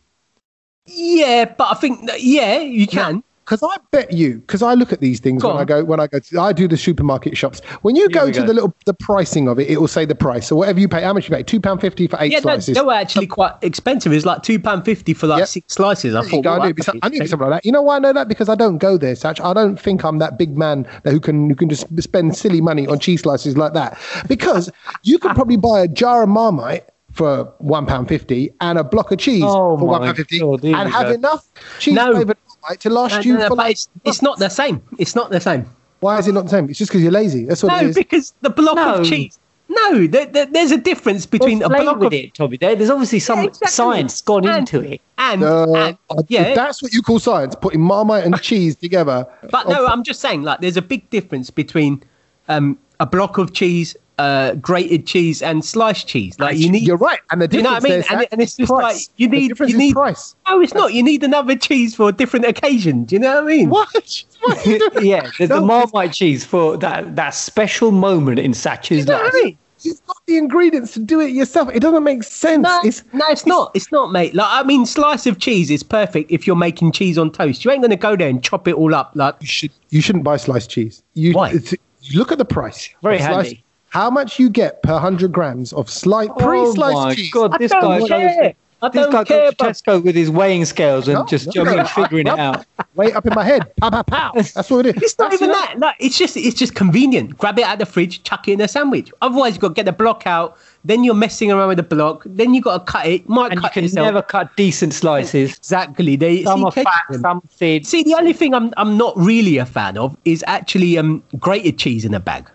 Yeah, 0.86 1.46
but 1.58 1.68
I 1.72 1.76
think 1.80 2.08
that, 2.08 2.22
yeah, 2.24 2.60
you 2.60 2.88
can. 2.88 3.24
Because 3.50 3.64
I 3.64 3.78
bet 3.90 4.14
you, 4.14 4.36
because 4.42 4.62
I 4.62 4.76
look 4.76 4.94
at 4.94 5.00
these 5.02 5.20
things 5.20 5.42
Go 5.42 5.50
when 5.50 5.58
I 5.58 5.66
go 5.66 5.84
when 5.84 6.00
I 6.00 6.06
go 6.06 6.20
to 6.20 6.40
I 6.40 6.54
do 6.54 6.68
the 6.68 6.78
supermarket 6.78 7.36
shops. 7.36 7.62
When 7.82 7.96
you 7.96 8.08
go 8.08 8.28
to 8.32 8.40
go. 8.42 8.46
the 8.46 8.54
little 8.54 8.76
the 8.86 8.94
pricing 8.94 9.48
of 9.48 9.58
it, 9.58 9.68
it 9.68 9.82
will 9.82 9.88
say 9.88 10.06
the 10.06 10.14
price. 10.14 10.46
So 10.46 10.56
whatever 10.56 10.80
you 10.80 10.88
pay, 10.88 11.02
how 11.02 11.14
much 11.14 11.28
you 11.28 11.36
pay, 11.36 11.42
two 11.42 11.60
pound 11.60 11.82
fifty 11.82 12.06
for 12.06 12.18
eight 12.22 12.32
Yeah, 12.32 12.42
slices. 12.42 12.76
they 12.76 12.82
were 12.82 12.94
actually 12.94 13.26
quite 13.26 13.54
expensive. 13.64 14.14
It's 14.14 14.24
like 14.24 14.44
two 14.44 14.60
pound 14.60 14.86
fifty 14.86 15.16
for 15.16 15.26
like 15.26 15.40
Yep. 15.40 15.48
six 15.48 15.74
slices. 15.74 16.14
I 16.14 16.22
thought, 16.22 16.46
well, 16.46 16.54
I, 16.54 16.58
knew 16.58 16.64
it'd 16.66 16.76
be 16.76 16.82
that's 16.82 16.86
some- 16.86 17.00
I 17.02 17.08
knew 17.10 17.14
it'd 17.16 17.22
be 17.22 17.24
expensive. 17.24 17.30
something 17.32 17.50
like 17.50 17.64
that. 17.64 17.66
You 17.66 17.72
know 17.72 17.82
why 17.82 17.96
I 17.96 18.00
know 18.00 18.14
that? 18.14 18.28
Because 18.28 18.50
I 18.50 18.56
don't 18.56 18.78
go 18.78 18.98
there, 19.00 19.16
Satch. 19.16 19.44
I 19.44 19.54
don't 19.56 19.80
think 19.80 20.06
I'm 20.06 20.20
that 20.20 20.38
big 20.38 20.56
man 20.56 20.86
that 21.02 21.12
who 21.12 21.20
can 21.20 21.50
who 21.50 21.56
can 21.56 21.70
just 21.70 21.88
spend 22.04 22.36
silly 22.38 22.62
money 22.62 22.86
on 22.86 23.00
cheese 23.00 23.22
slices 23.24 23.58
like 23.58 23.74
that. 23.74 23.98
Because 24.28 24.70
you 25.02 25.18
could 25.18 25.34
probably 25.34 25.58
buy 25.58 25.80
a 25.82 25.88
jar 25.88 26.22
of 26.22 26.30
Marmite 26.30 26.86
for 27.14 27.52
one 27.58 27.88
pound 27.88 28.08
fifty 28.10 28.52
and 28.62 28.78
a 28.78 28.84
block 28.84 29.12
of 29.12 29.18
cheese 29.18 29.42
Oh 29.44 29.76
for 29.80 29.88
one 29.88 30.04
pound 30.04 30.18
fifty, 30.18 30.38
God, 30.40 30.64
and 30.64 30.88
have 30.92 31.08
go. 31.08 31.14
enough 31.14 31.48
cheese 31.80 31.96
No. 31.96 32.12
flavored 32.12 32.38
Marmite 32.62 32.80
to 32.82 32.90
last 32.90 33.16
No, 33.16 33.20
you 33.22 33.34
no, 33.34 33.40
no, 33.40 33.46
for 33.46 33.50
but 33.56 33.58
like. 33.64 33.72
it's, 33.72 33.90
it's 34.06 34.22
not 34.22 34.40
the 34.40 34.50
same. 34.50 34.82
It's 34.98 35.16
not 35.16 35.30
the 35.30 35.40
same. 35.40 35.66
Why 36.00 36.18
is 36.18 36.28
it 36.28 36.34
not 36.34 36.46
the 36.46 36.50
same? 36.52 36.70
It's 36.70 36.80
just 36.80 36.92
because 36.92 37.02
you're 37.04 37.12
lazy. 37.12 37.46
That's 37.46 37.62
what 37.64 37.82
it 37.82 37.88
No, 37.88 37.94
because 37.94 38.34
the 38.42 38.50
block 38.50 38.76
No. 38.76 38.96
of 38.96 39.06
cheese. 39.06 39.38
No, 39.72 40.08
there, 40.08 40.26
there, 40.26 40.46
there's 40.48 40.72
a 40.72 40.78
difference 40.78 41.26
between 41.28 41.60
What's 41.60 41.74
a 41.80 41.84
block 41.84 41.98
with 42.00 42.08
of 42.08 42.14
it, 42.14 42.34
Tommy. 42.34 42.58
There, 42.58 42.76
there's 42.76 42.90
obviously 42.90 43.20
some 43.20 43.40
Yeah, 43.40 43.46
exactly. 43.50 43.68
science 43.72 44.22
gone 44.22 44.48
And- 44.48 44.60
into 44.60 44.80
it. 44.82 45.00
and, 45.20 45.44
Uh, 45.44 45.72
and 45.74 45.98
if 46.18 46.26
yeah. 46.30 46.56
that's 46.56 46.82
what 46.82 46.92
you 46.92 47.02
call 47.04 47.20
science, 47.20 47.54
putting 47.54 47.82
Marmite 47.82 48.24
and 48.24 48.42
cheese 48.42 48.76
together. 48.76 49.28
But 49.52 49.68
no, 49.70 49.86
I'm 49.86 50.04
just 50.04 50.22
saying, 50.22 50.42
like, 50.42 50.62
there's 50.62 50.78
a 50.78 50.82
big 50.82 51.08
difference 51.12 51.52
between 51.52 52.02
um, 52.48 52.80
a 53.00 53.06
block 53.06 53.38
of 53.38 53.54
cheese, 53.54 53.96
uh, 54.20 54.54
grated 54.56 55.08
cheese, 55.08 55.42
and 55.42 55.64
sliced 55.64 56.08
cheese. 56.08 56.38
Like, 56.40 56.58
you 56.58 56.70
need. 56.70 56.84
You're 56.84 56.98
right, 56.98 57.20
and 57.32 57.42
the 57.42 57.48
Do 57.48 57.58
you 57.58 57.64
know 57.64 57.80
difference 57.80 58.06
what 58.10 58.12
I 58.12 58.16
mean? 58.16 58.24
And, 58.26 58.34
and 58.34 58.42
it's 58.42 58.56
just 58.58 58.70
price. 58.70 58.82
like 58.84 59.02
you 59.18 59.28
The 59.30 59.38
need. 59.40 59.48
difference 59.48 59.72
You 59.72 59.78
need. 59.78 59.94
price. 59.94 60.36
No, 60.48 60.62
it's 60.62 60.74
not. 60.74 60.94
You 60.94 61.02
need 61.04 61.24
another 61.24 61.56
cheese 61.56 61.96
for 61.96 62.10
a 62.10 62.12
different 62.12 62.46
occasion. 62.46 63.06
Do 63.06 63.16
you 63.16 63.20
know 63.20 63.36
what 63.36 63.44
I 63.46 63.48
mean? 63.48 63.70
What? 63.70 64.24
What 64.42 64.66
are 64.66 64.70
you 64.70 64.90
doing? 64.92 65.06
Yeah, 65.06 65.30
there's 65.38 65.50
the 65.50 65.60
No, 65.60 65.66
Marmite 65.66 66.14
cheese 66.14 66.46
for 66.46 66.78
that 66.78 67.16
that 67.16 67.32
special 67.34 67.92
moment 67.92 68.40
in 68.40 68.54
Satch's 68.54 69.08
life. 69.08 69.32
I 69.34 69.44
mean? 69.44 69.58
You've 69.82 70.06
got 70.08 70.18
the 70.28 70.38
ingredients 70.38 70.92
to 70.96 71.00
do 71.00 71.22
it 71.22 71.32
yourself. 71.32 71.70
It 71.74 71.80
doesn't 71.80 72.04
make 72.04 72.24
sense. 72.24 72.64
No, 72.64 72.82
It's 72.84 73.02
no, 73.14 73.24
it's 73.30 73.46
not. 73.46 73.72
It's 73.74 73.90
not, 73.94 74.12
mate. 74.12 74.36
Like, 74.36 74.50
I 74.52 74.64
mean, 74.64 74.86
slice 74.86 75.26
of 75.26 75.40
cheese 75.40 75.72
is 75.72 75.84
perfect 75.84 76.30
if 76.32 76.46
you're 76.46 76.58
making 76.58 76.92
cheese 76.92 77.18
on 77.18 77.32
toast. 77.32 77.64
You 77.64 77.72
ain't 77.72 77.82
gonna 77.82 77.96
go 77.96 78.18
there 78.18 78.28
and 78.28 78.44
chop 78.44 78.68
it 78.68 78.76
all 78.76 78.94
up. 78.94 79.12
Like, 79.16 79.36
you 79.40 79.48
should 79.48 79.72
you 79.90 80.02
shouldn't 80.02 80.26
buy 80.26 80.36
sliced 80.36 80.70
cheese. 80.70 81.02
You, 81.14 81.32
Why? 81.32 81.52
it's- 81.52 81.74
you 82.02 82.20
look 82.20 82.32
at 82.34 82.38
the 82.40 82.46
price. 82.46 82.90
Very 83.04 83.20
handy. 83.20 83.64
How 83.90 84.10
much 84.10 84.40
you 84.40 84.50
get 84.50 84.82
per 84.84 84.98
hundred 85.00 85.32
grams 85.32 85.74
of 85.74 85.90
slice 85.90 86.30
Oh 86.30 86.34
pre-sliced 86.36 86.96
oh 86.98 87.06
my 87.06 87.16
cheese? 87.16 87.32
god, 87.32 87.54
I 87.54 87.58
this 87.58 87.72
don't 87.72 87.82
guy 87.82 88.02
care. 88.02 88.30
goes, 88.46 88.54
I 88.82 88.90
this 88.90 89.04
don't 89.04 89.12
guy 89.12 89.24
care. 89.24 89.42
goes 89.42 89.50
to 89.52 89.56
But 89.58 89.68
Tesco 89.74 90.04
with 90.04 90.16
his 90.16 90.30
weighing 90.30 90.66
scales 90.66 91.08
and 91.08 91.16
No, 91.20 91.26
just 91.26 91.48
no, 91.48 91.52
you 91.56 91.64
know, 91.64 91.72
what 91.72 91.78
no, 91.78 91.86
figuring 91.86 92.28
it 92.28 92.36
no. 92.36 92.38
out. 92.38 92.66
Way 92.96 93.12
up 93.14 93.26
in 93.26 93.34
my 93.34 93.44
head. 93.44 93.72
Pow 93.82 93.90
pow 93.90 94.04
pow. 94.04 94.32
That's 94.36 94.70
what 94.70 94.86
it 94.86 94.98
is. 94.98 95.04
it's 95.04 95.18
not 95.20 95.32
That's 95.32 95.42
even 95.42 95.50
it. 95.52 95.54
that. 95.54 95.76
No, 95.80 95.92
it's 96.00 96.18
just 96.18 96.38
it's 96.38 96.56
just 96.58 96.76
convenient. 96.76 97.38
Grab 97.38 97.58
it 97.60 97.64
out 97.66 97.74
of 97.74 97.80
the 97.80 97.86
fridge, 97.86 98.24
chuck 98.24 98.48
it 98.48 98.54
in 98.54 98.62
a 98.62 98.68
sandwich. 98.68 99.12
Otherwise, 99.22 99.54
you've 99.56 99.62
got 99.62 99.70
to 99.70 99.74
get 99.74 99.86
the 99.86 99.92
block 99.92 100.24
out. 100.26 100.58
Then 100.84 101.04
you're 101.04 101.14
messing 101.16 101.52
around 101.52 101.68
with 101.70 101.78
the 101.78 101.84
block. 101.84 102.24
Then 102.26 102.54
you 102.54 102.62
got 102.62 102.86
to 102.86 102.92
cut 102.92 103.06
it. 103.08 103.28
Might 103.28 103.52
And 103.52 103.62
you 103.64 103.70
can 103.70 103.84
yourself. 103.84 104.06
never 104.06 104.22
cut 104.22 104.56
decent 104.56 104.94
slices. 104.94 105.56
exactly. 105.58 106.16
They 106.16 106.44
Some 106.44 106.60
see, 106.62 106.66
are 106.66 106.72
fat, 106.72 107.04
some 107.22 107.42
thin. 107.52 107.84
See, 107.84 108.04
the 108.04 108.16
only 108.16 108.34
thing 108.34 108.54
I'm 108.54 108.74
I'm 108.78 108.98
not 108.98 109.14
really 109.18 109.58
a 109.58 109.66
fan 109.66 109.98
of 109.98 110.16
is 110.26 110.44
actually 110.48 110.98
um 110.98 111.24
grated 111.40 111.78
cheese 111.78 112.06
in 112.06 112.14
a 112.14 112.20
bag. 112.20 112.50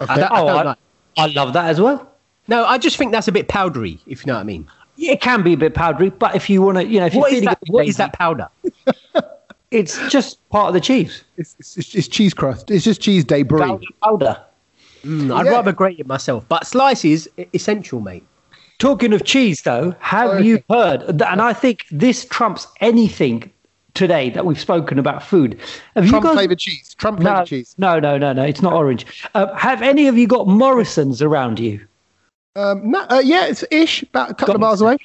I 0.00 0.16
don't, 0.18 0.32
I 0.32 0.40
Oh, 0.40 0.46
don't 0.46 0.56
I, 0.58 0.62
like. 0.62 0.78
I 1.18 1.26
love 1.26 1.52
that 1.52 1.66
as 1.66 1.80
well. 1.80 2.10
No, 2.48 2.64
I 2.64 2.78
just 2.78 2.96
think 2.96 3.12
that's 3.12 3.28
a 3.28 3.32
bit 3.32 3.48
powdery, 3.48 4.00
if 4.06 4.24
you 4.24 4.30
know 4.30 4.34
what 4.36 4.40
I 4.40 4.44
mean. 4.44 4.68
Yeah, 4.96 5.12
it 5.12 5.20
can 5.20 5.42
be 5.42 5.52
a 5.52 5.56
bit 5.56 5.74
powdery, 5.74 6.10
but 6.10 6.34
if 6.34 6.50
you 6.50 6.62
want 6.62 6.78
to, 6.78 6.86
you 6.86 7.00
know, 7.00 7.06
if 7.06 7.14
you're 7.14 7.22
What 7.22 7.32
is 7.32 7.40
feeling 7.40 7.46
that? 7.46 7.58
a 7.62 7.64
bit 7.66 7.72
What 7.72 7.80
lazy, 7.80 7.90
is 7.90 7.96
that 7.98 8.12
powder? 8.12 8.48
it's 9.70 9.98
just 10.10 10.46
part 10.50 10.68
of 10.68 10.74
the 10.74 10.80
cheese. 10.80 11.24
It's, 11.36 11.54
it's, 11.76 11.94
it's 11.94 12.08
cheese 12.08 12.34
crust. 12.34 12.70
It's 12.70 12.84
just 12.84 13.00
cheese 13.00 13.24
debris. 13.24 13.60
Powder. 13.60 13.86
powder. 14.02 14.44
Mm, 15.04 15.34
I'd 15.34 15.46
Yeah. 15.46 15.52
rather 15.52 15.72
grate 15.72 15.98
it 16.00 16.06
myself, 16.06 16.44
but 16.48 16.66
slices 16.66 17.28
essential, 17.54 18.00
mate. 18.00 18.24
Talking 18.78 19.12
of 19.12 19.24
cheese, 19.24 19.62
though, 19.62 19.94
have 20.00 20.30
Oh, 20.30 20.38
you 20.38 20.62
heard? 20.70 21.02
And 21.22 21.40
I 21.42 21.52
think 21.52 21.84
this 21.90 22.24
trumps 22.24 22.66
anything 22.80 23.50
today 23.94 24.30
that 24.30 24.46
we've 24.46 24.60
spoken 24.60 24.98
about 24.98 25.22
food. 25.22 25.58
Have 25.94 26.08
Trump 26.08 26.24
you 26.24 26.30
guys? 26.30 26.36
flavored 26.36 26.58
cheese. 26.58 26.94
Trump 26.94 27.20
flavored 27.20 27.38
no, 27.38 27.44
cheese. 27.44 27.74
no, 27.78 27.98
no, 28.00 28.18
no, 28.18 28.32
no. 28.32 28.42
It's 28.42 28.62
not 28.62 28.72
orange. 28.72 29.06
Uh, 29.34 29.52
have 29.54 29.82
any 29.82 30.08
of 30.08 30.16
you 30.16 30.26
got 30.26 30.46
Morrison's 30.46 31.22
around 31.22 31.58
you? 31.58 31.86
Um, 32.56 32.90
no, 32.90 33.06
uh, 33.08 33.22
yeah, 33.24 33.46
it's 33.46 33.64
ish, 33.70 34.02
about 34.02 34.32
a 34.32 34.34
couple 34.34 34.56
of 34.56 34.60
miles 34.60 34.80
away. 34.80 34.96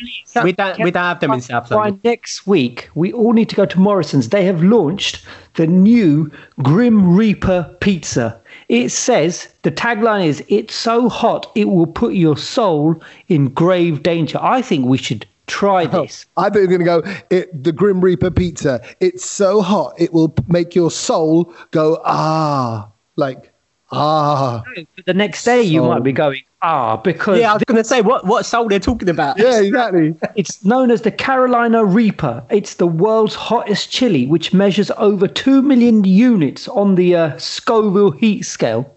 We 0.44 0.52
don't, 0.52 0.80
we 0.80 0.90
don't 0.90 1.04
have 1.04 1.20
them 1.20 1.32
in 1.32 1.42
South 1.42 1.70
London. 1.70 2.00
By 2.02 2.10
next 2.10 2.48
week, 2.48 2.90
we 2.96 3.14
all 3.14 3.34
need 3.34 3.50
to 3.50 3.56
go 3.56 3.68
to 3.68 3.80
Morrison's. 3.80 4.30
They 4.30 4.46
have 4.46 4.64
launched 4.64 5.24
the 5.54 5.68
new 5.68 6.32
Grim 6.64 7.16
Reaper 7.16 7.70
pizza. 7.82 8.42
It 8.68 8.90
says 8.90 9.48
the 9.62 9.72
tagline 9.72 10.26
is 10.26 10.44
"It's 10.48 10.74
so 10.74 11.08
hot 11.08 11.52
it 11.54 11.66
will 11.66 11.86
put 11.86 12.16
your 12.16 12.36
soul 12.36 13.00
in 13.28 13.50
grave 13.50 14.02
danger." 14.02 14.40
I 14.42 14.64
think 14.64 14.88
we 14.88 14.98
should 14.98 15.28
try 15.48 15.86
this. 15.86 16.26
I 16.38 16.50
thought 16.50 16.60
you 16.60 16.68
were 16.68 16.78
going 16.78 17.04
to 17.04 17.12
go, 17.12 17.20
it, 17.30 17.64
the 17.64 17.72
Grim 17.72 18.02
Reaper 18.02 18.32
pizza. 18.32 18.82
It's 19.00 19.26
so 19.26 19.62
hot, 19.62 19.94
it 19.98 20.14
will 20.14 20.34
make 20.48 20.76
your 20.76 20.92
soul 20.92 21.54
go, 21.72 22.02
ah, 22.06 22.90
like, 23.16 23.54
ah. 23.92 24.64
The 25.06 25.14
next 25.14 25.44
day, 25.44 25.62
you 25.62 25.84
might 25.84 26.04
be 26.04 26.12
going 26.12 26.42
ah 26.66 26.98
because 26.98 27.40
Yeah, 27.40 27.52
I 27.52 27.54
was 27.54 27.64
going 27.64 27.78
to 27.78 27.84
say 27.84 28.02
what 28.02 28.26
what 28.26 28.46
soul 28.46 28.68
they're 28.68 28.80
talking 28.80 29.10
about. 29.10 29.38
Yeah, 29.38 29.62
exactly. 29.62 30.16
It's 30.36 30.66
known 30.66 30.92
as 30.92 31.02
the 31.04 31.12
Carolina 31.12 31.86
Reaper. 31.86 32.44
It's 32.50 32.76
the 32.76 32.88
world's 32.88 33.36
hottest 33.36 33.92
chili, 33.92 34.26
which 34.26 34.54
measures 34.54 34.92
over 34.98 35.28
2 35.28 35.62
million 35.62 36.04
units 36.04 36.68
on 36.68 36.96
the 36.96 37.16
uh, 37.16 37.38
Scoville 37.38 38.12
heat 38.12 38.44
scale. 38.44 38.92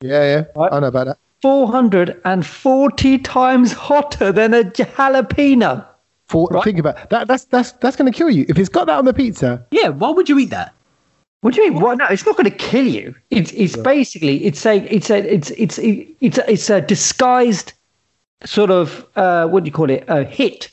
Yeah, 0.00 0.22
yeah. 0.22 0.44
Right. 0.56 0.72
I 0.72 0.80
know 0.80 0.88
about 0.88 1.06
that. 1.06 1.18
440 1.44 3.18
times 3.18 3.72
hotter 3.74 4.32
than 4.32 4.54
a 4.54 4.64
jalapeno. 4.64 5.86
For, 6.26 6.48
Right. 6.50 6.64
Think 6.64 6.78
about 6.78 7.10
that. 7.10 7.28
That's 7.28 7.44
that's 7.44 7.72
that's 7.72 7.96
going 7.96 8.10
to 8.10 8.16
kill 8.16 8.30
you 8.30 8.46
if 8.48 8.58
it's 8.58 8.70
got 8.70 8.86
that 8.86 8.96
on 8.96 9.04
the 9.04 9.12
pizza. 9.12 9.62
Yeah, 9.70 9.88
why 9.88 10.08
would 10.08 10.26
you 10.26 10.38
eat 10.38 10.48
that? 10.48 10.72
What 11.42 11.52
do 11.52 11.60
you 11.60 11.70
mean? 11.70 11.82
What? 11.82 11.98
No, 11.98 12.06
it's 12.06 12.24
not 12.24 12.38
going 12.38 12.50
to 12.50 12.56
kill 12.56 12.86
you. 12.86 13.14
It's 13.28 13.52
it's 13.52 13.76
basically 13.76 14.42
it's 14.46 14.58
saying 14.58 14.88
it's 14.90 15.10
a 15.10 15.18
it's 15.18 15.50
it's 15.50 15.78
it's 15.78 16.38
a, 16.38 16.50
it's 16.50 16.70
a 16.70 16.80
disguised 16.80 17.74
sort 18.46 18.70
of 18.70 19.06
uh, 19.16 19.46
what 19.46 19.64
do 19.64 19.68
you 19.68 19.72
call 19.72 19.90
it 19.90 20.04
a 20.08 20.24
hit 20.24 20.70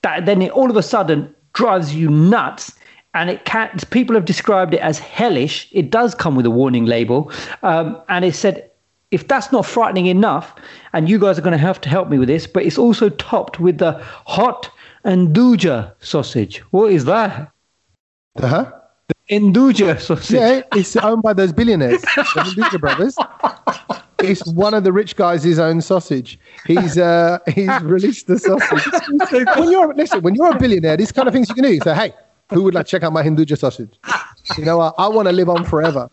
that 0.00 0.24
then 0.24 0.40
it 0.40 0.52
all 0.52 0.70
of 0.70 0.78
a 0.78 0.82
sudden 0.82 1.34
drives 1.52 1.94
you 1.94 2.08
nuts. 2.08 2.72
And 3.12 3.28
it 3.28 3.44
can 3.44 3.68
people 3.90 4.14
have 4.14 4.24
described 4.24 4.72
it 4.72 4.80
as 4.80 4.98
hellish. 4.98 5.68
It 5.70 5.90
does 5.90 6.14
come 6.14 6.34
with 6.34 6.46
a 6.46 6.50
warning 6.50 6.86
label, 6.86 7.30
um, 7.62 8.00
and 8.08 8.24
it 8.24 8.34
said 8.34 8.70
if 9.10 9.26
that's 9.26 9.50
not 9.52 9.64
frightening 9.64 10.06
enough, 10.06 10.54
and 10.92 11.08
you 11.08 11.18
guys 11.18 11.38
are 11.38 11.42
going 11.42 11.52
to 11.52 11.58
have 11.58 11.80
to 11.82 11.88
help 11.88 12.08
me 12.08 12.18
with 12.18 12.28
this, 12.28 12.46
but 12.46 12.64
it's 12.64 12.78
also 12.78 13.08
topped 13.08 13.58
with 13.58 13.78
the 13.78 13.92
hot 14.26 14.70
Nduja 15.04 15.94
sausage. 16.00 16.58
What 16.70 16.92
is 16.92 17.04
that? 17.06 17.50
Uh-huh. 18.36 18.72
The 19.08 19.14
Nduja 19.40 19.98
sausage. 20.00 20.38
Yeah, 20.38 20.62
it's 20.74 20.96
owned 20.96 21.22
by 21.22 21.32
those 21.32 21.52
billionaires, 21.52 22.02
the 22.02 22.08
Hinduja 22.08 22.80
brothers. 22.80 23.16
It's 24.20 24.44
one 24.52 24.74
of 24.74 24.84
the 24.84 24.92
rich 24.92 25.16
guys' 25.16 25.58
own 25.58 25.80
sausage. 25.80 26.38
He's 26.66 26.98
uh, 26.98 27.38
he's 27.48 27.70
released 27.82 28.26
the 28.26 28.38
sausage. 28.38 29.56
when 29.56 29.70
you're 29.70 29.94
listen, 29.94 30.22
when 30.22 30.34
you're 30.34 30.54
a 30.54 30.58
billionaire, 30.58 30.96
these 30.96 31.12
kind 31.12 31.28
of 31.28 31.32
things 31.32 31.48
you 31.48 31.54
can 31.54 31.64
do. 31.64 31.72
You 31.72 31.80
say, 31.80 31.94
hey, 31.94 32.12
who 32.50 32.64
would 32.64 32.74
like 32.74 32.86
to 32.86 32.90
check 32.90 33.02
out 33.02 33.12
my 33.12 33.22
Hinduja 33.22 33.56
sausage? 33.56 33.98
You 34.58 34.64
know, 34.64 34.80
I, 34.80 34.92
I 34.98 35.08
want 35.08 35.28
to 35.28 35.32
live 35.32 35.48
on 35.48 35.64
forever, 35.64 36.10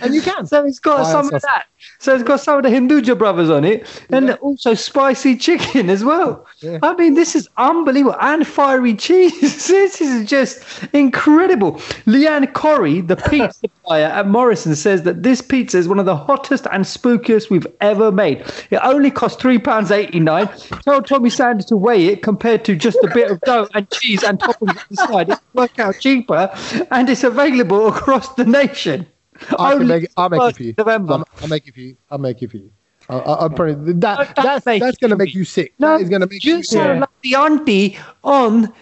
and 0.00 0.14
you 0.14 0.22
can. 0.22 0.46
So 0.46 0.64
it's 0.64 0.78
got 0.78 1.04
Fire 1.04 1.12
some 1.12 1.34
of 1.34 1.42
that. 1.42 1.66
So 2.00 2.14
it's 2.14 2.24
got 2.24 2.40
some 2.40 2.58
of 2.58 2.62
the 2.64 2.68
Hinduja 2.68 3.16
brothers 3.16 3.50
on 3.50 3.64
it, 3.64 3.86
and 4.10 4.30
also 4.40 4.74
spicy 4.74 5.36
chicken 5.36 5.90
as 5.90 6.04
well. 6.04 6.46
I 6.82 6.94
mean, 6.94 7.14
this 7.14 7.34
is 7.36 7.48
unbelievable, 7.56 8.16
and 8.20 8.46
fiery 8.46 8.94
cheese. 8.94 9.40
this 9.68 10.00
is 10.00 10.28
just 10.28 10.62
incredible. 10.92 11.72
Leanne 12.06 12.52
Corrie, 12.52 13.00
the 13.00 13.16
pizza 13.30 13.68
buyer 13.86 14.06
at 14.06 14.28
Morrison, 14.28 14.74
says 14.74 15.02
that 15.02 15.22
this 15.22 15.40
pizza 15.40 15.78
is 15.78 15.88
one 15.88 15.98
of 15.98 16.06
the 16.06 16.16
hottest 16.16 16.66
and 16.72 16.84
spookiest 16.84 17.50
we've 17.50 17.66
ever 17.80 18.10
made. 18.10 18.44
It 18.70 18.80
only 18.82 19.10
cost 19.10 19.40
three 19.40 19.58
pounds 19.58 19.90
eighty 19.90 20.20
nine. 20.20 20.48
Tell 20.82 21.02
Tommy 21.02 21.30
Sandhu 21.30 21.66
to 21.68 21.76
weigh 21.76 22.06
it 22.06 22.22
compared 22.22 22.64
to 22.66 22.76
just 22.76 22.98
a 23.02 23.10
bit 23.14 23.30
of 23.30 23.40
dough 23.42 23.68
and 23.74 23.88
cheese 23.90 24.22
and 24.22 24.38
toppings 24.38 24.68
on 24.68 24.84
the 24.90 24.96
side. 24.96 25.28
It 25.30 25.38
work 25.54 25.78
out 25.78 25.96
cheaper, 26.00 26.50
and 26.90 27.08
it's 27.08 27.24
available 27.24 27.88
across 27.88 28.34
the 28.34 28.44
nation. 28.44 29.06
I 29.42 29.72
can 29.72 29.82
Only 29.82 29.86
make 29.86 30.04
it. 30.04 30.12
I'll 30.16 30.28
make 30.28 30.40
it 30.42 30.56
for 30.56 30.62
you. 30.62 30.74
November. 30.76 31.12
I'll, 31.14 31.28
I'll 31.42 31.48
make 31.48 31.66
it 31.66 31.74
for 31.74 31.80
you. 31.80 31.96
I'll 32.10 32.18
make 32.18 32.42
it 32.42 32.50
for 32.50 32.56
you. 32.56 32.70
I'll, 33.08 33.20
I'll, 33.20 33.34
I'll 33.36 33.50
probably, 33.50 33.92
uh, 33.92 33.94
that, 33.98 34.34
Don't 34.34 34.44
that's 34.44 34.64
that's 34.64 34.98
going 34.98 35.10
to 35.10 35.16
make 35.16 35.34
you 35.34 35.44
sick. 35.44 35.72
No, 35.78 35.96
that 35.96 36.02
is 36.02 36.08
going 36.08 36.20
to 36.20 36.26
make 36.26 36.44
you 36.44 36.56
you 36.56 36.62
sound 36.62 36.96
sick. 36.96 37.00
like 37.00 37.22
the 37.22 37.34
auntie 37.34 37.98
on 38.22 38.72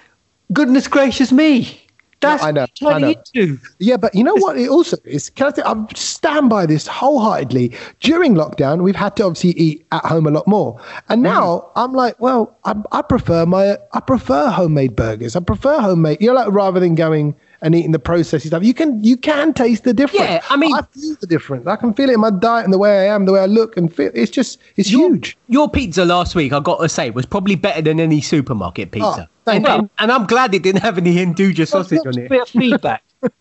Goodness 0.53 0.89
Gracious 0.89 1.31
Me. 1.33 1.83
That's 2.21 2.43
I 2.43 2.51
know, 2.51 2.67
what 2.81 2.95
I 2.95 2.99
know. 2.99 3.09
into. 3.11 3.59
Yeah, 3.79 3.99
but 3.99 4.15
you 4.15 4.25
know 4.25 4.35
what? 4.35 4.59
It 4.59 4.69
also 4.69 4.97
is. 5.05 5.29
Can 5.31 5.49
I, 5.49 5.51
th- 5.51 5.67
I 5.67 5.85
stand 5.95 6.49
by 6.49 6.65
this 6.65 6.87
wholeheartedly. 6.87 7.75
During 8.01 8.35
lockdown, 8.35 8.83
we've 8.83 8.97
had 8.97 9.17
to 9.17 9.25
obviously 9.25 9.51
eat 9.51 9.87
at 9.93 10.05
home 10.05 10.27
a 10.27 10.31
lot 10.31 10.47
more, 10.47 10.81
and 11.11 11.21
mm. 11.21 11.25
now 11.25 11.71
I'm 11.77 11.93
like, 11.93 12.19
well, 12.19 12.57
I, 12.65 12.75
I 12.91 13.03
prefer 13.03 13.45
my, 13.45 13.79
I 13.93 14.01
prefer 14.01 14.49
homemade 14.49 14.97
burgers. 14.97 15.37
I 15.37 15.41
prefer 15.41 15.79
homemade. 15.79 16.19
You 16.21 16.29
know, 16.29 16.35
like 16.35 16.51
rather 16.51 16.81
than 16.81 16.95
going 16.95 17.37
and 17.63 17.75
eating 17.75 17.93
the 17.93 17.99
processed 17.99 18.47
stuff, 18.47 18.63
you 18.63 18.75
can 18.75 19.03
you 19.03 19.17
can 19.17 19.53
taste 19.55 19.85
the 19.85 19.95
difference. 19.95 20.25
Yeah, 20.25 20.43
I 20.51 20.57
mean- 20.57 20.75
I 20.75 20.83
feel 20.83 21.17
the 21.21 21.27
difference. 21.27 21.67
I 21.67 21.77
can 21.77 21.95
feel 21.95 22.11
it 22.11 22.15
in 22.15 22.21
my 22.21 22.31
diet 22.31 22.65
and 22.65 22.73
the 22.73 22.79
way 22.79 23.09
I 23.09 23.15
am, 23.15 23.25
the 23.25 23.33
way 23.33 23.41
I 23.41 23.47
look 23.47 23.77
and 23.77 23.93
feel. 23.93 24.11
It's 24.15 24.31
just, 24.31 24.59
it's 24.77 24.91
huge. 24.91 25.37
Your 25.49 25.71
pizza 25.71 26.05
last 26.05 26.35
week, 26.35 26.53
I 26.53 26.61
got 26.61 26.81
to 26.81 26.89
say, 26.89 27.11
was 27.11 27.27
probably 27.27 27.55
better 27.55 27.83
than 27.83 28.01
any 28.01 28.21
supermarket 28.21 28.89
oh, 28.89 28.91
pizza. 28.91 29.29
Oh, 29.29 29.35
thank 29.45 29.57
and, 29.57 29.67
you. 29.67 29.79
and, 29.81 29.91
and 29.99 30.13
I'm 30.13 30.27
glad 30.27 30.55
it 30.55 30.63
didn't 30.63 30.83
have 30.83 30.99
any 30.99 31.15
Hinduja 31.15 31.67
sausage 31.67 32.01
on 32.07 32.19
it. 32.19 32.29
bit 32.29 32.43
of 32.43 32.49
feedback 32.49 33.03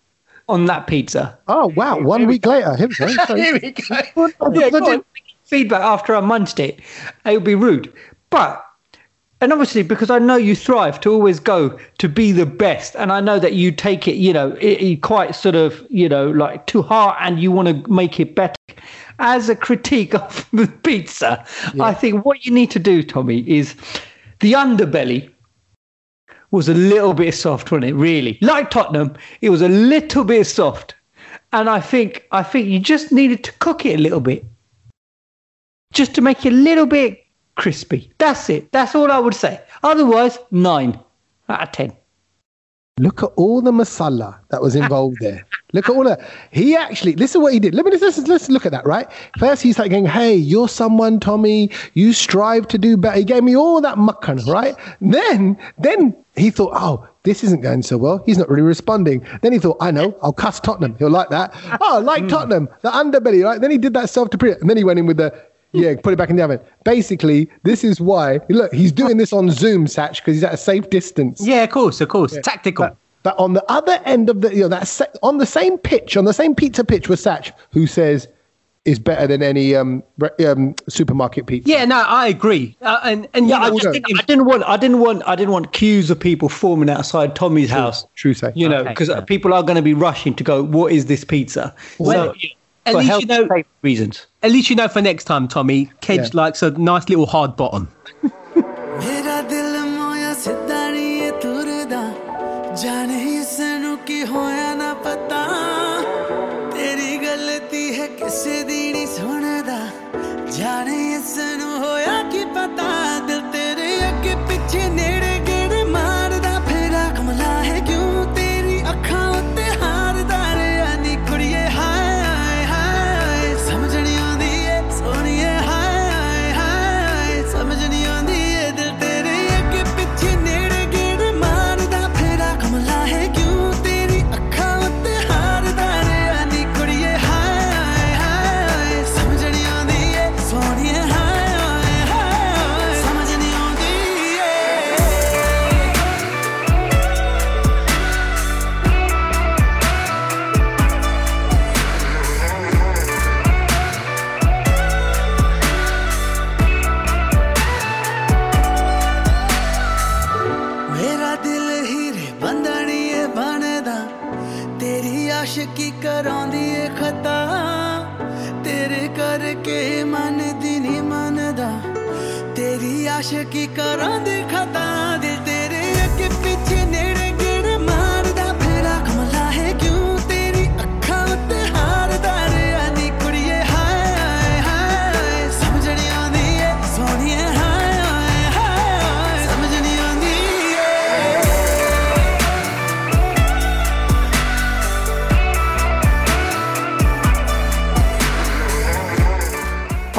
on 0.49 0.65
that 0.65 0.87
pizza. 0.87 1.37
Oh 1.47 1.67
wow! 1.67 1.99
One 1.99 2.27
week 2.27 2.45
later, 2.45 2.75
here 2.77 2.87
we 2.87 2.95
go. 2.95 3.07
Here 3.35 3.59
we 3.61 3.71
go. 3.71 4.51
Yeah, 4.53 4.69
go 4.69 4.93
on. 4.93 5.05
feedback 5.43 5.81
after 5.81 6.15
I 6.15 6.21
munched 6.21 6.59
it. 6.59 6.79
It 7.25 7.33
would 7.33 7.43
be 7.43 7.55
rude. 7.55 7.91
But 8.29 8.65
and 9.45 9.53
obviously 9.53 9.83
because 9.83 10.09
I 10.09 10.17
know 10.17 10.37
you 10.37 10.55
thrive 10.55 10.99
to 11.01 11.13
always 11.13 11.39
go 11.39 11.77
to 11.99 12.09
be 12.09 12.31
the 12.31 12.47
best, 12.47 12.95
and 12.95 13.11
I 13.11 13.21
know 13.21 13.37
that 13.37 13.53
you 13.53 13.71
take 13.71 14.07
it, 14.07 14.15
you 14.15 14.33
know, 14.33 14.53
it, 14.53 14.81
it 14.81 15.01
quite 15.03 15.35
sort 15.35 15.53
of, 15.53 15.85
you 15.87 16.09
know, 16.09 16.31
like 16.31 16.65
to 16.65 16.81
heart, 16.81 17.15
and 17.19 17.39
you 17.39 17.51
want 17.51 17.67
to 17.67 17.91
make 17.91 18.19
it 18.19 18.33
better. 18.33 18.55
As 19.19 19.47
a 19.47 19.55
critique 19.55 20.15
of 20.23 20.49
the 20.51 20.65
pizza, 20.65 21.45
I 21.79 21.93
think 21.93 22.25
what 22.25 22.43
you 22.43 22.51
need 22.51 22.71
to 22.71 22.79
do, 22.79 23.03
Tommy, 23.03 23.47
is 23.47 23.75
the 24.39 24.53
underbelly 24.53 25.31
was 26.49 26.67
a 26.67 26.73
little 26.73 27.13
bit 27.13 27.35
soft, 27.35 27.71
wasn't 27.71 27.91
it? 27.91 27.93
Really, 27.93 28.39
like 28.41 28.71
Tottenham, 28.71 29.15
it 29.41 29.51
was 29.51 29.61
a 29.61 29.69
little 29.69 30.23
bit 30.23 30.45
soft, 30.47 30.95
and 31.53 31.69
I 31.69 31.81
think 31.81 32.25
I 32.31 32.41
think 32.41 32.67
you 32.67 32.79
just 32.79 33.11
needed 33.11 33.43
to 33.43 33.51
cook 33.59 33.85
it 33.85 33.99
a 33.99 34.01
little 34.01 34.21
bit, 34.21 34.43
just 35.93 36.15
to 36.15 36.21
make 36.21 36.47
it 36.47 36.51
a 36.51 36.55
little 36.55 36.87
bit 36.87 37.24
crispy. 37.55 38.11
That's 38.17 38.49
it. 38.49 38.71
That's 38.71 38.95
all 38.95 39.11
I 39.11 39.19
would 39.19 39.35
say. 39.35 39.61
Otherwise, 39.83 40.37
nine 40.51 40.99
out 41.49 41.61
of 41.61 41.71
ten. 41.71 41.93
Look 42.97 43.23
at 43.23 43.31
all 43.35 43.61
the 43.61 43.73
masala 43.73 44.39
that 44.51 44.61
was 44.61 44.73
involved 44.73 45.17
there. 45.19 45.45
Look 45.73 45.89
at 45.89 45.95
all 45.97 46.05
that. 46.05 46.21
He 46.51 46.77
actually, 46.77 47.17
listen 47.17 47.41
what 47.41 47.51
he 47.51 47.59
did. 47.59 47.75
Let 47.75 47.83
me 47.83 47.91
let's, 47.91 48.17
let's 48.19 48.49
look 48.49 48.65
at 48.65 48.71
that, 48.71 48.85
right? 48.85 49.05
First, 49.37 49.61
he's 49.61 49.77
like 49.77 49.91
going, 49.91 50.05
Hey, 50.05 50.33
you're 50.33 50.69
someone, 50.69 51.19
Tommy. 51.19 51.69
You 51.93 52.13
strive 52.13 52.69
to 52.69 52.77
do 52.77 52.95
better. 52.95 53.17
He 53.17 53.25
gave 53.25 53.43
me 53.43 53.53
all 53.53 53.81
that 53.81 53.97
muckan, 53.97 54.47
right? 54.47 54.77
Then, 55.01 55.57
then 55.77 56.15
he 56.37 56.49
thought, 56.49 56.71
Oh, 56.73 57.05
this 57.23 57.43
isn't 57.43 57.59
going 57.59 57.81
so 57.81 57.97
well. 57.97 58.23
He's 58.25 58.37
not 58.37 58.47
really 58.47 58.61
responding. 58.61 59.27
Then 59.41 59.51
he 59.51 59.59
thought, 59.59 59.75
I 59.81 59.91
know, 59.91 60.17
I'll 60.21 60.31
cuss 60.31 60.61
Tottenham. 60.61 60.95
He'll 60.97 61.09
like 61.09 61.29
that. 61.31 61.53
Oh, 61.81 61.99
like 61.99 62.21
hmm. 62.21 62.27
Tottenham, 62.29 62.69
the 62.81 62.91
underbelly, 62.91 63.43
right? 63.43 63.59
Then 63.59 63.71
he 63.71 63.77
did 63.77 63.93
that 63.95 64.09
self 64.09 64.29
to 64.29 64.37
pre 64.37 64.53
And 64.53 64.69
then 64.69 64.77
he 64.77 64.85
went 64.85 64.99
in 64.99 65.05
with 65.05 65.17
the, 65.17 65.33
yeah, 65.75 65.95
put 66.01 66.13
it 66.13 66.17
back 66.17 66.29
in 66.29 66.35
the 66.35 66.43
oven. 66.43 66.59
Basically, 66.83 67.49
this 67.63 67.83
is 67.83 67.99
why, 68.01 68.39
look, 68.49 68.73
he's 68.73 68.91
doing 68.91 69.17
this 69.17 69.33
on 69.33 69.49
Zoom, 69.51 69.85
Satch, 69.85 70.17
because 70.17 70.35
he's 70.35 70.43
at 70.43 70.53
a 70.53 70.57
safe 70.57 70.89
distance. 70.89 71.45
Yeah, 71.45 71.63
of 71.63 71.69
course, 71.69 72.01
of 72.01 72.09
course. 72.09 72.37
Tactical. 72.43 72.85
But, 72.87 72.97
but 73.23 73.39
on 73.39 73.53
the 73.53 73.63
other 73.71 73.99
end 74.05 74.29
of 74.29 74.41
the, 74.41 74.53
you 74.53 74.61
know, 74.61 74.67
that 74.69 74.87
se- 74.87 75.07
on 75.23 75.37
the 75.39 75.45
same 75.45 75.77
pitch, 75.77 76.15
on 76.17 76.25
the 76.25 76.33
same 76.33 76.55
pizza 76.55 76.83
pitch 76.83 77.09
with 77.09 77.19
Satch, 77.19 77.51
who 77.71 77.87
says 77.87 78.27
is 78.85 78.99
better 78.99 79.25
than 79.25 79.41
any 79.41 79.73
um, 79.75 80.03
re- 80.19 80.45
um 80.45 80.75
supermarket 80.87 81.47
pizza. 81.47 81.67
yeah, 81.67 81.85
no, 81.85 82.03
I 82.05 82.27
agree. 82.27 82.77
Uh, 82.83 82.99
and 83.03 83.27
and 83.33 83.49
Yeah, 83.49 83.57
you 83.57 83.63
I 83.63 83.69
just 83.79 83.91
didn't, 83.93 84.19
I 84.19 84.21
didn't 84.25 84.45
want, 84.45 84.63
I 84.65 84.77
didn't 84.77 84.99
want, 84.99 85.23
I 85.25 85.35
didn't 85.35 85.53
want 85.53 85.73
queues 85.73 86.11
of 86.11 86.19
people 86.19 86.49
forming 86.49 86.87
outside 86.87 87.35
Tommy's 87.35 87.71
house. 87.71 88.05
True 88.13 88.35
say. 88.35 88.51
You 88.53 88.69
know, 88.69 88.81
Okay, 88.81 88.89
because 88.89 89.07
fair. 89.07 89.23
people 89.23 89.55
are 89.55 89.63
going 89.63 89.77
to 89.77 89.81
be 89.81 89.95
rushing 89.95 90.35
to 90.35 90.43
go. 90.43 90.61
What 90.61 90.91
is 90.91 91.07
this 91.07 91.23
pizza? 91.23 91.73
Well, 91.97 92.35
so, 92.39 92.47
at 92.85 92.93
for 92.93 92.97
least 92.99 93.09
health 93.09 93.21
you 93.21 93.27
know- 93.27 93.47
and 93.55 93.65
reasons. 93.81 94.27
at 94.43 94.51
least 94.51 94.69
you 94.69 94.75
know 94.75 94.87
for 94.87 95.01
next 95.01 95.25
time, 95.25 95.47
Tommy. 95.47 95.91
Kedge 96.01 96.19
Yeah. 96.19 96.29
likes 96.41 96.61
a 96.63 96.71
nice 96.71 97.09
little 97.09 97.25
hard 97.25 97.55
bottom. 97.55 97.89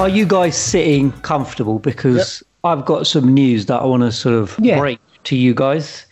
Are 0.07 0.09
you 0.09 0.25
guys 0.25 0.57
sitting 0.57 1.11
comfortable? 1.23 1.81
Because 1.81 2.41
I've 2.63 2.85
got 2.85 3.09
some 3.09 3.35
news 3.35 3.67
that 3.67 3.83
I 3.83 3.85
want 3.87 4.05
to 4.05 4.13
sort 4.13 4.37
of 4.37 4.55
Yeah. 4.63 4.79
break 4.79 5.01
to 5.25 5.35
you 5.35 5.53
guys. 5.53 6.07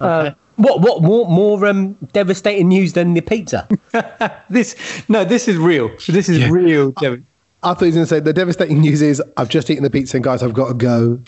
Uh, 0.00 0.30
What? 0.54 0.82
What? 0.82 1.02
More? 1.02 1.26
More 1.26 1.66
um, 1.66 1.94
devastating 2.12 2.68
news 2.68 2.92
than 2.92 3.14
the 3.14 3.20
pizza? 3.22 3.66
this 4.50 4.76
no, 5.08 5.24
this 5.24 5.48
is 5.48 5.56
real. 5.56 5.90
This 6.06 6.28
is 6.28 6.48
real. 6.48 6.92
Devin. 6.92 7.26
I 7.64 7.74
thought 7.74 7.80
he 7.80 7.86
was 7.86 7.94
going 7.96 8.06
to 8.06 8.08
say 8.08 8.20
the 8.20 8.32
devastating 8.32 8.80
news 8.82 9.02
is 9.02 9.20
I've 9.36 9.48
just 9.48 9.68
eaten 9.68 9.82
the 9.82 9.90
pizza 9.90 10.16
and 10.18 10.22
guys, 10.22 10.44
I've 10.44 10.52
got 10.54 10.68
to 10.68 10.74
go. 10.74 11.16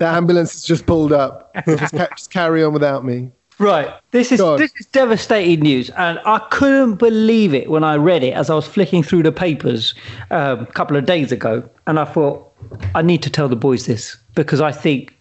the 0.00 0.06
ambulance 0.06 0.52
has 0.54 0.64
just 0.64 0.84
pulled 0.84 1.12
up. 1.12 1.54
Just, 1.64 1.94
ca- 1.94 2.08
just 2.16 2.32
carry 2.32 2.64
on 2.64 2.72
without 2.72 3.04
me. 3.04 3.30
Right. 3.58 3.88
This 4.10 4.32
is 4.32 4.40
this 4.40 4.72
is 4.80 4.86
devastating 4.86 5.60
news, 5.60 5.90
and 5.90 6.18
I 6.24 6.38
couldn't 6.50 6.96
believe 6.96 7.54
it 7.54 7.70
when 7.70 7.84
I 7.84 7.94
read 7.96 8.24
it 8.24 8.34
as 8.34 8.50
I 8.50 8.54
was 8.54 8.66
flicking 8.66 9.02
through 9.02 9.22
the 9.22 9.32
papers 9.32 9.94
um, 10.30 10.60
a 10.60 10.66
couple 10.66 10.96
of 10.96 11.04
days 11.04 11.30
ago, 11.30 11.68
and 11.86 12.00
I 12.00 12.04
thought 12.04 12.52
I 12.94 13.02
need 13.02 13.22
to 13.22 13.30
tell 13.30 13.48
the 13.48 13.56
boys 13.56 13.86
this 13.86 14.16
because 14.34 14.60
I 14.60 14.72
think 14.72 15.16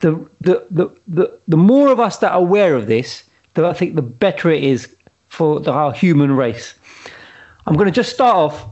the 0.00 0.12
the 0.40 0.66
the 0.70 0.90
the, 1.06 1.38
the 1.46 1.56
more 1.56 1.88
of 1.92 2.00
us 2.00 2.18
that 2.18 2.32
are 2.32 2.38
aware 2.38 2.74
of 2.74 2.88
this, 2.88 3.22
the, 3.54 3.64
I 3.66 3.74
think 3.74 3.94
the 3.94 4.02
better 4.02 4.50
it 4.50 4.64
is 4.64 4.94
for 5.28 5.60
the, 5.60 5.70
our 5.70 5.92
human 5.92 6.32
race. 6.32 6.74
I'm 7.66 7.74
going 7.74 7.86
to 7.86 7.92
just 7.92 8.12
start 8.12 8.36
off 8.36 8.66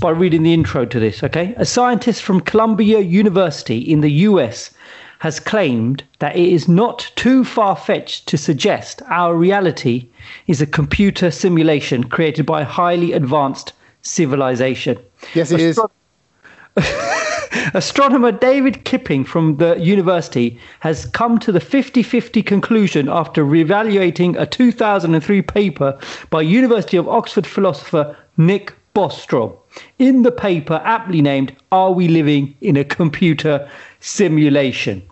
by 0.00 0.10
reading 0.10 0.42
the 0.42 0.52
intro 0.52 0.84
to 0.84 1.00
this, 1.00 1.22
okay? 1.22 1.54
A 1.56 1.64
scientist 1.64 2.22
from 2.22 2.40
Columbia 2.40 3.00
University 3.00 3.78
in 3.78 4.00
the 4.00 4.10
US 4.28 4.70
has 5.20 5.38
claimed 5.38 6.02
that 6.18 6.34
it 6.34 6.48
is 6.48 6.66
not 6.66 7.12
too 7.14 7.44
far 7.44 7.76
fetched 7.76 8.26
to 8.26 8.38
suggest 8.38 9.02
our 9.08 9.34
reality 9.34 10.08
is 10.46 10.62
a 10.62 10.66
computer 10.66 11.30
simulation 11.30 12.04
created 12.04 12.46
by 12.46 12.62
a 12.62 12.64
highly 12.64 13.12
advanced 13.12 13.74
civilization. 14.00 14.98
Yes, 15.34 15.50
it 15.50 15.60
is. 15.60 15.78
Astronomer 17.74 18.32
David 18.32 18.84
Kipping 18.84 19.24
from 19.24 19.58
the 19.58 19.78
university 19.78 20.58
has 20.80 21.04
come 21.04 21.38
to 21.40 21.52
the 21.52 21.60
50 21.60 22.02
50 22.02 22.42
conclusion 22.42 23.06
after 23.10 23.44
reevaluating 23.44 24.40
a 24.40 24.46
2003 24.46 25.42
paper 25.42 25.98
by 26.30 26.40
University 26.40 26.96
of 26.96 27.06
Oxford 27.06 27.46
philosopher 27.46 28.16
Nick 28.38 28.72
Bostrom. 28.94 29.54
In 29.98 30.22
the 30.22 30.32
paper, 30.32 30.80
aptly 30.82 31.20
named 31.20 31.54
Are 31.70 31.92
We 31.92 32.08
Living 32.08 32.54
in 32.62 32.78
a 32.78 32.84
Computer 32.84 33.68
Simulation? 34.00 35.02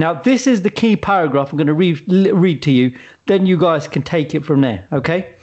Now, 0.00 0.14
this 0.14 0.46
is 0.46 0.62
the 0.62 0.70
key 0.70 0.96
paragraph 0.96 1.50
I'm 1.50 1.58
going 1.58 1.66
to 1.66 1.74
read, 1.74 2.02
read 2.32 2.62
to 2.62 2.70
you, 2.70 2.98
then 3.26 3.44
you 3.44 3.58
guys 3.58 3.86
can 3.86 4.02
take 4.02 4.34
it 4.34 4.46
from 4.46 4.62
there, 4.62 4.88
okay? 4.92 5.34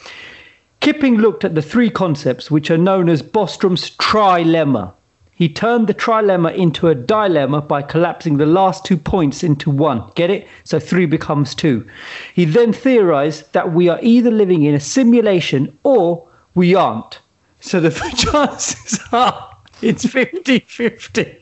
Kipping 0.79 1.17
looked 1.17 1.45
at 1.45 1.53
the 1.53 1.61
three 1.61 1.91
concepts 1.91 2.49
which 2.49 2.71
are 2.71 2.77
known 2.77 3.07
as 3.07 3.21
Bostrom's 3.21 3.91
trilemma. 3.97 4.93
He 5.31 5.47
turned 5.47 5.85
the 5.85 5.93
trilemma 5.93 6.55
into 6.55 6.87
a 6.87 6.95
dilemma 6.95 7.61
by 7.61 7.83
collapsing 7.83 8.37
the 8.37 8.47
last 8.47 8.83
two 8.83 8.97
points 8.97 9.43
into 9.43 9.69
one. 9.69 10.09
Get 10.15 10.31
it? 10.31 10.47
So 10.63 10.79
three 10.79 11.05
becomes 11.05 11.53
two. 11.53 11.87
He 12.33 12.43
then 12.43 12.73
theorized 12.73 13.53
that 13.53 13.73
we 13.73 13.89
are 13.89 13.99
either 14.01 14.31
living 14.31 14.63
in 14.63 14.73
a 14.73 14.79
simulation 14.79 15.77
or 15.83 16.27
we 16.55 16.73
aren't. 16.73 17.19
So 17.59 17.79
the 17.79 17.91
chances 18.17 18.99
are 19.11 19.55
it's 19.83 20.03
50 20.07 20.61
50. 20.61 21.37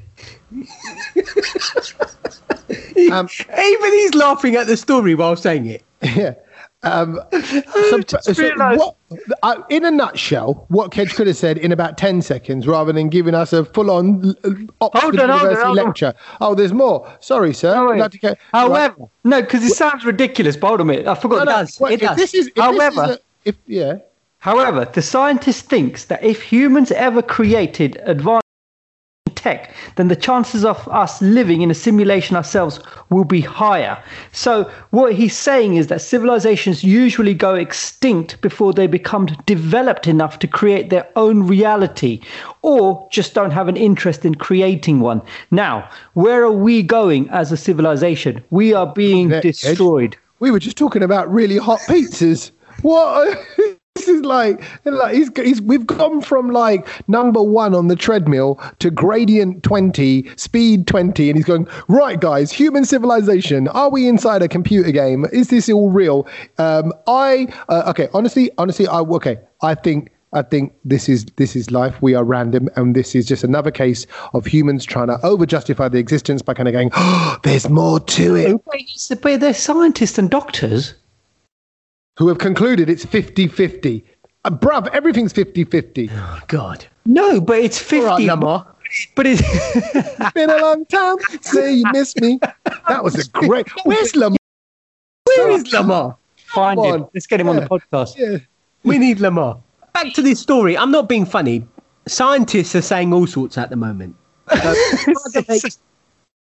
Even 2.97 3.91
he's 3.93 4.13
laughing 4.15 4.55
at 4.55 4.67
the 4.67 4.77
story 4.77 5.15
while 5.15 5.35
saying 5.35 5.65
it. 5.67 5.83
Yeah. 6.15 6.35
Um, 6.83 7.19
so, 7.31 7.99
so 8.21 8.75
what, 8.75 8.95
uh, 9.41 9.61
in 9.71 9.85
a 9.85 9.89
nutshell, 9.89 10.65
what 10.67 10.91
Kedge 10.91 11.15
could 11.15 11.25
have 11.25 11.35
said 11.35 11.57
in 11.57 11.71
about 11.71 11.97
10 11.97 12.21
seconds 12.21 12.67
rather 12.67 12.93
than 12.93 13.09
giving 13.09 13.33
us 13.33 13.53
a 13.53 13.65
full 13.65 13.89
on 13.89 14.35
Oxford 14.81 15.19
on, 15.19 15.29
University 15.29 15.63
on. 15.63 15.75
lecture. 15.75 16.13
Oh, 16.41 16.53
there's 16.53 16.73
more. 16.73 17.11
Sorry, 17.21 17.55
sir. 17.55 17.73
No, 17.73 17.87
like 17.87 18.21
go- 18.21 18.35
However, 18.53 18.95
Right. 18.99 19.09
no, 19.23 19.41
because 19.41 19.63
it 19.65 19.73
sounds 19.73 20.05
ridiculous, 20.05 20.55
but 20.57 20.67
hold 20.67 20.81
on 20.81 20.87
a 20.89 20.91
minute. 20.93 21.07
I 21.07 21.15
forgot. 21.15 21.37
No, 21.37 21.43
no, 21.45 21.51
that- 21.53 21.61
it's- 21.63 21.79
Well, 21.79 21.91
it 21.91 22.01
does. 22.01 22.17
this 22.17 22.33
is, 22.35 22.51
However- 22.55 23.01
this 23.01 23.09
is 23.11 23.15
a, 23.17 23.19
if, 23.49 23.55
yeah. 23.65 23.93
However, 24.37 24.85
the 24.85 25.01
scientist 25.01 25.65
thinks 25.65 26.05
that 26.05 26.23
if 26.23 26.43
humans 26.43 26.91
ever 26.91 27.23
created 27.23 27.99
advanced 28.03 28.44
tech, 29.45 29.71
then 29.95 30.07
the 30.07 30.15
chances 30.15 30.65
of 30.65 30.87
us 30.87 31.21
living 31.21 31.61
in 31.61 31.69
a 31.69 31.81
simulation 31.87 32.35
ourselves 32.35 32.79
will 33.11 33.23
be 33.23 33.41
higher. 33.41 33.95
So, 34.31 34.69
what 34.89 35.13
he's 35.13 35.37
saying 35.37 35.75
is 35.75 35.85
that 35.87 36.01
civilizations 36.01 36.83
usually 36.83 37.35
go 37.35 37.53
extinct 37.53 38.41
before 38.41 38.73
they 38.73 38.87
become 38.87 39.27
developed 39.45 40.07
enough 40.07 40.39
to 40.39 40.47
create 40.47 40.89
their 40.89 41.07
own 41.15 41.43
reality, 41.43 42.21
or 42.63 43.07
just 43.11 43.35
don't 43.35 43.51
have 43.51 43.67
an 43.67 43.77
interest 43.77 44.25
in 44.25 44.33
creating 44.33 44.99
one. 44.99 45.21
Now, 45.51 45.87
where 46.13 46.41
are 46.43 46.59
we 46.67 46.81
going 46.81 47.29
as 47.29 47.51
a 47.51 47.57
civilization? 47.57 48.43
We 48.49 48.73
are 48.73 48.91
being 48.91 49.29
destroyed. 49.29 50.17
We 50.39 50.49
were 50.49 50.59
just 50.59 50.77
talking 50.77 51.03
about 51.03 51.31
really 51.31 51.57
hot 51.57 51.81
pizzas. 51.81 52.51
What? 52.81 53.37
This 53.95 54.09
is 54.09 54.25
like, 54.25 54.61
like 54.83 55.15
he's, 55.15 55.29
he's, 55.37 55.61
we've 55.61 55.87
gone 55.87 56.19
from 56.19 56.49
like 56.49 56.85
number 57.07 57.41
one 57.41 57.73
on 57.73 57.87
the 57.87 57.95
treadmill 57.95 58.59
to 58.79 58.91
gradient 58.91 59.63
20, 59.63 60.29
speed 60.35 60.85
20, 60.85 61.29
and 61.29 61.37
he's 61.37 61.45
going, 61.45 61.65
right, 61.87 62.19
guys, 62.19 62.51
human 62.51 62.83
civilization. 62.83 63.69
Are 63.69 63.89
we 63.89 64.09
inside 64.09 64.41
a 64.41 64.49
computer 64.49 64.91
game? 64.91 65.25
Is 65.31 65.47
this 65.47 65.69
all 65.69 65.91
real? 65.91 66.27
Um, 66.57 66.91
I, 67.07 67.47
uh, 67.69 67.83
okay, 67.87 68.09
honestly, 68.13 68.51
honestly, 68.57 68.85
I, 68.85 68.99
okay, 68.99 69.39
I 69.61 69.75
think. 69.75 70.11
I 70.33 70.41
think 70.41 70.73
this 70.83 71.07
is 71.07 71.23
this 71.37 71.55
is 71.55 71.71
life. 71.71 72.01
We 72.01 72.13
are 72.13 72.23
random, 72.25 72.67
and 72.75 72.93
this 72.93 73.15
is 73.15 73.25
just 73.25 73.45
another 73.45 73.71
case 73.71 74.05
of 74.33 74.45
humans 74.45 74.83
trying 74.83 75.07
to 75.07 75.17
over 75.25 75.45
justify 75.45 75.87
the 75.87 75.97
existence 75.97 76.41
by 76.41 76.53
kind 76.53 76.67
of 76.67 76.73
going, 76.73 76.89
"Oh, 76.93 77.37
there's 77.43 77.69
more 77.69 78.01
to 78.01 78.35
it." 78.35 78.61
But 79.21 79.39
they're 79.39 79.53
scientists 79.53 80.17
and 80.17 80.29
doctors. 80.29 80.93
Who 82.17 82.27
have 82.27 82.37
concluded 82.37 82.89
it's 82.89 83.05
50 83.05 83.47
50. 83.47 84.05
Uh, 84.43 84.49
bruv, 84.49 84.87
everything's 84.93 85.33
50 85.33 85.65
50. 85.65 86.09
Oh, 86.11 86.39
God. 86.47 86.85
No, 87.05 87.41
but 87.41 87.59
it's 87.59 87.79
50. 87.79 87.97
All 87.97 88.05
right, 88.05 88.25
Lamar. 88.25 88.67
But 89.15 89.25
it's 89.27 89.41
Been 90.33 90.49
a 90.49 90.57
long 90.57 90.85
time. 90.85 91.17
Say 91.41 91.73
you 91.73 91.85
miss 91.91 92.15
me. 92.17 92.39
That 92.87 93.03
was 93.03 93.15
a 93.15 93.29
great. 93.45 93.67
Where's 93.83 94.15
Lamar? 94.15 94.37
Where 95.25 95.49
is 95.51 95.71
Lamar? 95.73 96.17
Find 96.35 96.77
Come 96.77 96.85
him. 96.85 97.01
on. 97.03 97.09
Let's 97.13 97.27
get 97.27 97.41
him 97.41 97.49
on 97.49 97.57
the 97.57 97.63
podcast. 97.63 98.15
Yeah. 98.17 98.37
We 98.83 98.97
need 98.97 99.19
Lamar. 99.19 99.59
Back 99.93 100.13
to 100.13 100.21
this 100.21 100.39
story. 100.39 100.77
I'm 100.77 100.91
not 100.91 101.09
being 101.09 101.25
funny. 101.25 101.67
Scientists 102.07 102.75
are 102.75 102.81
saying 102.81 103.11
all 103.11 103.25
sorts 103.25 103.57
at 103.57 103.71
the 103.71 103.75
moment. 103.75 104.15
and, 104.51 105.71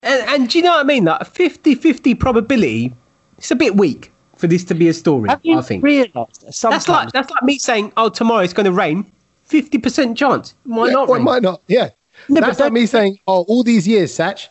and 0.03 0.49
do 0.49 0.57
you 0.57 0.63
know 0.63 0.71
what 0.71 0.79
I 0.79 0.83
mean? 0.83 1.03
Like 1.03 1.21
a 1.21 1.25
50 1.25 1.75
50 1.75 2.15
probability, 2.15 2.95
it's 3.37 3.51
a 3.51 3.55
bit 3.55 3.75
weak 3.75 4.13
for 4.39 4.47
this 4.47 4.63
to 4.63 4.73
be 4.73 4.87
a 4.87 4.93
story, 4.93 5.27
Have 5.29 5.41
you 5.43 5.57
I 5.59 5.61
think. 5.61 5.83
realised 5.83 6.13
that 6.45 6.55
That's 6.61 6.87
like 6.87 7.11
that's 7.11 7.29
like 7.29 7.43
me 7.43 7.59
saying, 7.59 7.91
"Oh, 7.97 8.07
tomorrow 8.09 8.41
it's 8.41 8.53
going 8.53 8.65
to 8.65 8.71
rain." 8.71 9.05
Fifty 9.43 9.77
percent 9.77 10.17
chance. 10.17 10.55
Why 10.63 10.87
Yeah, 10.87 10.93
not 10.93 11.09
or 11.09 11.15
rain? 11.15 11.25
might 11.25 11.41
not. 11.43 11.61
Yeah. 11.67 11.89
No, 12.29 12.39
That's 12.41 12.57
but 12.57 12.65
like 12.65 12.73
me 12.73 12.85
saying, 12.85 13.17
oh, 13.27 13.43
all 13.49 13.63
these 13.63 13.87
years, 13.87 14.11
Satch, 14.15 14.47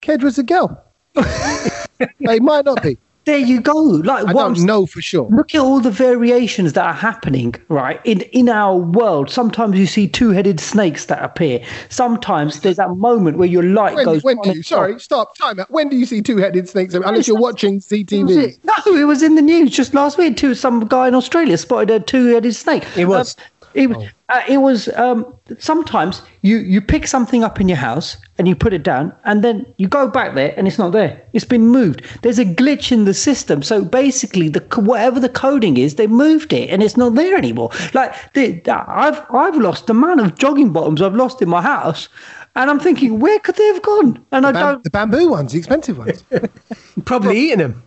Ked 0.00 0.22
was 0.22 0.38
a 0.38 0.42
girl. 0.42 0.82
they 1.14 2.38
might 2.40 2.64
not 2.64 2.82
be. 2.82 2.98
There 3.26 3.38
you 3.38 3.60
go. 3.60 3.74
Like 3.74 4.26
I 4.26 4.32
what 4.32 4.54
don't 4.54 4.60
know 4.64 4.86
for 4.86 5.02
sure. 5.02 5.28
look 5.30 5.54
at 5.54 5.60
all 5.60 5.80
the 5.80 5.90
variations 5.90 6.72
that 6.74 6.86
are 6.86 6.94
happening 6.94 7.54
right 7.68 8.00
in 8.04 8.20
in 8.32 8.48
our 8.48 8.76
world 8.76 9.30
sometimes 9.30 9.78
you 9.78 9.86
see 9.86 10.06
two-headed 10.08 10.58
snakes 10.60 11.06
that 11.06 11.22
appear 11.22 11.62
sometimes 11.90 12.60
there's 12.60 12.76
that 12.76 12.90
moment 12.96 13.36
where 13.38 13.48
your 13.48 13.62
light 13.64 13.96
When, 13.96 14.04
goes 14.04 14.22
when 14.24 14.38
on 14.38 14.44
do 14.44 14.50
and 14.50 14.56
you? 14.56 14.60
off. 14.60 14.66
Sorry, 14.66 15.00
stop. 15.00 15.36
Time 15.36 15.60
out. 15.60 15.70
When 15.70 15.88
do 15.88 15.96
you 15.96 16.06
see 16.06 16.22
two-headed 16.22 16.68
snakes? 16.68 16.94
Unless 16.94 17.26
you're 17.28 17.38
watching 17.38 17.80
CTV. 17.80 18.30
it? 18.30 18.58
no 18.64 18.96
it 18.96 19.04
was 19.04 19.22
in 19.22 19.34
the 19.34 19.42
news 19.42 19.70
just 19.70 19.92
last 19.94 20.16
week 20.18 20.36
Two, 20.36 20.54
some 20.54 20.86
guy 20.86 21.08
in 21.08 21.14
australia 21.14 21.58
spotted 21.58 21.90
a 21.90 22.00
two-headed 22.00 22.54
snake 22.54 22.84
It 22.96 23.06
was. 23.06 23.36
Um, 23.36 23.44
it, 23.76 23.86
was- 23.90 24.08
uh, 24.28 24.42
it 24.48 24.58
was 24.58 24.88
um, 24.96 25.24
sometimes 25.58 26.22
you 26.42 26.56
you 26.58 26.80
pick 26.80 27.06
something 27.06 27.44
up 27.44 27.60
in 27.60 27.68
your 27.68 27.76
house 27.78 28.16
and 28.38 28.48
you 28.48 28.56
put 28.56 28.72
it 28.72 28.82
down 28.82 29.12
and 29.24 29.44
then 29.44 29.64
you 29.76 29.86
go 29.86 30.08
back 30.08 30.34
there 30.34 30.52
and 30.56 30.66
it's 30.66 30.78
not 30.78 30.92
there. 30.92 31.20
It's 31.32 31.44
been 31.44 31.68
moved. 31.68 32.02
There's 32.22 32.38
a 32.40 32.44
glitch 32.44 32.90
in 32.90 33.04
the 33.04 33.14
system. 33.14 33.62
So 33.62 33.84
basically 33.84 34.48
the 34.48 34.60
whatever 34.80 35.20
the 35.20 35.28
coding 35.28 35.76
is 35.76 35.94
they 35.94 36.06
moved 36.08 36.52
it 36.52 36.70
and 36.70 36.82
it's 36.82 36.96
not 36.96 37.14
there 37.14 37.36
anymore. 37.36 37.70
Like 37.94 38.12
the, 38.32 38.60
i've 38.68 39.20
i've 39.30 39.56
lost 39.56 39.86
the 39.86 39.92
amount 39.92 40.20
of 40.20 40.34
jogging 40.36 40.72
bottoms 40.72 41.00
i've 41.02 41.14
lost 41.14 41.40
in 41.42 41.48
my 41.48 41.62
house 41.62 42.08
and 42.56 42.70
i'm 42.70 42.80
thinking 42.80 43.20
where 43.20 43.38
could 43.38 43.54
they 43.56 43.66
have 43.66 43.82
gone? 43.82 44.24
And 44.32 44.46
i 44.46 44.52
Bam- 44.52 44.62
don't 44.74 44.84
the 44.84 44.90
bamboo 44.90 45.28
ones, 45.28 45.52
the 45.52 45.58
expensive 45.58 45.98
ones. 45.98 46.24
Probably 47.04 47.38
eating 47.38 47.58
them. 47.58 47.82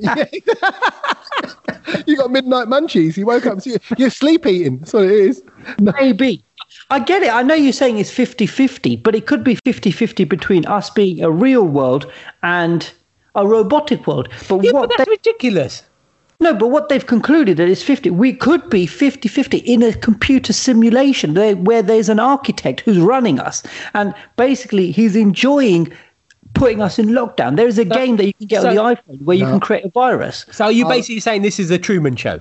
you 2.06 2.16
got 2.16 2.30
midnight 2.30 2.68
munchies. 2.68 3.16
You 3.16 3.26
woke 3.26 3.46
up, 3.46 3.60
so 3.60 3.70
you're, 3.70 3.80
you're 3.98 4.10
sleep 4.10 4.46
eating. 4.46 4.78
That's 4.78 4.92
what 4.92 5.04
it 5.04 5.10
is. 5.12 5.42
No. 5.78 5.92
Maybe. 5.98 6.42
I 6.90 6.98
get 7.00 7.22
it. 7.22 7.32
I 7.32 7.42
know 7.42 7.54
you're 7.54 7.72
saying 7.72 7.98
it's 7.98 8.10
50 8.10 8.46
50, 8.46 8.96
but 8.96 9.14
it 9.14 9.26
could 9.26 9.44
be 9.44 9.56
50 9.64 9.90
50 9.90 10.24
between 10.24 10.66
us 10.66 10.90
being 10.90 11.22
a 11.22 11.30
real 11.30 11.64
world 11.64 12.10
and 12.42 12.90
a 13.34 13.46
robotic 13.46 14.06
world. 14.06 14.28
But 14.48 14.62
Yeah, 14.64 14.72
what 14.72 14.88
but 14.88 14.98
that's 14.98 15.08
they, 15.08 15.12
ridiculous. 15.12 15.82
no, 16.40 16.54
but 16.54 16.68
what 16.68 16.88
they've 16.88 17.06
concluded 17.06 17.56
that 17.58 17.68
it's 17.68 17.82
50. 17.82 18.10
We 18.10 18.32
could 18.32 18.68
be 18.70 18.86
50 18.86 19.28
50 19.28 19.58
in 19.58 19.82
a 19.82 19.92
computer 19.92 20.52
simulation 20.52 21.34
where 21.64 21.82
there's 21.82 22.08
an 22.08 22.20
architect 22.20 22.80
who's 22.80 22.98
running 22.98 23.38
us. 23.38 23.62
And 23.94 24.14
basically, 24.36 24.90
he's 24.90 25.16
enjoying 25.16 25.92
putting 26.54 26.80
us 26.82 26.98
in 26.98 27.08
lockdown. 27.08 27.56
There 27.56 27.68
is 27.68 27.78
a 27.78 27.84
game 27.84 28.16
that 28.16 28.26
you 28.26 28.34
can 28.34 28.46
get 28.46 28.64
on 28.64 28.74
the 28.74 28.80
iPhone 28.82 29.22
where 29.22 29.36
you 29.36 29.44
can 29.46 29.60
create 29.60 29.84
a 29.84 29.90
virus. 29.90 30.46
So 30.50 30.68
you're 30.68 30.86
uh, 30.86 30.90
basically 30.90 31.20
saying 31.20 31.42
this 31.42 31.58
is 31.58 31.70
a 31.70 31.78
Truman 31.78 32.16
Show. 32.16 32.40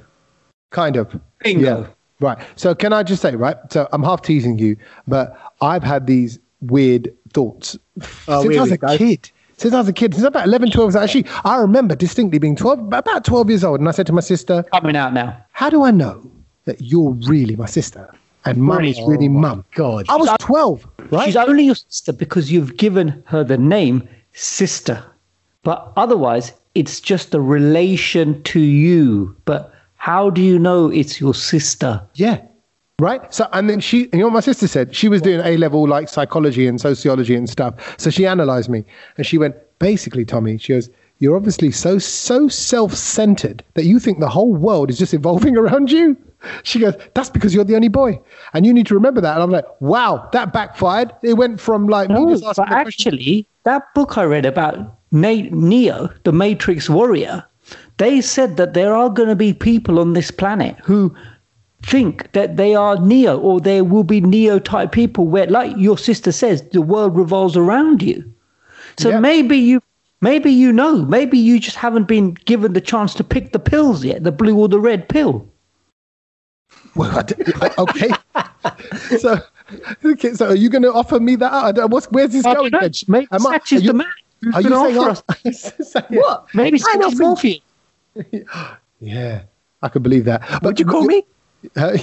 Kind 0.72 0.96
of. 0.96 1.20
Bingo. 1.44 1.82
Yeah. 1.82 1.88
Right. 2.20 2.38
So 2.56 2.76
can 2.76 2.92
I 2.94 3.04
just 3.04 3.22
say, 3.22 3.36
right? 3.36 3.58
So 3.70 3.88
I'm 3.94 4.04
half 4.04 4.22
teasing 4.22 4.58
you, 4.60 4.76
but 5.08 5.38
I've 5.62 5.84
had 5.84 6.06
these 6.08 6.38
weird 6.62 7.14
thoughts 7.34 7.78
Oh, 8.28 8.44
since 8.44 8.58
I 8.58 8.62
was 8.62 8.72
a 8.72 8.78
go. 8.78 8.98
kid. 8.98 9.32
Since 9.58 9.74
I 9.74 9.78
was 9.80 9.88
a 9.90 9.94
kid, 9.94 10.14
since 10.14 10.26
about 10.26 10.46
11, 10.46 10.72
12, 10.72 10.96
actually, 10.96 11.26
I 11.44 11.58
remember 11.58 11.96
distinctly 11.96 12.40
being 12.40 12.56
12, 12.56 12.94
about 12.94 13.26
12 13.26 13.50
years 13.50 13.64
old. 13.64 13.80
And 13.80 13.90
I 13.90 13.92
said 13.92 14.08
to 14.08 14.14
my 14.14 14.22
sister, 14.22 14.64
Coming 14.72 14.96
out 14.96 15.14
now. 15.14 15.38
How 15.52 15.70
do 15.70 15.84
I 15.84 15.92
know 15.92 16.30
that 16.66 16.82
you're 16.82 17.12
really 17.28 17.56
my 17.56 17.66
sister 17.66 18.10
and 18.46 18.58
mum 18.58 18.86
is 18.86 19.00
really 19.06 19.28
oh 19.28 19.32
mum? 19.32 19.66
God. 19.76 20.06
I 20.08 20.16
was 20.16 20.30
12, 20.40 20.88
right? 21.12 21.26
She's 21.26 21.36
only 21.36 21.64
your 21.64 21.76
sister 21.76 22.14
because 22.14 22.52
you've 22.52 22.78
given 22.78 23.24
her 23.26 23.44
the 23.44 23.58
name 23.58 24.08
sister. 24.34 25.04
But 25.64 25.92
otherwise, 25.98 26.54
it's 26.76 27.00
just 27.00 27.34
a 27.34 27.40
relation 27.42 28.42
to 28.44 28.60
you. 28.60 29.36
But 29.46 29.74
how 29.96 30.30
do 30.30 30.42
you 30.42 30.58
know 30.58 30.90
it's 30.90 31.20
your 31.20 31.34
sister? 31.34 32.02
Yeah. 32.16 32.42
Right. 33.00 33.34
So, 33.34 33.48
and 33.54 33.70
then 33.70 33.80
she, 33.80 34.10
you 34.12 34.20
know 34.20 34.26
what 34.26 34.34
my 34.34 34.40
sister 34.42 34.68
said? 34.68 34.96
She 34.96 35.08
was 35.08 35.22
doing 35.22 35.40
A 35.44 35.58
level 35.58 35.88
like 35.88 36.10
psychology 36.10 36.68
and 36.68 36.80
sociology 36.80 37.36
and 37.36 37.50
stuff. 37.50 37.96
So 37.98 38.10
she 38.10 38.26
analyzed 38.26 38.70
me 38.70 38.84
and 39.18 39.26
she 39.26 39.38
went, 39.38 39.56
basically, 39.80 40.26
Tommy, 40.26 40.58
she 40.58 40.74
goes, 40.74 40.90
you're 41.20 41.36
obviously 41.36 41.72
so, 41.72 41.98
so 41.98 42.48
self 42.48 42.94
centered 42.94 43.64
that 43.74 43.86
you 43.86 44.00
think 44.00 44.20
the 44.20 44.30
whole 44.30 44.54
world 44.54 44.90
is 44.90 44.98
just 44.98 45.14
evolving 45.20 45.58
around 45.58 45.92
you. 45.92 46.18
She 46.64 46.80
goes, 46.80 46.96
that's 47.16 47.30
because 47.30 47.54
you're 47.54 47.66
the 47.66 47.76
only 47.76 47.90
boy. 47.90 48.20
And 48.54 48.66
you 48.66 48.74
need 48.74 48.88
to 48.88 48.94
remember 48.94 49.22
that. 49.22 49.34
And 49.34 49.44
I'm 49.44 49.50
like, 49.52 49.66
wow, 49.82 50.30
that 50.32 50.54
backfired. 50.54 51.12
It 51.22 51.34
went 51.34 51.60
from 51.60 51.88
like 51.88 52.10
me 52.10 52.16
No, 52.16 52.26
but 52.28 52.40
the 52.40 52.64
question. 52.64 52.74
actually, 52.74 53.48
that 53.66 53.94
book 53.94 54.18
I 54.18 54.24
read 54.24 54.46
about 54.46 54.98
Neo, 55.12 56.10
the 56.24 56.32
Matrix 56.32 56.90
Warrior, 56.90 57.44
they 57.98 58.22
said 58.22 58.58
that 58.58 58.74
there 58.74 58.94
are 58.94 59.10
going 59.10 59.30
to 59.30 59.36
be 59.36 59.54
people 59.54 60.00
on 60.00 60.14
this 60.14 60.32
planet 60.32 60.76
who 60.84 61.14
think 61.84 62.32
that 62.32 62.58
they 62.58 62.74
are 62.76 62.98
Neo 63.00 63.38
or 63.38 63.60
there 63.60 63.84
will 63.84 64.04
be 64.04 64.22
Neo 64.22 64.60
type 64.60 64.92
people 64.92 65.28
where, 65.28 65.48
like 65.48 65.76
your 65.78 65.98
sister 65.98 66.32
says, 66.32 66.62
the 66.72 66.82
world 66.82 67.18
revolves 67.18 67.58
around 67.58 68.02
you. 68.02 68.24
So 68.98 69.10
Yeah. 69.10 69.20
maybe 69.20 69.58
you. 69.58 69.82
Maybe 70.22 70.52
you 70.52 70.74
know. 70.74 71.06
Maybe 71.06 71.38
you 71.38 71.60
just 71.60 71.78
haven't 71.78 72.08
been 72.10 72.34
given 72.46 72.74
the 72.74 72.82
chance 72.82 73.14
to 73.16 73.24
pick 73.24 73.54
the 73.54 73.60
pills 73.60 74.04
yet, 74.04 74.24
the 74.26 74.34
blue 74.34 74.58
or 74.58 74.68
the 74.68 74.80
red 74.80 75.08
pill. 75.08 75.46
Well, 76.96 77.18
I 77.18 77.22
d- 77.24 77.36
okay. 77.78 79.18
so, 79.18 79.38
okay, 80.06 80.34
so 80.34 80.48
are 80.50 80.56
you 80.56 80.70
going 80.70 80.82
to 80.84 80.94
offer 80.94 81.20
me 81.20 81.36
that? 81.38 81.52
I 81.54 81.72
don't, 81.72 81.90
what's, 81.92 82.08
where's 82.08 82.32
this 82.32 82.46
I 82.46 82.54
going? 82.56 82.72
don't 82.72 82.82
know. 82.82 82.88
Reg? 82.88 82.96
Maybe 83.08 83.28
Am 83.32 83.48
I- 83.48 83.58
Satch 83.60 83.72
is 83.74 83.82
are 83.82 83.84
you- 83.84 83.88
the 83.90 83.94
man 83.94 84.08
who's 84.42 84.56
Are 84.56 84.62
you 84.62 84.70
gonna 84.70 84.90
saying 84.90 84.98
offer 84.98 85.22
us- 85.48 85.74
Say- 85.92 86.02
What? 86.10 86.46
Maybe 86.54 86.80
I 86.82 86.96
Satch 86.96 87.00
know 87.00 87.08
is 87.08 87.20
more 87.20 87.38
for 87.38 87.48
you. 87.48 87.60
Yeah, 89.00 89.44
I 89.82 89.88
could 89.90 90.04
believe 90.04 90.26
that. 90.26 90.42
But 90.42 90.64
What'd 90.64 90.80
you 90.80 90.86
call 90.86 91.04
me? 91.06 91.26
Uh, 91.76 91.98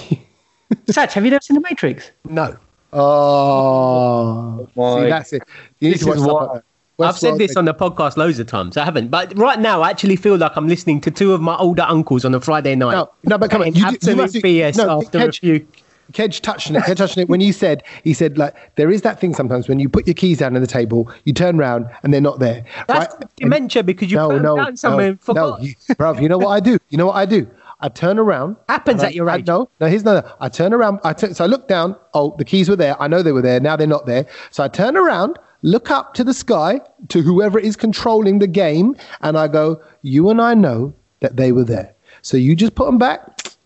Satch, 0.87 1.13
have 1.13 1.25
you 1.25 1.31
never 1.31 1.43
seen 1.43 1.55
The 1.57 1.61
Matrix? 1.61 2.11
No. 2.25 2.57
oh, 2.93 4.69
my- 4.77 5.03
see, 5.05 5.09
that's 5.11 5.33
it. 5.33 5.43
You 5.81 5.89
need 5.91 5.95
This 5.95 6.03
to 6.03 6.09
watch 6.09 6.17
is 6.19 6.23
stuff 6.23 6.49
why- 6.53 6.61
that. 6.99 7.09
I've 7.09 7.19
said 7.19 7.39
this 7.39 7.57
on 7.57 7.65
the 7.65 7.75
podcast 7.75 8.17
loads 8.17 8.39
of 8.39 8.47
times. 8.47 8.77
I 8.77 8.85
haven't, 8.85 9.09
but 9.09 9.37
right 9.37 9.59
now 9.59 9.83
I 9.83 9.91
actually 9.91 10.17
feel 10.17 10.37
like 10.37 10.53
I'm 10.57 10.69
listening 10.69 11.01
to 11.03 11.11
two 11.11 11.33
of 11.33 11.41
my 11.41 11.57
older 11.57 11.83
uncles 11.83 12.25
on 12.25 12.35
a 12.35 12.41
Friday 12.41 12.75
night. 12.75 12.93
No, 12.93 13.11
no, 13.25 13.39
but 13.39 13.51
come 13.51 13.63
on, 13.63 13.75
you, 13.75 13.83
you 13.83 13.87
absolute 13.87 14.17
must 14.17 14.35
BS 14.37 14.77
no, 14.77 15.03
after 15.03 15.19
a 15.19 15.21
Kedge, 15.23 15.41
few. 15.41 15.67
Kedge 16.13 16.41
touched 16.41 16.71
on 16.71 16.77
it. 16.77 16.85
Kedge 16.85 16.99
touched 16.99 17.19
on 17.19 17.23
it 17.23 17.29
when 17.29 17.41
you 17.41 17.53
said 17.53 17.83
he 18.05 18.15
said 18.15 18.39
like 18.39 18.55
there 18.77 18.91
is 18.91 19.03
that 19.03 19.21
thing 19.21 19.35
sometimes 19.35 19.69
when 19.69 19.79
you 19.81 19.89
put 19.89 20.07
your 20.07 20.15
keys 20.15 20.39
down 20.39 20.55
on 20.55 20.61
the 20.61 20.67
table, 20.67 21.11
you 21.25 21.33
turn 21.33 21.59
around 21.61 21.87
and 22.03 22.15
they're 22.15 22.21
not 22.21 22.39
there. 22.39 22.65
That's 22.89 23.15
right? 23.15 23.25
dementia 23.37 23.83
because 23.83 24.11
you 24.11 24.17
no, 24.17 24.29
put 24.29 24.35
them 24.35 24.43
no, 24.45 24.57
down 24.57 24.77
somewhere 24.77 25.07
no, 25.07 25.11
and 25.11 25.21
forgot. 25.21 25.61
no, 25.61 25.67
you, 25.67 25.75
bruv, 25.95 26.23
you 26.23 26.29
know 26.29 26.39
what 26.39 26.49
I 26.49 26.61
do? 26.61 26.79
You 26.91 26.99
know 26.99 27.07
what 27.07 27.17
I 27.17 27.27
do? 27.27 27.47
I 27.81 27.89
turn 27.91 28.19
around. 28.19 28.57
Happens 28.69 29.03
at 29.03 29.15
your 29.15 29.29
I, 29.29 29.35
I- 29.35 29.37
age. 29.39 29.47
no, 29.47 29.69
no, 29.81 29.87
here's 29.87 30.03
another. 30.03 30.33
I 30.41 30.49
turn 30.49 30.73
around. 30.73 31.01
I 31.05 31.13
turn, 31.13 31.35
so 31.35 31.45
I 31.45 31.47
look 31.47 31.69
down. 31.69 31.97
Oh, 32.15 32.35
the 32.39 32.45
keys 32.45 32.69
were 32.69 32.77
there. 32.77 33.01
I 33.01 33.09
know 33.09 33.23
they 33.23 33.33
were 33.33 33.43
there. 33.43 33.61
Now 33.61 33.77
they're 33.77 33.87
not 33.87 34.07
there. 34.07 34.27
So 34.51 34.65
I 34.65 34.69
turn 34.69 34.97
around, 34.97 35.39
look 35.67 35.91
up 35.91 36.15
to 36.15 36.25
the 36.25 36.33
sky, 36.33 36.81
to 37.09 37.21
whoever 37.21 37.59
is 37.59 37.77
controlling 37.77 38.39
the 38.39 38.47
game, 38.47 38.97
and 39.21 39.37
I 39.37 39.49
go, 39.49 39.81
"You 40.03 40.31
and 40.31 40.41
I 40.41 40.55
know 40.55 40.95
that 41.21 41.37
they 41.37 41.53
were 41.53 41.65
there. 41.65 41.93
So 42.23 42.37
you 42.37 42.55
just 42.55 42.75
put 42.75 42.87
them 42.87 42.99
back. 42.99 43.21